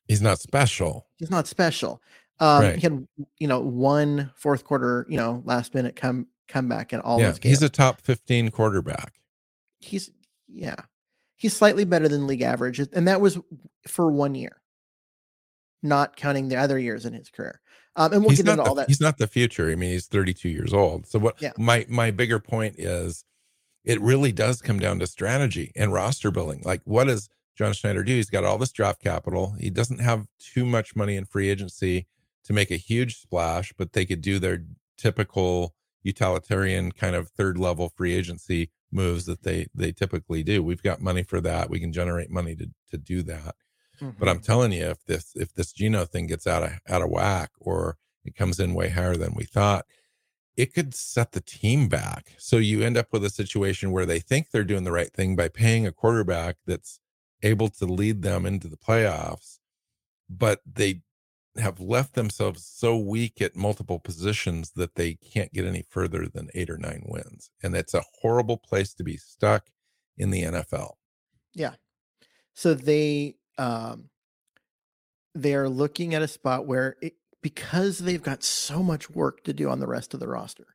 He's 0.09 0.20
not 0.22 0.40
special. 0.40 1.07
he's 1.16 1.31
not 1.31 1.46
special 1.46 2.02
um 2.40 2.62
Right. 2.62 2.74
he 2.76 2.81
had 2.83 3.07
you 3.38 3.46
know 3.48 3.61
one 3.61 4.31
fourth 4.37 4.64
quarter 4.64 5.07
you 5.09 5.16
know 5.16 5.42
last 5.44 5.74
minute 5.74 5.96
come 5.96 6.26
comeback 6.48 6.92
in 6.92 7.00
all 7.00 7.18
yeah, 7.20 7.28
those 7.28 7.38
games 7.38 7.59
he's 7.59 7.62
a 7.62 7.68
top 7.70 8.00
15 8.00 8.50
quarterback. 8.50 9.14
he's 9.78 10.11
yeah 10.48 10.76
he's 11.37 11.55
slightly 11.57 11.85
better 11.85 12.09
than 12.09 12.26
league 12.26 12.42
average 12.42 12.78
and 12.81 13.07
that 13.09 13.20
was 13.20 13.38
for 13.87 14.11
one 14.11 14.35
year 14.35 14.61
not 15.83 16.16
counting 16.16 16.48
the 16.48 16.57
other 16.57 16.78
years 16.78 17.07
in 17.07 17.12
his 17.12 17.28
career 17.31 17.61
um 17.96 18.12
and 18.12 18.22
we'll 18.22 18.31
he's 18.31 18.42
get 18.42 18.50
into 18.50 18.62
the, 18.62 18.68
all 18.68 18.74
that 18.74 18.88
he's 18.88 19.00
not 19.00 19.18
the 19.18 19.26
future. 19.26 19.70
I 19.70 19.74
mean, 19.74 19.90
he's 19.92 20.07
32 20.07 20.48
years 20.48 20.72
old. 20.72 21.07
So 21.07 21.18
what 21.18 21.40
Yeah. 21.42 21.52
my 21.59 21.85
my 21.88 22.11
bigger 22.11 22.38
point 22.38 22.76
is 22.78 23.24
it 23.85 24.01
really 24.01 24.33
does 24.33 24.62
come 24.62 24.79
down 24.79 24.99
to 24.99 25.07
strategy 25.07 25.73
and 25.75 25.92
roster 25.92 26.31
building. 26.31 26.62
Like 26.64 26.83
what 26.85 27.05
does 27.05 27.29
John 27.57 27.73
Schneider 27.73 28.03
do? 28.03 28.14
He's 28.14 28.31
got 28.31 28.45
all 28.45 28.59
this 28.59 28.73
draft 28.73 29.03
capital. 29.03 29.55
He 29.59 29.71
doesn't 29.71 30.01
have 30.01 30.27
too 30.38 30.64
much 30.64 30.97
money 30.97 31.16
in 31.16 31.25
free 31.25 31.51
agency 31.51 32.07
to 32.45 32.53
make 32.53 32.71
a 32.71 32.77
huge 32.77 33.18
splash, 33.21 33.73
but 33.77 33.92
they 33.92 34.05
could 34.05 34.21
do 34.21 34.38
their 34.38 34.64
typical 34.97 35.75
utilitarian 36.03 36.92
kind 36.92 37.14
of 37.14 37.29
third 37.29 37.59
level 37.59 37.88
free 37.88 38.14
agency 38.14 38.71
moves 38.90 39.25
that 39.27 39.42
they 39.42 39.66
they 39.75 39.92
typically 39.92 40.42
do. 40.42 40.62
We've 40.62 40.83
got 40.83 41.01
money 41.01 41.23
for 41.23 41.40
that. 41.40 41.71
We 41.71 41.81
can 41.81 41.92
generate 41.92 42.31
money 42.31 42.54
to 42.56 42.71
to 42.90 42.98
do 42.98 43.23
that. 43.23 43.54
But 44.00 44.15
mm-hmm. 44.15 44.29
I'm 44.29 44.40
telling 44.40 44.73
you, 44.73 44.87
if 44.87 45.04
this 45.04 45.33
if 45.37 45.54
this 45.54 45.73
Geno 45.73 46.04
thing 46.04 46.27
gets 46.27 46.46
out 46.46 46.63
of 46.63 46.73
out 46.88 47.02
of 47.02 47.11
whack 47.11 47.50
or 47.61 47.96
it 48.25 48.35
comes 48.35 48.59
in 48.59 48.75
way 48.75 48.88
higher 48.88 49.17
than 49.17 49.35
we 49.35 49.44
thought, 49.44 49.87
it 50.57 50.75
could 50.75 50.94
set 50.94 51.33
the 51.33 51.40
team 51.40 51.88
back. 51.88 52.35
So 52.38 52.59
you 52.59 52.83
end 52.83 52.96
up 52.96 53.09
with 53.13 53.25
a 53.25 53.31
situation 53.31 53.90
where 53.90 54.07
they 54.07 54.19
think 54.19 54.50
they're 54.50 54.65
doing 54.65 54.85
the 54.85 54.92
right 54.92 55.13
thing 55.13 55.35
by 55.37 55.48
paying 55.48 55.87
a 55.87 55.92
quarterback 55.92 56.57
that's 56.67 57.00
able 57.42 57.69
to 57.69 57.87
lead 57.87 58.23
them 58.23 58.46
into 58.46 58.69
the 58.69 58.77
playoffs, 58.77 59.59
but 60.29 60.61
they 60.71 61.03
have 61.59 61.81
left 61.81 62.15
themselves 62.15 62.65
so 62.65 62.96
weak 62.96 63.40
at 63.40 63.57
multiple 63.57 63.98
positions 63.98 64.73
that 64.77 64.94
they 64.94 65.15
can't 65.15 65.53
get 65.53 65.67
any 65.67 65.85
further 65.88 66.27
than 66.27 66.48
eight 66.55 66.71
or 66.71 66.79
nine 66.79 67.05
wins. 67.07 67.50
And 67.63 67.75
it's 67.75 67.94
a 67.94 68.05
horrible 68.21 68.57
place 68.57 68.94
to 68.94 69.05
be 69.05 69.17
stuck 69.17 69.67
in 70.17 70.31
the 70.31 70.42
NFL. 70.42 70.92
Yeah. 71.55 71.75
So 72.55 72.75
they 72.75 73.37
um 73.59 74.09
they're 75.35 75.69
looking 75.69 76.15
at 76.15 76.23
a 76.23 76.29
spot 76.29 76.67
where 76.67 76.96
it, 77.00 77.15
because 77.43 77.99
they've 77.99 78.23
got 78.23 78.43
so 78.43 78.83
much 78.83 79.11
work 79.11 79.45
to 79.45 79.53
do 79.53 79.69
on 79.69 79.81
the 79.81 79.87
rest 79.87 80.15
of 80.15 80.21
the 80.21 80.29
roster. 80.29 80.67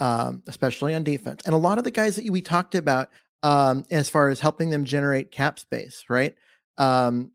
um, 0.00 0.42
especially 0.48 0.94
on 0.94 1.04
defense. 1.04 1.42
And 1.44 1.54
a 1.54 1.58
lot 1.58 1.78
of 1.78 1.84
the 1.84 1.90
guys 1.90 2.16
that 2.16 2.28
we 2.28 2.42
talked 2.42 2.74
about 2.74 3.10
um, 3.44 3.84
as 3.90 4.08
far 4.08 4.30
as 4.30 4.40
helping 4.40 4.70
them 4.70 4.84
generate 4.84 5.30
cap 5.30 5.58
space, 5.60 6.04
right? 6.08 6.34
Um, 6.76 7.30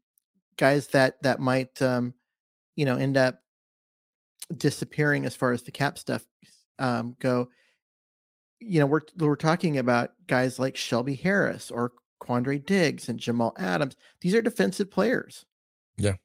guys 0.57 0.87
that 0.87 1.21
that 1.23 1.39
might 1.39 1.81
um, 1.81 2.13
you 2.75 2.83
know 2.85 2.97
end 2.97 3.15
up 3.15 3.39
disappearing 4.57 5.25
as 5.25 5.35
far 5.35 5.51
as 5.53 5.61
the 5.63 5.71
cap 5.71 5.97
stuff 5.97 6.25
um, 6.79 7.15
go. 7.19 7.49
You 8.59 8.79
know, 8.81 8.85
we're 8.85 9.01
we're 9.17 9.35
talking 9.35 9.77
about 9.77 10.11
guys 10.27 10.59
like 10.59 10.75
Shelby 10.75 11.15
Harris 11.15 11.71
or 11.71 11.93
Quandre 12.21 12.65
Diggs 12.65 13.07
and 13.07 13.19
Jamal 13.19 13.53
Adams. 13.57 13.95
These 14.21 14.33
are 14.35 14.41
defensive 14.41 14.91
players. 14.91 15.45
Yeah. 15.97 16.15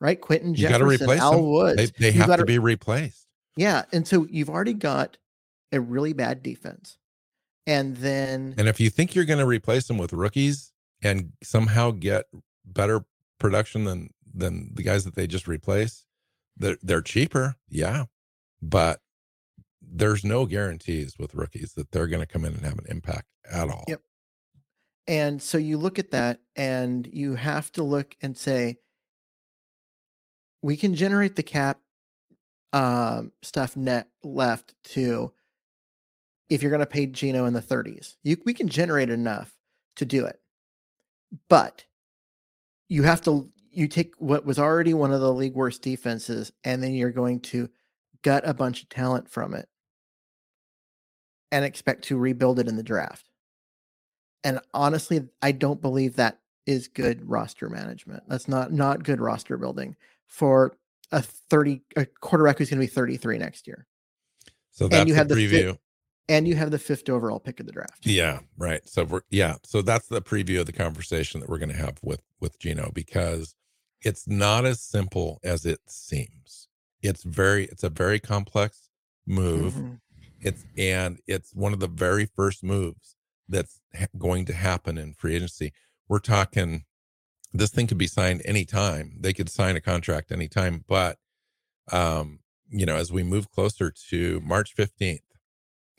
Right. 0.00 0.20
Quinton 0.20 0.50
You 0.50 0.68
Jefferson, 0.68 0.86
replace 0.86 1.20
Al 1.20 1.32
them. 1.32 1.46
Woods. 1.50 1.76
They, 1.76 1.86
they 2.10 2.12
have 2.12 2.26
gotta- 2.26 2.42
to 2.42 2.46
be 2.46 2.58
replaced. 2.58 3.26
Yeah. 3.56 3.84
And 3.92 4.06
so 4.06 4.26
you've 4.30 4.50
already 4.50 4.74
got 4.74 5.16
a 5.72 5.80
really 5.80 6.12
bad 6.12 6.42
defense. 6.42 6.98
And 7.66 7.96
then 7.96 8.54
And 8.58 8.68
if 8.68 8.78
you 8.78 8.90
think 8.90 9.14
you're 9.14 9.24
going 9.24 9.38
to 9.40 9.46
replace 9.46 9.88
them 9.88 9.98
with 9.98 10.12
rookies 10.12 10.72
and 11.02 11.32
somehow 11.42 11.90
get 11.90 12.26
better 12.64 13.04
production 13.40 13.84
than 13.84 14.10
than 14.34 14.70
the 14.74 14.82
guys 14.82 15.04
that 15.04 15.14
they 15.14 15.26
just 15.26 15.48
replaced, 15.48 16.04
they're 16.56 16.76
they're 16.82 17.00
cheaper, 17.02 17.56
yeah, 17.68 18.04
but 18.62 19.00
there's 19.82 20.24
no 20.24 20.46
guarantees 20.46 21.18
with 21.18 21.34
rookies 21.34 21.72
that 21.74 21.90
they're 21.90 22.06
going 22.06 22.20
to 22.20 22.26
come 22.26 22.44
in 22.44 22.52
and 22.54 22.64
have 22.64 22.78
an 22.78 22.86
impact 22.88 23.26
at 23.50 23.68
all. 23.68 23.84
Yep. 23.88 24.00
And 25.08 25.40
so 25.42 25.58
you 25.58 25.78
look 25.78 25.98
at 25.98 26.10
that 26.10 26.40
and 26.54 27.06
you 27.12 27.34
have 27.36 27.72
to 27.72 27.82
look 27.82 28.14
and 28.20 28.36
say, 28.36 28.76
we 30.62 30.76
can 30.76 30.94
generate 30.94 31.36
the 31.36 31.42
cap 31.42 31.80
um, 32.72 33.32
stuff 33.42 33.76
net 33.76 34.08
left 34.22 34.74
to 34.84 35.32
if 36.48 36.62
you're 36.62 36.70
going 36.70 36.80
to 36.80 36.86
pay 36.86 37.06
Geno 37.06 37.46
in 37.46 37.54
the 37.54 37.62
30s. 37.62 38.16
You, 38.22 38.36
we 38.44 38.54
can 38.54 38.68
generate 38.68 39.10
enough 39.10 39.52
to 39.96 40.04
do 40.04 40.24
it. 40.26 40.40
But 41.48 41.84
you 42.88 43.02
have 43.02 43.22
to 43.22 43.50
you 43.70 43.88
take 43.88 44.14
what 44.18 44.46
was 44.46 44.58
already 44.58 44.94
one 44.94 45.12
of 45.12 45.20
the 45.20 45.32
league 45.32 45.54
worst 45.54 45.82
defenses 45.82 46.50
and 46.64 46.82
then 46.82 46.94
you're 46.94 47.10
going 47.10 47.40
to 47.40 47.68
gut 48.22 48.42
a 48.48 48.54
bunch 48.54 48.82
of 48.82 48.88
talent 48.88 49.28
from 49.28 49.52
it 49.54 49.68
and 51.52 51.64
expect 51.64 52.04
to 52.04 52.16
rebuild 52.16 52.58
it 52.58 52.68
in 52.68 52.76
the 52.76 52.82
draft. 52.82 53.28
And 54.44 54.60
honestly, 54.72 55.28
I 55.42 55.52
don't 55.52 55.82
believe 55.82 56.16
that 56.16 56.38
is 56.64 56.88
good 56.88 57.28
roster 57.28 57.68
management. 57.68 58.22
That's 58.28 58.48
not 58.48 58.72
not 58.72 59.02
good 59.02 59.20
roster 59.20 59.56
building 59.56 59.96
for 60.26 60.76
a 61.12 61.22
30 61.22 61.82
a 61.96 62.06
quarterback 62.20 62.58
who's 62.58 62.70
going 62.70 62.80
to 62.80 62.86
be 62.86 62.92
33 62.92 63.38
next 63.38 63.66
year. 63.66 63.86
So 64.72 64.88
that's 64.88 65.00
and 65.00 65.08
you 65.08 65.14
the 65.14 65.18
have 65.18 65.28
the 65.28 65.34
preview. 65.34 65.50
fifth, 65.70 65.78
and 66.28 66.46
you 66.48 66.54
have 66.56 66.70
the 66.70 66.78
fifth 66.78 67.08
overall 67.08 67.40
pick 67.40 67.60
of 67.60 67.66
the 67.66 67.72
draft. 67.72 68.04
Yeah, 68.04 68.40
right. 68.58 68.86
So 68.88 69.04
we're 69.04 69.20
yeah, 69.30 69.56
so 69.64 69.82
that's 69.82 70.08
the 70.08 70.20
preview 70.20 70.60
of 70.60 70.66
the 70.66 70.72
conversation 70.72 71.40
that 71.40 71.48
we're 71.48 71.58
going 71.58 71.70
to 71.70 71.76
have 71.76 71.98
with 72.02 72.22
with 72.40 72.58
Geno 72.58 72.90
because 72.92 73.54
it's 74.02 74.26
not 74.28 74.64
as 74.66 74.80
simple 74.82 75.40
as 75.42 75.64
it 75.64 75.80
seems. 75.86 76.68
It's 77.02 77.22
very 77.22 77.66
it's 77.66 77.84
a 77.84 77.88
very 77.88 78.18
complex 78.20 78.90
move. 79.26 79.74
Mhm. 79.74 80.00
It's 80.40 80.64
and 80.76 81.18
it's 81.26 81.54
one 81.54 81.72
of 81.72 81.80
the 81.80 81.88
very 81.88 82.26
first 82.26 82.62
moves 82.62 83.16
that's 83.48 83.80
ha- 83.98 84.06
going 84.18 84.44
to 84.46 84.52
happen 84.52 84.98
in 84.98 85.14
free 85.14 85.36
agency. 85.36 85.72
We're 86.08 86.18
talking 86.18 86.84
this 87.58 87.70
thing 87.70 87.86
could 87.86 87.98
be 87.98 88.06
signed 88.06 88.42
anytime. 88.44 89.16
They 89.20 89.32
could 89.32 89.48
sign 89.48 89.76
a 89.76 89.80
contract 89.80 90.32
anytime, 90.32 90.84
but 90.86 91.18
um, 91.92 92.40
you 92.68 92.84
know, 92.86 92.96
as 92.96 93.12
we 93.12 93.22
move 93.22 93.50
closer 93.50 93.92
to 94.10 94.40
March 94.40 94.74
15th, 94.74 95.20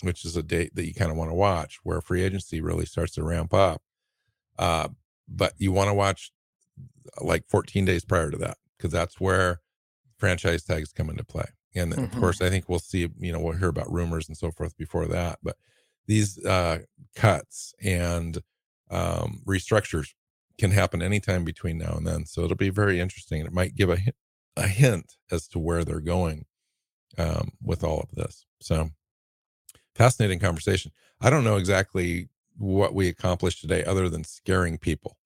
which 0.04 0.26
is 0.26 0.36
a 0.38 0.44
date 0.44 0.76
that 0.76 0.86
you 0.86 0.94
kind 0.94 1.10
of 1.12 1.18
want 1.18 1.30
to 1.32 1.36
watch 1.36 1.80
where 1.84 2.02
free 2.02 2.24
agency 2.24 2.62
really 2.62 2.86
starts 2.86 3.14
to 3.14 3.24
ramp 3.24 3.54
up. 3.54 3.82
Uh, 4.60 4.90
but 5.28 5.54
you 5.58 5.72
want 5.72 5.90
to 5.90 5.94
watch 5.94 6.32
like 7.22 7.44
14 7.48 7.86
days 7.86 8.06
prior 8.06 8.30
to 8.30 8.38
that 8.38 8.58
because 8.78 8.92
that's 8.92 9.20
where 9.20 9.62
franchise 10.18 10.64
tags 10.64 10.92
come 10.92 11.10
into 11.10 11.24
play. 11.24 11.46
And 11.76 11.92
then, 11.92 12.00
Mhm. 12.00 12.14
of 12.14 12.20
course, 12.20 12.42
I 12.42 12.50
think 12.50 12.70
we'll 12.70 12.80
see, 12.80 13.10
you 13.20 13.32
know, 13.32 13.40
we'll 13.40 13.58
hear 13.58 13.70
about 13.70 13.92
rumors 13.92 14.28
and 14.28 14.38
so 14.38 14.52
forth 14.52 14.76
before 14.78 15.08
that. 15.08 15.40
But 15.44 15.58
these 16.08 16.44
uh, 16.46 16.80
cuts 17.16 17.74
and 17.82 18.42
um, 18.90 19.42
restructures 19.46 20.14
can 20.58 20.72
happen 20.72 21.02
anytime 21.02 21.44
between 21.44 21.78
now 21.78 21.94
and 21.98 22.08
then. 22.08 22.26
So 22.26 22.44
it'll 22.44 22.58
be 22.58 22.70
very 22.70 23.00
interesting. 23.00 23.46
It 23.46 23.54
might 23.54 23.76
give 23.76 23.90
a, 23.90 23.98
hi- 23.98 24.14
a 24.58 24.68
hint 24.68 25.14
as 25.32 25.48
to 25.50 25.60
where 25.60 25.84
they're 25.84 26.00
going 26.00 26.46
um, 27.18 27.52
with 27.62 27.84
all 27.84 28.00
of 28.02 28.12
this. 28.14 28.46
So 28.62 28.90
fascinating 29.96 30.40
conversation. 30.40 30.92
I 31.22 31.30
don't 31.30 31.44
know 31.44 31.58
exactly 31.58 32.30
what 32.58 32.94
we 32.94 33.08
accomplished 33.08 33.62
today 33.62 33.84
other 33.84 34.10
than 34.10 34.24
scaring 34.24 34.78
people. 34.78 35.18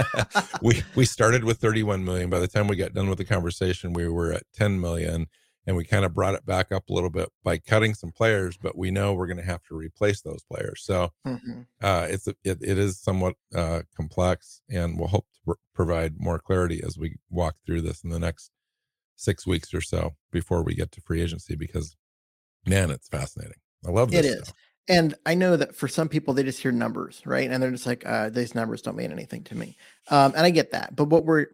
we 0.62 0.82
we 0.94 1.04
started 1.04 1.44
with 1.44 1.58
31 1.58 2.04
million. 2.04 2.30
By 2.30 2.40
the 2.40 2.48
time 2.48 2.68
we 2.68 2.76
got 2.76 2.94
done 2.94 3.08
with 3.08 3.18
the 3.18 3.24
conversation, 3.24 3.92
we 3.92 4.08
were 4.08 4.32
at 4.32 4.44
10 4.54 4.80
million 4.80 5.26
and 5.66 5.76
we 5.76 5.84
kind 5.84 6.04
of 6.04 6.14
brought 6.14 6.34
it 6.34 6.44
back 6.44 6.72
up 6.72 6.88
a 6.88 6.92
little 6.92 7.10
bit 7.10 7.30
by 7.42 7.58
cutting 7.58 7.94
some 7.94 8.12
players, 8.12 8.56
but 8.56 8.76
we 8.76 8.90
know 8.90 9.14
we're 9.14 9.26
going 9.26 9.38
to 9.38 9.42
have 9.42 9.62
to 9.64 9.74
replace 9.74 10.20
those 10.20 10.42
players. 10.44 10.82
So 10.84 11.10
Mhm. 11.26 11.66
uh, 11.82 12.06
it's 12.10 12.26
a, 12.26 12.34
it, 12.44 12.58
it 12.60 12.78
is 12.78 12.98
somewhat 13.00 13.34
uh, 13.54 13.82
complex, 13.96 14.62
and 14.68 14.98
we'll 14.98 15.08
hope 15.08 15.26
to 15.34 15.40
pr- 15.44 15.60
provide 15.74 16.20
more 16.20 16.38
clarity 16.38 16.82
as 16.84 16.98
we 16.98 17.16
walk 17.30 17.56
through 17.64 17.82
this 17.82 18.04
in 18.04 18.10
the 18.10 18.18
next 18.18 18.50
six 19.16 19.46
weeks 19.46 19.72
or 19.72 19.80
so 19.80 20.14
before 20.30 20.62
we 20.62 20.74
get 20.74 20.92
to 20.92 21.00
free 21.00 21.22
agency. 21.22 21.56
Because 21.56 21.96
man, 22.66 22.90
it's 22.90 23.08
fascinating. 23.08 23.58
I 23.86 23.90
love 23.90 24.10
this. 24.10 24.24
It 24.24 24.28
is. 24.28 24.34
stuff. 24.44 24.54
And 24.86 25.14
I 25.24 25.34
know 25.34 25.56
that 25.56 25.74
for 25.74 25.88
some 25.88 26.10
people, 26.10 26.34
they 26.34 26.42
just 26.42 26.60
hear 26.60 26.72
numbers, 26.72 27.22
right? 27.24 27.50
And 27.50 27.62
they're 27.62 27.70
just 27.70 27.86
like, 27.86 28.04
uh, 28.04 28.28
these 28.28 28.54
numbers 28.54 28.82
don't 28.82 28.96
mean 28.96 29.12
anything 29.12 29.42
to 29.44 29.54
me. 29.54 29.78
Um, 30.10 30.32
and 30.36 30.44
I 30.44 30.50
get 30.50 30.72
that. 30.72 30.94
But 30.94 31.06
what 31.06 31.24
we're, 31.24 31.46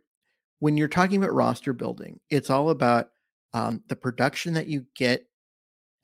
when 0.58 0.76
you're 0.76 0.88
talking 0.88 1.16
about 1.22 1.32
roster 1.32 1.72
building, 1.72 2.18
it's 2.28 2.50
all 2.50 2.70
about 2.70 3.10
um, 3.52 3.82
the 3.88 3.96
production 3.96 4.54
that 4.54 4.66
you 4.66 4.86
get 4.94 5.26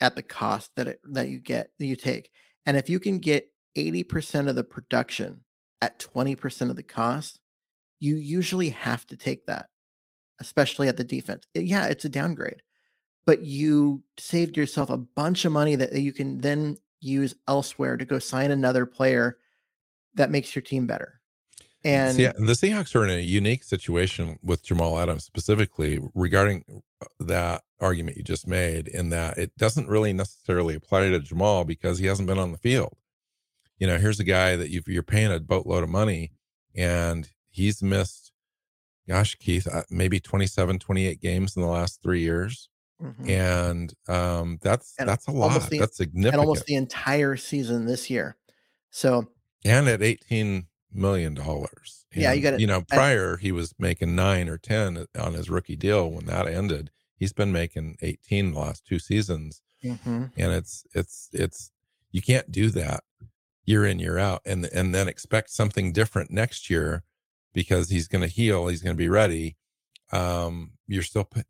at 0.01 0.16
the 0.16 0.22
cost 0.22 0.70
that 0.76 0.88
it, 0.88 1.01
that 1.05 1.28
you 1.28 1.38
get, 1.38 1.70
that 1.78 1.86
you 1.86 1.97
take. 1.97 2.30
And 2.64 2.76
if 2.76 2.90
you 2.90 3.01
can 3.01 3.18
get 3.18 3.49
80% 3.76 4.49
of 4.49 4.57
the 4.57 4.64
production 4.64 5.40
at 5.80 5.99
20% 5.99 6.70
of 6.70 6.76
the 6.76 6.82
cost, 6.82 7.38
you 8.01 8.16
usually 8.16 8.70
have 8.70 9.07
to 9.07 9.16
take 9.16 9.47
that, 9.47 9.66
especially 10.40 10.88
at 10.88 10.97
the 10.97 11.05
defense. 11.05 11.44
Yeah, 11.55 11.86
it's 11.86 12.05
a 12.05 12.09
downgrade 12.09 12.62
but 13.26 13.44
you 13.44 14.03
saved 14.18 14.57
yourself 14.57 14.88
a 14.88 14.97
bunch 14.97 15.44
of 15.44 15.53
money 15.53 15.74
that 15.74 15.92
you 15.92 16.12
can 16.12 16.40
then 16.40 16.76
use 17.01 17.34
elsewhere 17.49 17.97
to 17.97 18.05
go 18.05 18.18
sign 18.18 18.51
another 18.51 18.86
player 18.86 19.36
that 20.14 20.30
makes 20.30 20.55
your 20.55 20.62
team 20.62 20.86
better. 20.86 21.20
And 21.85 22.18
yeah, 22.18 22.33
the 22.37 22.53
Seahawks 22.55 22.95
are 22.97 23.05
in 23.05 23.11
a 23.11 23.20
unique 23.20 23.62
situation 23.62 24.39
with 24.43 24.64
Jamal 24.64 24.99
Adams 24.99 25.24
specifically 25.24 26.01
regarding 26.14 26.64
uh, 27.01 27.07
that 27.20 27.62
argument 27.81 28.16
you 28.16 28.22
just 28.24 28.47
made, 28.47 28.89
in 28.89 29.11
that 29.11 29.39
it 29.39 29.57
doesn't 29.57 29.89
really 29.89 30.12
necessarily 30.12 30.74
apply 30.74 31.09
to 31.11 31.20
Jamal 31.20 31.64
because 31.64 31.99
he 31.99 32.07
hasn't 32.07 32.27
been 32.29 32.39
on 32.39 32.51
the 32.53 32.59
field. 32.59 32.97
You 33.79 33.87
know, 33.87 33.99
here's 33.99 34.18
a 34.18 34.24
guy 34.24 34.57
that 34.57 34.70
you've, 34.70 34.89
you're 34.89 35.03
paying 35.03 35.31
a 35.31 35.39
boatload 35.39 35.85
of 35.85 35.91
money, 35.91 36.33
and 36.74 37.29
he's 37.51 37.83
missed, 37.83 38.33
gosh, 39.09 39.37
Keith, 39.37 39.68
uh, 39.72 39.83
maybe 39.91 40.18
27, 40.18 40.79
28 40.79 41.20
games 41.20 41.55
in 41.57 41.62
the 41.62 41.68
last 41.68 42.03
three 42.03 42.20
years, 42.22 42.68
Mhm. 43.03 43.29
and 43.29 43.95
um, 44.09 44.59
that's 44.62 44.95
And 44.99 45.07
that's 45.09 45.27
a 45.29 45.31
lot. 45.31 45.53
the- 45.70 45.79
that's 45.79 46.01
and 46.01 46.09
significant, 46.09 46.41
almost 46.41 46.64
the 46.64 46.74
entire 46.77 47.37
season 47.37 47.85
this 47.85 48.09
year. 48.09 48.37
So 48.91 49.29
and 49.64 49.87
at 49.89 50.03
18 50.03 50.66
million 50.97 51.34
dollars. 51.34 52.07
Yeah, 52.14 52.32
you 52.32 52.42
gotta- 52.42 52.61
you 52.61 52.66
know 52.66 52.84
I- 52.90 52.97
prior 52.97 53.36
he 53.36 53.53
was 53.53 53.74
making 53.78 54.14
nine 54.16 54.49
or 54.49 54.59
10 54.59 55.07
on 55.18 55.34
his 55.34 55.49
rookie 55.51 55.76
deal 55.76 56.11
when 56.11 56.26
that 56.26 56.47
ended. 56.47 56.90
He's 57.18 57.32
been 57.32 57.53
making 57.53 57.97
18 58.03 58.53
the 58.53 58.59
last 58.61 58.84
two 58.86 58.99
seasons. 58.99 59.62
Mhm. 59.84 60.32
and 60.36 60.53
it's 60.53 60.84
it's 60.94 61.28
it's 61.32 61.70
you 62.11 62.20
can't 62.22 62.51
do 62.51 62.70
that 62.70 63.05
year 63.66 63.84
in 63.84 63.99
year 64.01 64.18
out 64.18 64.40
and 64.44 64.64
and 64.66 64.94
then 64.94 65.07
expect 65.07 65.51
something 65.51 65.92
different 65.92 66.30
next 66.30 66.68
year 66.70 67.05
because 67.53 67.90
he's 67.90 68.09
going 68.09 68.22
to 68.22 68.26
heal 68.28 68.66
he's 68.68 68.82
going 68.82 68.97
to 68.97 68.99
be 68.99 69.09
ready. 69.09 69.57
Um 70.12 70.72
you're 70.88 71.03
still 71.03 71.24
put, 71.24 71.47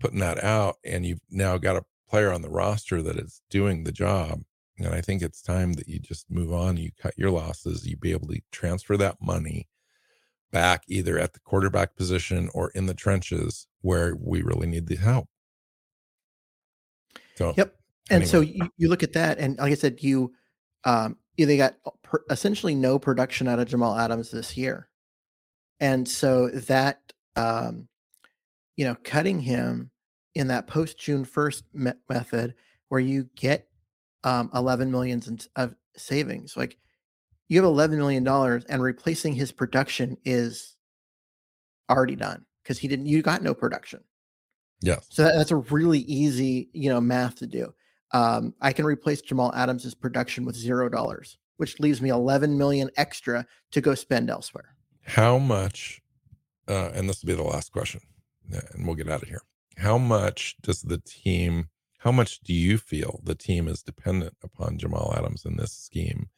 putting 0.00 0.18
that 0.20 0.42
out 0.42 0.76
and 0.84 1.04
you've 1.04 1.20
now 1.30 1.58
got 1.58 1.76
a 1.76 1.84
player 2.08 2.32
on 2.32 2.42
the 2.42 2.48
roster 2.50 3.02
that 3.02 3.16
is 3.18 3.42
doing 3.50 3.84
the 3.84 3.92
job 3.92 4.42
and 4.78 4.94
i 4.94 5.00
think 5.00 5.22
it's 5.22 5.42
time 5.42 5.74
that 5.74 5.88
you 5.88 5.98
just 5.98 6.30
move 6.30 6.52
on 6.52 6.76
you 6.76 6.90
cut 7.00 7.16
your 7.16 7.30
losses 7.30 7.86
you 7.86 7.96
be 7.96 8.12
able 8.12 8.28
to 8.28 8.40
transfer 8.52 8.96
that 8.96 9.16
money 9.20 9.68
back 10.50 10.82
either 10.88 11.18
at 11.18 11.34
the 11.34 11.40
quarterback 11.40 11.94
position 11.94 12.48
or 12.54 12.70
in 12.70 12.86
the 12.86 12.94
trenches 12.94 13.66
where 13.82 14.16
we 14.16 14.42
really 14.42 14.66
need 14.66 14.86
the 14.86 14.96
help 14.96 15.28
so 17.38 17.54
Yep. 17.56 17.74
And 18.10 18.26
so 18.26 18.40
you, 18.40 18.68
you 18.76 18.88
look 18.88 19.02
at 19.02 19.12
that, 19.12 19.38
and 19.38 19.58
like 19.58 19.72
I 19.72 19.74
said, 19.74 20.02
you 20.02 20.32
um, 20.84 21.16
they 21.36 21.56
got 21.56 21.76
per, 22.02 22.22
essentially 22.30 22.74
no 22.74 22.98
production 22.98 23.46
out 23.48 23.58
of 23.58 23.68
Jamal 23.68 23.96
Adams 23.96 24.30
this 24.30 24.56
year, 24.56 24.88
and 25.78 26.08
so 26.08 26.48
that 26.48 27.00
um, 27.36 27.88
you 28.76 28.84
know 28.84 28.96
cutting 29.04 29.40
him 29.40 29.90
in 30.34 30.48
that 30.48 30.66
post 30.66 30.98
June 30.98 31.24
first 31.24 31.64
me- 31.74 31.92
method, 32.08 32.54
where 32.88 33.00
you 33.00 33.28
get 33.36 33.67
um, 34.24 34.50
11 34.54 34.90
millions 34.90 35.28
in, 35.28 35.38
of 35.56 35.74
savings. 35.96 36.56
Like 36.56 36.78
you 37.48 37.58
have 37.58 37.64
11 37.64 37.98
million 37.98 38.24
dollars, 38.24 38.64
and 38.64 38.82
replacing 38.82 39.34
his 39.34 39.52
production 39.52 40.16
is 40.24 40.76
already 41.90 42.16
done 42.16 42.44
because 42.62 42.78
he 42.78 42.88
didn't. 42.88 43.06
You 43.06 43.22
got 43.22 43.42
no 43.42 43.54
production. 43.54 44.00
Yeah. 44.80 44.98
So 45.08 45.24
that, 45.24 45.34
that's 45.34 45.50
a 45.50 45.56
really 45.56 46.00
easy, 46.00 46.68
you 46.72 46.90
know, 46.90 47.00
math 47.00 47.36
to 47.36 47.46
do. 47.46 47.74
Um, 48.12 48.54
I 48.60 48.72
can 48.72 48.84
replace 48.84 49.20
Jamal 49.20 49.52
Adams's 49.54 49.94
production 49.94 50.44
with 50.44 50.56
zero 50.56 50.88
dollars, 50.88 51.38
which 51.56 51.80
leaves 51.80 52.00
me 52.00 52.10
11 52.10 52.56
million 52.56 52.90
extra 52.96 53.46
to 53.72 53.80
go 53.80 53.94
spend 53.94 54.30
elsewhere. 54.30 54.74
How 55.04 55.38
much? 55.38 56.00
Uh, 56.68 56.90
and 56.94 57.08
this 57.08 57.22
will 57.22 57.28
be 57.28 57.34
the 57.34 57.42
last 57.42 57.72
question, 57.72 58.00
and 58.50 58.86
we'll 58.86 58.94
get 58.94 59.08
out 59.08 59.22
of 59.22 59.28
here. 59.28 59.42
How 59.78 59.96
much 59.96 60.56
does 60.62 60.82
the 60.82 60.98
team? 60.98 61.68
How 61.98 62.12
much 62.12 62.40
do 62.40 62.54
you 62.54 62.78
feel 62.78 63.20
the 63.24 63.34
team 63.34 63.66
is 63.66 63.82
dependent 63.82 64.34
upon 64.42 64.78
Jamal 64.78 65.12
Adams 65.16 65.44
in 65.44 65.56
this 65.56 65.72
scheme 65.72 66.28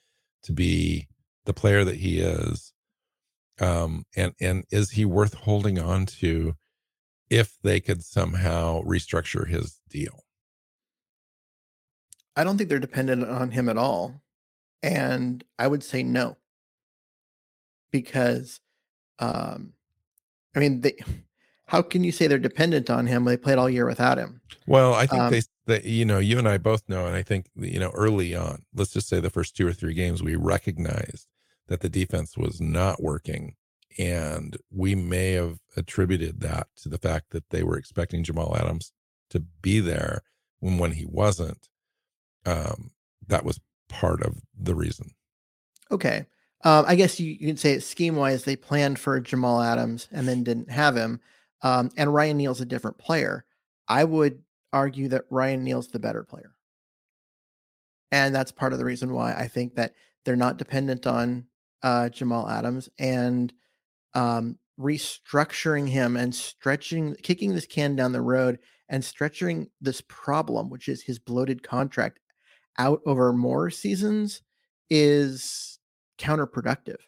to 0.42 0.52
be 0.52 1.08
the 1.44 1.52
player 1.52 1.84
that 1.84 1.96
he 1.96 2.20
is? 2.20 2.72
Um, 3.60 4.06
and 4.16 4.34
and 4.40 4.64
is 4.70 4.90
he 4.92 5.04
worth 5.04 5.34
holding 5.34 5.78
on 5.78 6.06
to 6.06 6.54
if 7.28 7.58
they 7.62 7.78
could 7.78 8.02
somehow 8.02 8.82
restructure 8.82 9.46
his 9.46 9.78
deal? 9.88 10.24
I 12.36 12.44
don't 12.44 12.56
think 12.56 12.70
they're 12.70 12.78
dependent 12.78 13.24
on 13.24 13.50
him 13.50 13.68
at 13.68 13.76
all. 13.76 14.22
And 14.82 15.44
I 15.58 15.66
would 15.66 15.84
say 15.84 16.02
no. 16.02 16.38
Because 17.92 18.60
um 19.18 19.74
I 20.54 20.60
mean 20.60 20.80
they 20.80 20.96
how 21.70 21.80
can 21.80 22.02
you 22.02 22.10
say 22.10 22.26
they're 22.26 22.36
dependent 22.36 22.90
on 22.90 23.06
him 23.06 23.24
when 23.24 23.32
they 23.32 23.36
played 23.36 23.56
all 23.56 23.70
year 23.70 23.86
without 23.86 24.18
him? 24.18 24.40
Well, 24.66 24.92
I 24.92 25.06
think 25.06 25.22
Um, 25.22 25.30
they, 25.30 25.42
they, 25.66 25.88
you 25.88 26.04
know, 26.04 26.18
you 26.18 26.36
and 26.36 26.48
I 26.48 26.58
both 26.58 26.82
know, 26.88 27.06
and 27.06 27.14
I 27.14 27.22
think, 27.22 27.46
you 27.54 27.78
know, 27.78 27.90
early 27.90 28.34
on, 28.34 28.64
let's 28.74 28.92
just 28.92 29.08
say 29.08 29.20
the 29.20 29.30
first 29.30 29.56
two 29.56 29.68
or 29.68 29.72
three 29.72 29.94
games, 29.94 30.20
we 30.20 30.34
recognized 30.34 31.28
that 31.68 31.78
the 31.78 31.88
defense 31.88 32.36
was 32.36 32.60
not 32.60 33.00
working. 33.00 33.54
And 34.00 34.56
we 34.72 34.96
may 34.96 35.34
have 35.34 35.58
attributed 35.76 36.40
that 36.40 36.66
to 36.82 36.88
the 36.88 36.98
fact 36.98 37.30
that 37.30 37.48
they 37.50 37.62
were 37.62 37.78
expecting 37.78 38.24
Jamal 38.24 38.56
Adams 38.56 38.92
to 39.30 39.38
be 39.62 39.78
there 39.78 40.22
when, 40.58 40.76
when 40.76 40.90
he 40.90 41.06
wasn't. 41.06 41.68
Um, 42.44 42.90
that 43.28 43.44
was 43.44 43.60
part 43.88 44.22
of 44.22 44.40
the 44.58 44.74
reason. 44.74 45.12
Okay. 45.92 46.26
Um, 46.64 46.84
I 46.88 46.96
guess 46.96 47.20
you, 47.20 47.30
you 47.30 47.46
can 47.46 47.56
say 47.56 47.74
it 47.74 47.84
scheme 47.84 48.16
wise, 48.16 48.42
they 48.42 48.56
planned 48.56 48.98
for 48.98 49.20
Jamal 49.20 49.62
Adams 49.62 50.08
and 50.10 50.26
then 50.26 50.42
didn't 50.42 50.72
have 50.72 50.96
him. 50.96 51.20
Um, 51.62 51.90
and 51.96 52.12
Ryan 52.12 52.36
Neal's 52.36 52.60
a 52.60 52.66
different 52.66 52.98
player. 52.98 53.44
I 53.88 54.04
would 54.04 54.42
argue 54.72 55.08
that 55.08 55.24
Ryan 55.30 55.64
Neal's 55.64 55.88
the 55.88 55.98
better 55.98 56.24
player. 56.24 56.54
And 58.12 58.34
that's 58.34 58.52
part 58.52 58.72
of 58.72 58.78
the 58.78 58.84
reason 58.84 59.12
why 59.12 59.34
I 59.34 59.46
think 59.48 59.74
that 59.76 59.94
they're 60.24 60.36
not 60.36 60.56
dependent 60.56 61.06
on 61.06 61.46
uh, 61.82 62.08
Jamal 62.08 62.48
Adams 62.48 62.88
and 62.98 63.52
um, 64.14 64.58
restructuring 64.78 65.88
him 65.88 66.16
and 66.16 66.34
stretching, 66.34 67.14
kicking 67.22 67.54
this 67.54 67.66
can 67.66 67.96
down 67.96 68.12
the 68.12 68.20
road 68.20 68.58
and 68.88 69.04
stretching 69.04 69.68
this 69.80 70.00
problem, 70.00 70.70
which 70.70 70.88
is 70.88 71.02
his 71.02 71.18
bloated 71.18 71.62
contract, 71.62 72.18
out 72.78 73.00
over 73.06 73.32
more 73.32 73.70
seasons 73.70 74.42
is 74.88 75.78
counterproductive. 76.18 76.98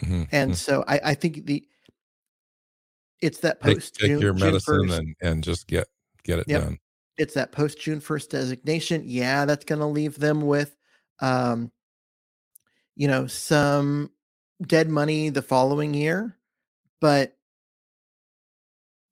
Mhm. 0.00 0.28
And 0.32 0.56
so 0.56 0.84
I, 0.86 1.00
I 1.04 1.14
think 1.14 1.46
the 1.46 1.66
it's 3.20 3.38
that 3.38 3.60
post 3.60 3.94
take 3.96 4.10
June, 4.10 4.20
your 4.20 4.34
medicine 4.34 4.88
1st. 4.88 4.98
and, 4.98 5.16
and 5.22 5.44
just 5.44 5.66
get, 5.66 5.86
get 6.24 6.38
it 6.40 6.48
Yep. 6.48 6.62
done. 6.62 6.78
it's 7.18 7.34
that 7.34 7.52
post 7.52 7.80
June 7.80 8.00
1st 8.00 8.28
designation. 8.30 9.02
Yeah, 9.04 9.44
that's 9.44 9.64
going 9.64 9.80
to 9.80 9.86
leave 9.86 10.18
them 10.18 10.42
with, 10.42 10.76
um, 11.20 11.70
you 12.94 13.08
know, 13.08 13.26
some 13.26 14.10
dead 14.66 14.88
money 14.88 15.28
the 15.28 15.42
following 15.42 15.94
year, 15.94 16.36
but 17.00 17.36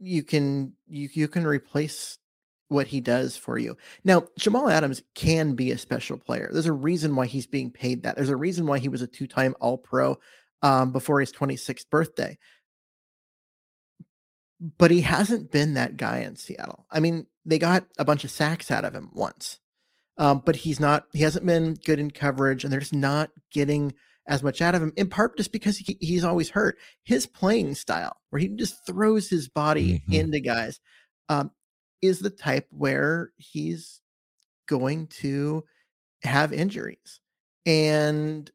you 0.01 0.23
can 0.23 0.73
you 0.87 1.09
you 1.13 1.29
can 1.29 1.47
replace 1.47 2.19
what 2.69 2.87
he 2.87 3.01
does 3.01 3.37
for 3.37 3.59
you. 3.59 3.77
Now, 4.05 4.27
Jamal 4.39 4.69
Adams 4.69 5.03
can 5.15 5.55
be 5.55 5.71
a 5.71 5.79
special 5.79 6.17
player. 6.19 6.49
There's 6.53 6.67
a 6.67 6.73
reason 6.73 7.15
why 7.15 7.27
he's 7.27 7.47
being 7.47 7.71
paid 7.71 8.03
that. 8.03 8.17
There's 8.17 8.31
a 8.31 8.37
reason 8.37 8.67
why 8.67 8.79
he 8.79 8.89
was 8.89 9.03
a 9.03 9.07
two-time 9.07 9.55
All-Pro 9.61 10.19
um, 10.63 10.91
before 10.91 11.21
his 11.21 11.31
26th 11.33 11.89
birthday. 11.91 12.37
But 14.61 14.91
he 14.91 15.01
hasn't 15.03 15.51
been 15.51 15.75
that 15.75 15.97
guy 15.97 16.19
in 16.19 16.37
Seattle. 16.37 16.87
I 16.91 17.01
mean, 17.01 17.27
they 17.45 17.59
got 17.59 17.87
a 17.99 18.05
bunch 18.05 18.25
of 18.25 18.31
sacks 18.31 18.71
out 18.71 18.85
of 18.85 18.95
him 18.95 19.11
once. 19.13 19.59
Um, 20.17 20.43
but 20.47 20.55
he's 20.57 20.79
not 20.79 21.07
he 21.13 21.23
hasn't 21.23 21.45
been 21.45 21.75
good 21.75 21.99
in 21.99 22.13
coverage 22.13 22.63
and 22.63 22.73
they're 22.73 22.79
just 22.81 22.95
not 22.95 23.31
getting 23.51 23.93
as 24.29 24.45
much 24.45 24.63
out 24.63 24.77
of 24.77 24.81
him 24.83 24.93
in 24.97 25.09
part 25.09 25.37
just 25.37 25.51
because 25.51 25.77
he, 25.77 25.99
he's 26.01 26.23
always 26.23 26.51
hurt 26.51 26.79
his 27.03 27.27
playing 27.27 27.75
style 27.75 28.17
where 28.31 28.39
he 28.41 28.47
just 28.49 28.87
throws 28.87 29.29
his 29.29 29.49
body 29.49 30.03
Mhm. 30.09 30.15
into 30.15 30.39
guys 30.41 30.79
um, 31.29 31.51
is 32.01 32.21
the 32.21 32.31
type 32.31 32.67
where 32.71 33.33
he's 33.39 34.01
going 34.69 35.09
to 35.09 35.65
have 36.23 36.53
injuries 36.53 37.21
and 37.67 38.51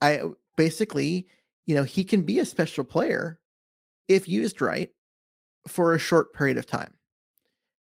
i 0.00 0.22
basically 0.56 1.28
you 1.66 1.74
know 1.74 1.84
he 1.84 2.04
can 2.04 2.22
be 2.22 2.38
a 2.38 2.44
special 2.46 2.84
player 2.84 3.38
if 4.08 4.28
used 4.28 4.60
right 4.60 4.90
for 5.66 5.94
a 5.94 5.98
short 5.98 6.32
period 6.32 6.56
of 6.56 6.66
time. 6.66 6.94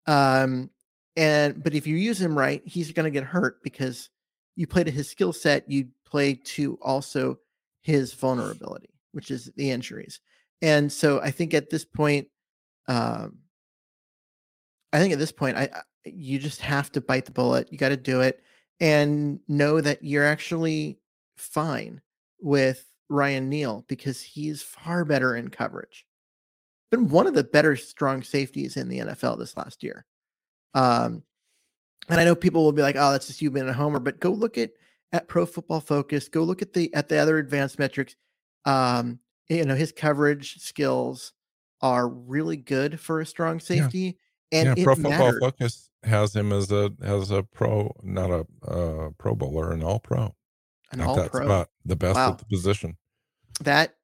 Um 0.06 0.70
and 1.16 1.62
but 1.62 1.74
if 1.74 1.86
you 1.86 1.96
use 1.96 2.20
him 2.20 2.36
right 2.36 2.62
he's 2.64 2.90
going 2.92 3.04
to 3.04 3.10
get 3.10 3.24
hurt 3.24 3.62
because 3.62 4.08
you 4.56 4.66
play 4.66 4.82
to 4.82 4.90
his 4.90 5.08
skill 5.08 5.32
set 5.32 5.70
you 5.70 5.88
play 6.06 6.34
to 6.34 6.78
also 6.80 7.38
his 7.82 8.14
vulnerability 8.14 8.90
which 9.12 9.30
is 9.30 9.50
the 9.56 9.70
injuries. 9.70 10.20
And 10.62 10.90
so 10.90 11.20
i 11.20 11.30
think 11.30 11.54
at 11.54 11.70
this 11.70 11.84
point 11.84 12.28
um 12.88 13.38
i 14.92 14.98
think 14.98 15.12
at 15.12 15.18
this 15.18 15.32
point 15.32 15.56
i 15.56 15.68
you 16.04 16.38
just 16.38 16.60
have 16.60 16.90
to 16.92 17.00
bite 17.00 17.26
the 17.26 17.32
bullet 17.32 17.68
you 17.70 17.78
got 17.78 17.90
to 17.90 17.96
do 17.96 18.20
it 18.20 18.42
and 18.80 19.38
know 19.48 19.80
that 19.80 20.02
you're 20.02 20.26
actually 20.26 20.98
fine 21.36 22.00
with 22.40 22.84
ryan 23.08 23.48
neal 23.48 23.84
because 23.88 24.20
he's 24.20 24.62
far 24.62 25.04
better 25.04 25.36
in 25.36 25.48
coverage 25.48 26.04
been 26.92 27.08
one 27.08 27.26
of 27.26 27.34
the 27.34 27.42
better 27.42 27.74
strong 27.74 28.22
safeties 28.22 28.76
in 28.76 28.88
the 28.88 29.00
nfl 29.00 29.36
this 29.36 29.56
last 29.56 29.82
year 29.82 30.04
um, 30.74 31.22
and 32.08 32.20
I 32.20 32.24
know 32.24 32.34
people 32.34 32.64
will 32.64 32.72
be 32.72 32.82
like, 32.82 32.96
"Oh, 32.98 33.12
that's 33.12 33.26
just 33.26 33.42
you 33.42 33.50
being 33.50 33.68
a 33.68 33.72
homer," 33.72 34.00
but 34.00 34.20
go 34.20 34.30
look 34.30 34.58
at 34.58 34.70
at 35.12 35.28
Pro 35.28 35.46
Football 35.46 35.80
Focus. 35.80 36.28
Go 36.28 36.42
look 36.42 36.62
at 36.62 36.72
the 36.72 36.92
at 36.94 37.08
the 37.08 37.18
other 37.18 37.38
advanced 37.38 37.78
metrics. 37.78 38.16
Um, 38.64 39.20
you 39.48 39.64
know, 39.64 39.74
his 39.74 39.92
coverage 39.92 40.58
skills 40.60 41.32
are 41.80 42.08
really 42.08 42.56
good 42.56 42.98
for 42.98 43.20
a 43.20 43.26
strong 43.26 43.60
safety, 43.60 44.18
and 44.50 44.76
yeah, 44.76 44.84
Pro 44.84 44.94
Football 44.94 45.12
mattered. 45.12 45.40
Focus 45.40 45.90
has 46.02 46.34
him 46.34 46.52
as 46.52 46.72
a 46.72 46.92
as 47.02 47.30
a 47.30 47.42
pro, 47.42 47.94
not 48.02 48.30
a 48.30 48.46
uh, 48.66 49.10
Pro 49.18 49.34
Bowler, 49.34 49.72
an 49.72 49.82
All 49.82 50.00
Pro. 50.00 50.34
An 50.90 51.00
all 51.00 51.26
pro. 51.26 51.64
the 51.86 51.96
best 51.96 52.16
Wow. 52.16 52.32
at 52.32 52.38
the 52.38 52.44
position. 52.44 52.98
That 53.62 53.94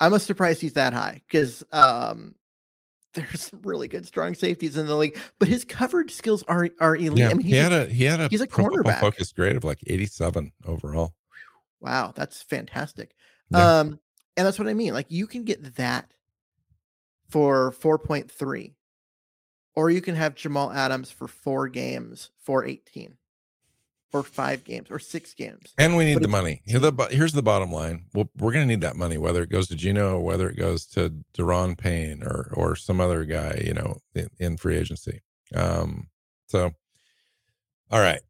I'm 0.00 0.18
surprised 0.18 0.60
he's 0.60 0.74
that 0.74 0.92
high 0.92 1.22
because 1.26 1.64
um, 1.72 2.34
there's 3.14 3.42
some 3.42 3.60
really 3.62 3.88
good 3.88 4.06
strong 4.06 4.34
safeties 4.34 4.76
in 4.76 4.86
the 4.86 4.96
league, 4.96 5.18
but 5.38 5.48
his 5.48 5.64
coverage 5.64 6.12
skills 6.12 6.42
are 6.44 6.68
are 6.80 6.96
elite. 6.96 7.18
Yeah, 7.18 7.30
I 7.30 7.34
mean, 7.34 7.46
he 7.46 7.52
he's 7.52 7.62
had 7.62 7.72
a 7.72 7.86
he 7.86 8.04
had 8.04 8.20
a 8.20 8.28
he's 8.28 8.40
a 8.40 8.46
cornerback. 8.46 9.00
Focus 9.00 9.32
grade 9.32 9.56
of 9.56 9.64
like 9.64 9.80
87 9.86 10.52
overall. 10.66 11.14
Wow, 11.80 12.12
that's 12.14 12.42
fantastic. 12.42 13.14
Yeah. 13.50 13.80
Um, 13.80 14.00
and 14.36 14.46
that's 14.46 14.58
what 14.58 14.68
I 14.68 14.74
mean. 14.74 14.94
Like 14.94 15.06
you 15.10 15.26
can 15.26 15.44
get 15.44 15.76
that 15.76 16.12
for 17.28 17.72
4.3, 17.72 18.74
or 19.74 19.90
you 19.90 20.00
can 20.00 20.14
have 20.14 20.34
Jamal 20.34 20.72
Adams 20.72 21.10
for 21.10 21.28
four 21.28 21.68
games 21.68 22.30
for 22.38 22.64
18, 22.64 23.16
or 24.14 24.22
five 24.22 24.62
games, 24.64 24.90
or 24.90 24.98
six 25.00 25.34
games. 25.34 25.74
And 25.76 25.96
we 25.96 26.04
need 26.04 26.14
But 26.14 26.22
the 26.22 26.28
money. 26.28 26.62
Here 26.64 26.78
the 26.78 27.08
here's 27.10 27.32
the 27.32 27.42
bottom 27.42 27.72
line. 27.72 28.04
Well, 28.14 28.30
we're 28.38 28.52
going 28.52 28.66
to 28.66 28.72
need 28.72 28.80
that 28.82 28.96
money, 28.96 29.18
whether 29.18 29.42
it 29.42 29.50
goes 29.50 29.66
to 29.68 29.74
Geno 29.74 30.18
or 30.18 30.20
whether 30.20 30.48
it 30.48 30.56
goes 30.56 30.86
to 30.86 31.12
Da'Ron 31.36 31.76
Payne 31.76 32.22
or 32.22 32.50
or 32.54 32.76
some 32.76 33.00
other 33.00 33.24
guy, 33.24 33.60
you 33.64 33.74
know, 33.74 33.98
in, 34.14 34.28
in 34.38 34.56
free 34.56 34.76
agency. 34.76 35.22
Um, 35.54 36.08
so, 36.46 36.72
all 37.90 38.00
right, 38.00 38.20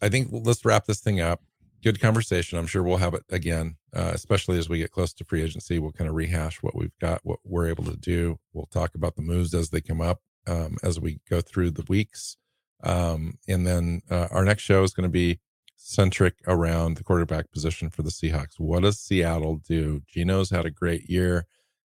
I 0.00 0.08
think 0.08 0.28
let's 0.30 0.64
wrap 0.64 0.86
this 0.86 1.00
thing 1.00 1.20
up. 1.20 1.42
Good 1.82 2.00
conversation. 2.00 2.58
I'm 2.58 2.66
sure 2.68 2.82
we'll 2.82 2.96
have 2.98 3.14
it 3.14 3.24
again, 3.28 3.76
uh, 3.92 4.12
especially 4.14 4.58
as 4.58 4.68
we 4.68 4.78
get 4.78 4.92
close 4.92 5.12
to 5.14 5.24
free 5.24 5.42
agency. 5.42 5.78
We'll 5.78 5.92
kind 5.92 6.08
of 6.08 6.14
rehash 6.14 6.62
what 6.62 6.76
we've 6.76 6.96
got, 7.00 7.20
what 7.24 7.40
we're 7.44 7.68
able 7.68 7.84
to 7.84 7.96
do. 7.96 8.38
We'll 8.52 8.66
talk 8.66 8.94
about 8.94 9.16
the 9.16 9.22
moves 9.22 9.52
as 9.52 9.70
they 9.70 9.80
come 9.80 10.00
up 10.00 10.20
um, 10.46 10.76
as 10.82 11.00
we 11.00 11.20
go 11.28 11.40
through 11.40 11.72
the 11.72 11.84
weeks. 11.88 12.36
Um, 12.84 13.38
and 13.48 13.66
then 13.66 14.02
uh, 14.10 14.28
our 14.30 14.44
next 14.44 14.62
show 14.62 14.82
is 14.82 14.92
going 14.92 15.08
to 15.08 15.12
be 15.12 15.40
centric 15.76 16.34
around 16.46 16.96
the 16.96 17.04
quarterback 17.04 17.50
position 17.50 17.90
for 17.90 18.02
the 18.02 18.10
Seahawks. 18.10 18.58
What 18.58 18.82
does 18.82 19.00
Seattle 19.00 19.56
do? 19.56 20.02
Geno's 20.06 20.50
had 20.50 20.66
a 20.66 20.70
great 20.70 21.08
year. 21.10 21.46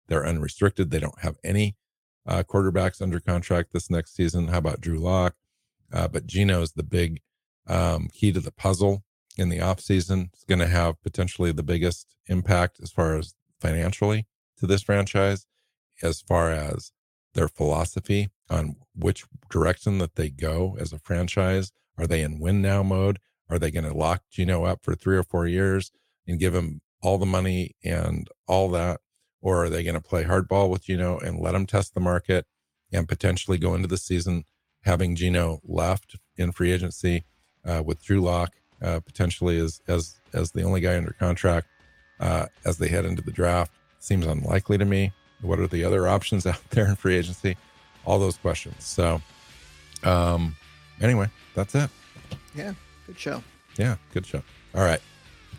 They're 0.09 0.26
unrestricted. 0.26 0.91
They 0.91 1.01
don't 1.01 1.20
have 1.20 1.36
any 1.43 1.76
uh, 2.26 2.43
quarterbacks 2.43 3.01
under 3.01 3.20
contract 3.20 3.72
this 3.72 3.91
next 3.91 4.14
season. 4.14 4.49
How 4.49 4.59
about 4.59 4.80
Drew 4.80 4.99
Lock? 4.99 5.34
Uh, 5.93 6.09
but 6.09 6.26
Geno 6.26 6.62
is 6.62 6.72
the 6.72 6.82
big 6.82 7.20
um, 7.66 8.09
key 8.12 8.32
to 8.32 8.41
the 8.41 8.53
puzzle 8.53 9.05
in 9.36 9.49
the 9.49 9.59
offseason. 9.59 10.28
It's 10.32 10.45
going 10.45 10.59
to 10.59 10.66
have 10.66 11.03
potentially 11.03 11.53
the 11.53 11.62
biggest 11.62 12.14
impact 12.26 12.78
as 12.82 12.91
far 12.91 13.16
as 13.16 13.34
financially 13.61 14.26
to 14.59 14.66
this 14.66 14.82
franchise, 14.82 15.47
as 16.03 16.20
far 16.20 16.51
as 16.51 16.93
their 17.35 17.49
philosophy 17.49 18.31
on 18.49 18.76
which 18.95 19.24
direction 19.51 19.99
that 19.99 20.16
they 20.16 20.28
go 20.31 20.76
as 20.81 20.93
a 20.93 20.99
franchise. 20.99 21.72
Are 21.99 22.07
they 22.07 22.22
in 22.22 22.41
win 22.41 22.62
now 22.62 22.83
mode? 22.83 23.18
Are 23.49 23.59
they 23.59 23.70
going 23.70 23.85
to 23.85 23.95
lock 23.95 24.22
Geno 24.31 24.64
up 24.64 24.81
for 24.83 24.95
three 24.95 25.16
or 25.16 25.22
four 25.22 25.47
years 25.47 25.93
and 26.26 26.39
give 26.39 26.55
him 26.55 26.81
all 27.03 27.18
the 27.18 27.26
money 27.26 27.76
and 27.85 28.28
all 28.47 28.68
that? 28.70 29.01
Or 29.41 29.64
are 29.64 29.70
they 29.70 29.83
going 29.83 29.95
to 29.95 30.01
play 30.01 30.24
hardball 30.24 30.70
with 30.70 30.85
Geno 30.85 31.18
and 31.18 31.41
let 31.41 31.55
him 31.55 31.66
test 31.66 31.95
the 31.95 32.01
market 32.01 32.47
and 32.93 33.09
potentially 33.09 33.59
go 33.59 33.74
into 33.74 33.89
the 33.89 33.97
season 33.97 34.45
having 34.83 35.16
Geno 35.16 35.61
left 35.64 36.16
in 36.37 36.53
free 36.53 36.72
agency 36.72 37.24
uh, 37.64 37.83
with 37.85 38.03
Drew 38.03 38.20
Lock 38.20 38.53
uh, 38.83 39.01
potentially 39.01 39.59
as 39.59 39.81
as 39.89 40.20
as 40.33 40.53
the 40.53 40.62
only 40.62 40.81
guy 40.81 40.97
under 40.97 41.12
contract 41.12 41.66
uh, 42.18 42.47
as 42.64 42.78
they 42.78 42.89
head 42.89 43.05
into 43.05 43.22
the 43.22 43.33
draft 43.33 43.72
seems 43.99 44.26
unlikely 44.26 44.78
to 44.78 44.85
me. 44.85 45.12
What 45.43 45.59
are 45.59 45.66
the 45.66 45.84
other 45.84 46.09
options 46.16 46.47
out 46.47 46.61
there 46.70 46.86
in 46.86 46.97
free 46.97 47.16
agency? 47.16 47.57
All 48.05 48.18
those 48.18 48.36
questions. 48.36 48.84
So, 48.84 49.20
um, 50.05 50.57
anyway, 51.01 51.28
that's 51.55 51.74
it. 51.74 51.91
Yeah, 52.55 52.74
good 53.07 53.18
show. 53.18 53.43
Yeah, 53.76 53.97
good 54.12 54.26
show. 54.26 54.43
All 54.74 54.84
right. 54.84 55.01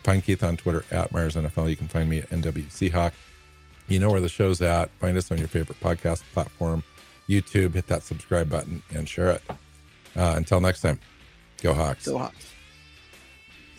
Find 0.03 0.23
Keith 0.23 0.43
on 0.43 0.57
Twitter 0.57 0.83
at 0.91 1.11
Myers 1.11 1.35
NFL. 1.35 1.69
You 1.69 1.75
can 1.75 1.87
find 1.87 2.09
me 2.09 2.19
at 2.19 2.29
NW 2.29 2.91
Hawk. 2.91 3.13
You 3.87 3.99
know 3.99 4.09
where 4.09 4.21
the 4.21 4.29
show's 4.29 4.61
at. 4.61 4.89
Find 4.99 5.17
us 5.17 5.31
on 5.31 5.37
your 5.37 5.47
favorite 5.47 5.79
podcast 5.79 6.23
platform, 6.33 6.83
YouTube. 7.29 7.73
Hit 7.75 7.87
that 7.87 8.03
subscribe 8.03 8.49
button 8.49 8.81
and 8.93 9.07
share 9.07 9.31
it. 9.31 9.43
Uh, 10.15 10.33
until 10.35 10.59
next 10.59 10.81
time, 10.81 10.99
go 11.61 11.73
Hawks. 11.73 12.05
Go 12.05 12.17
Hawks. 12.17 12.50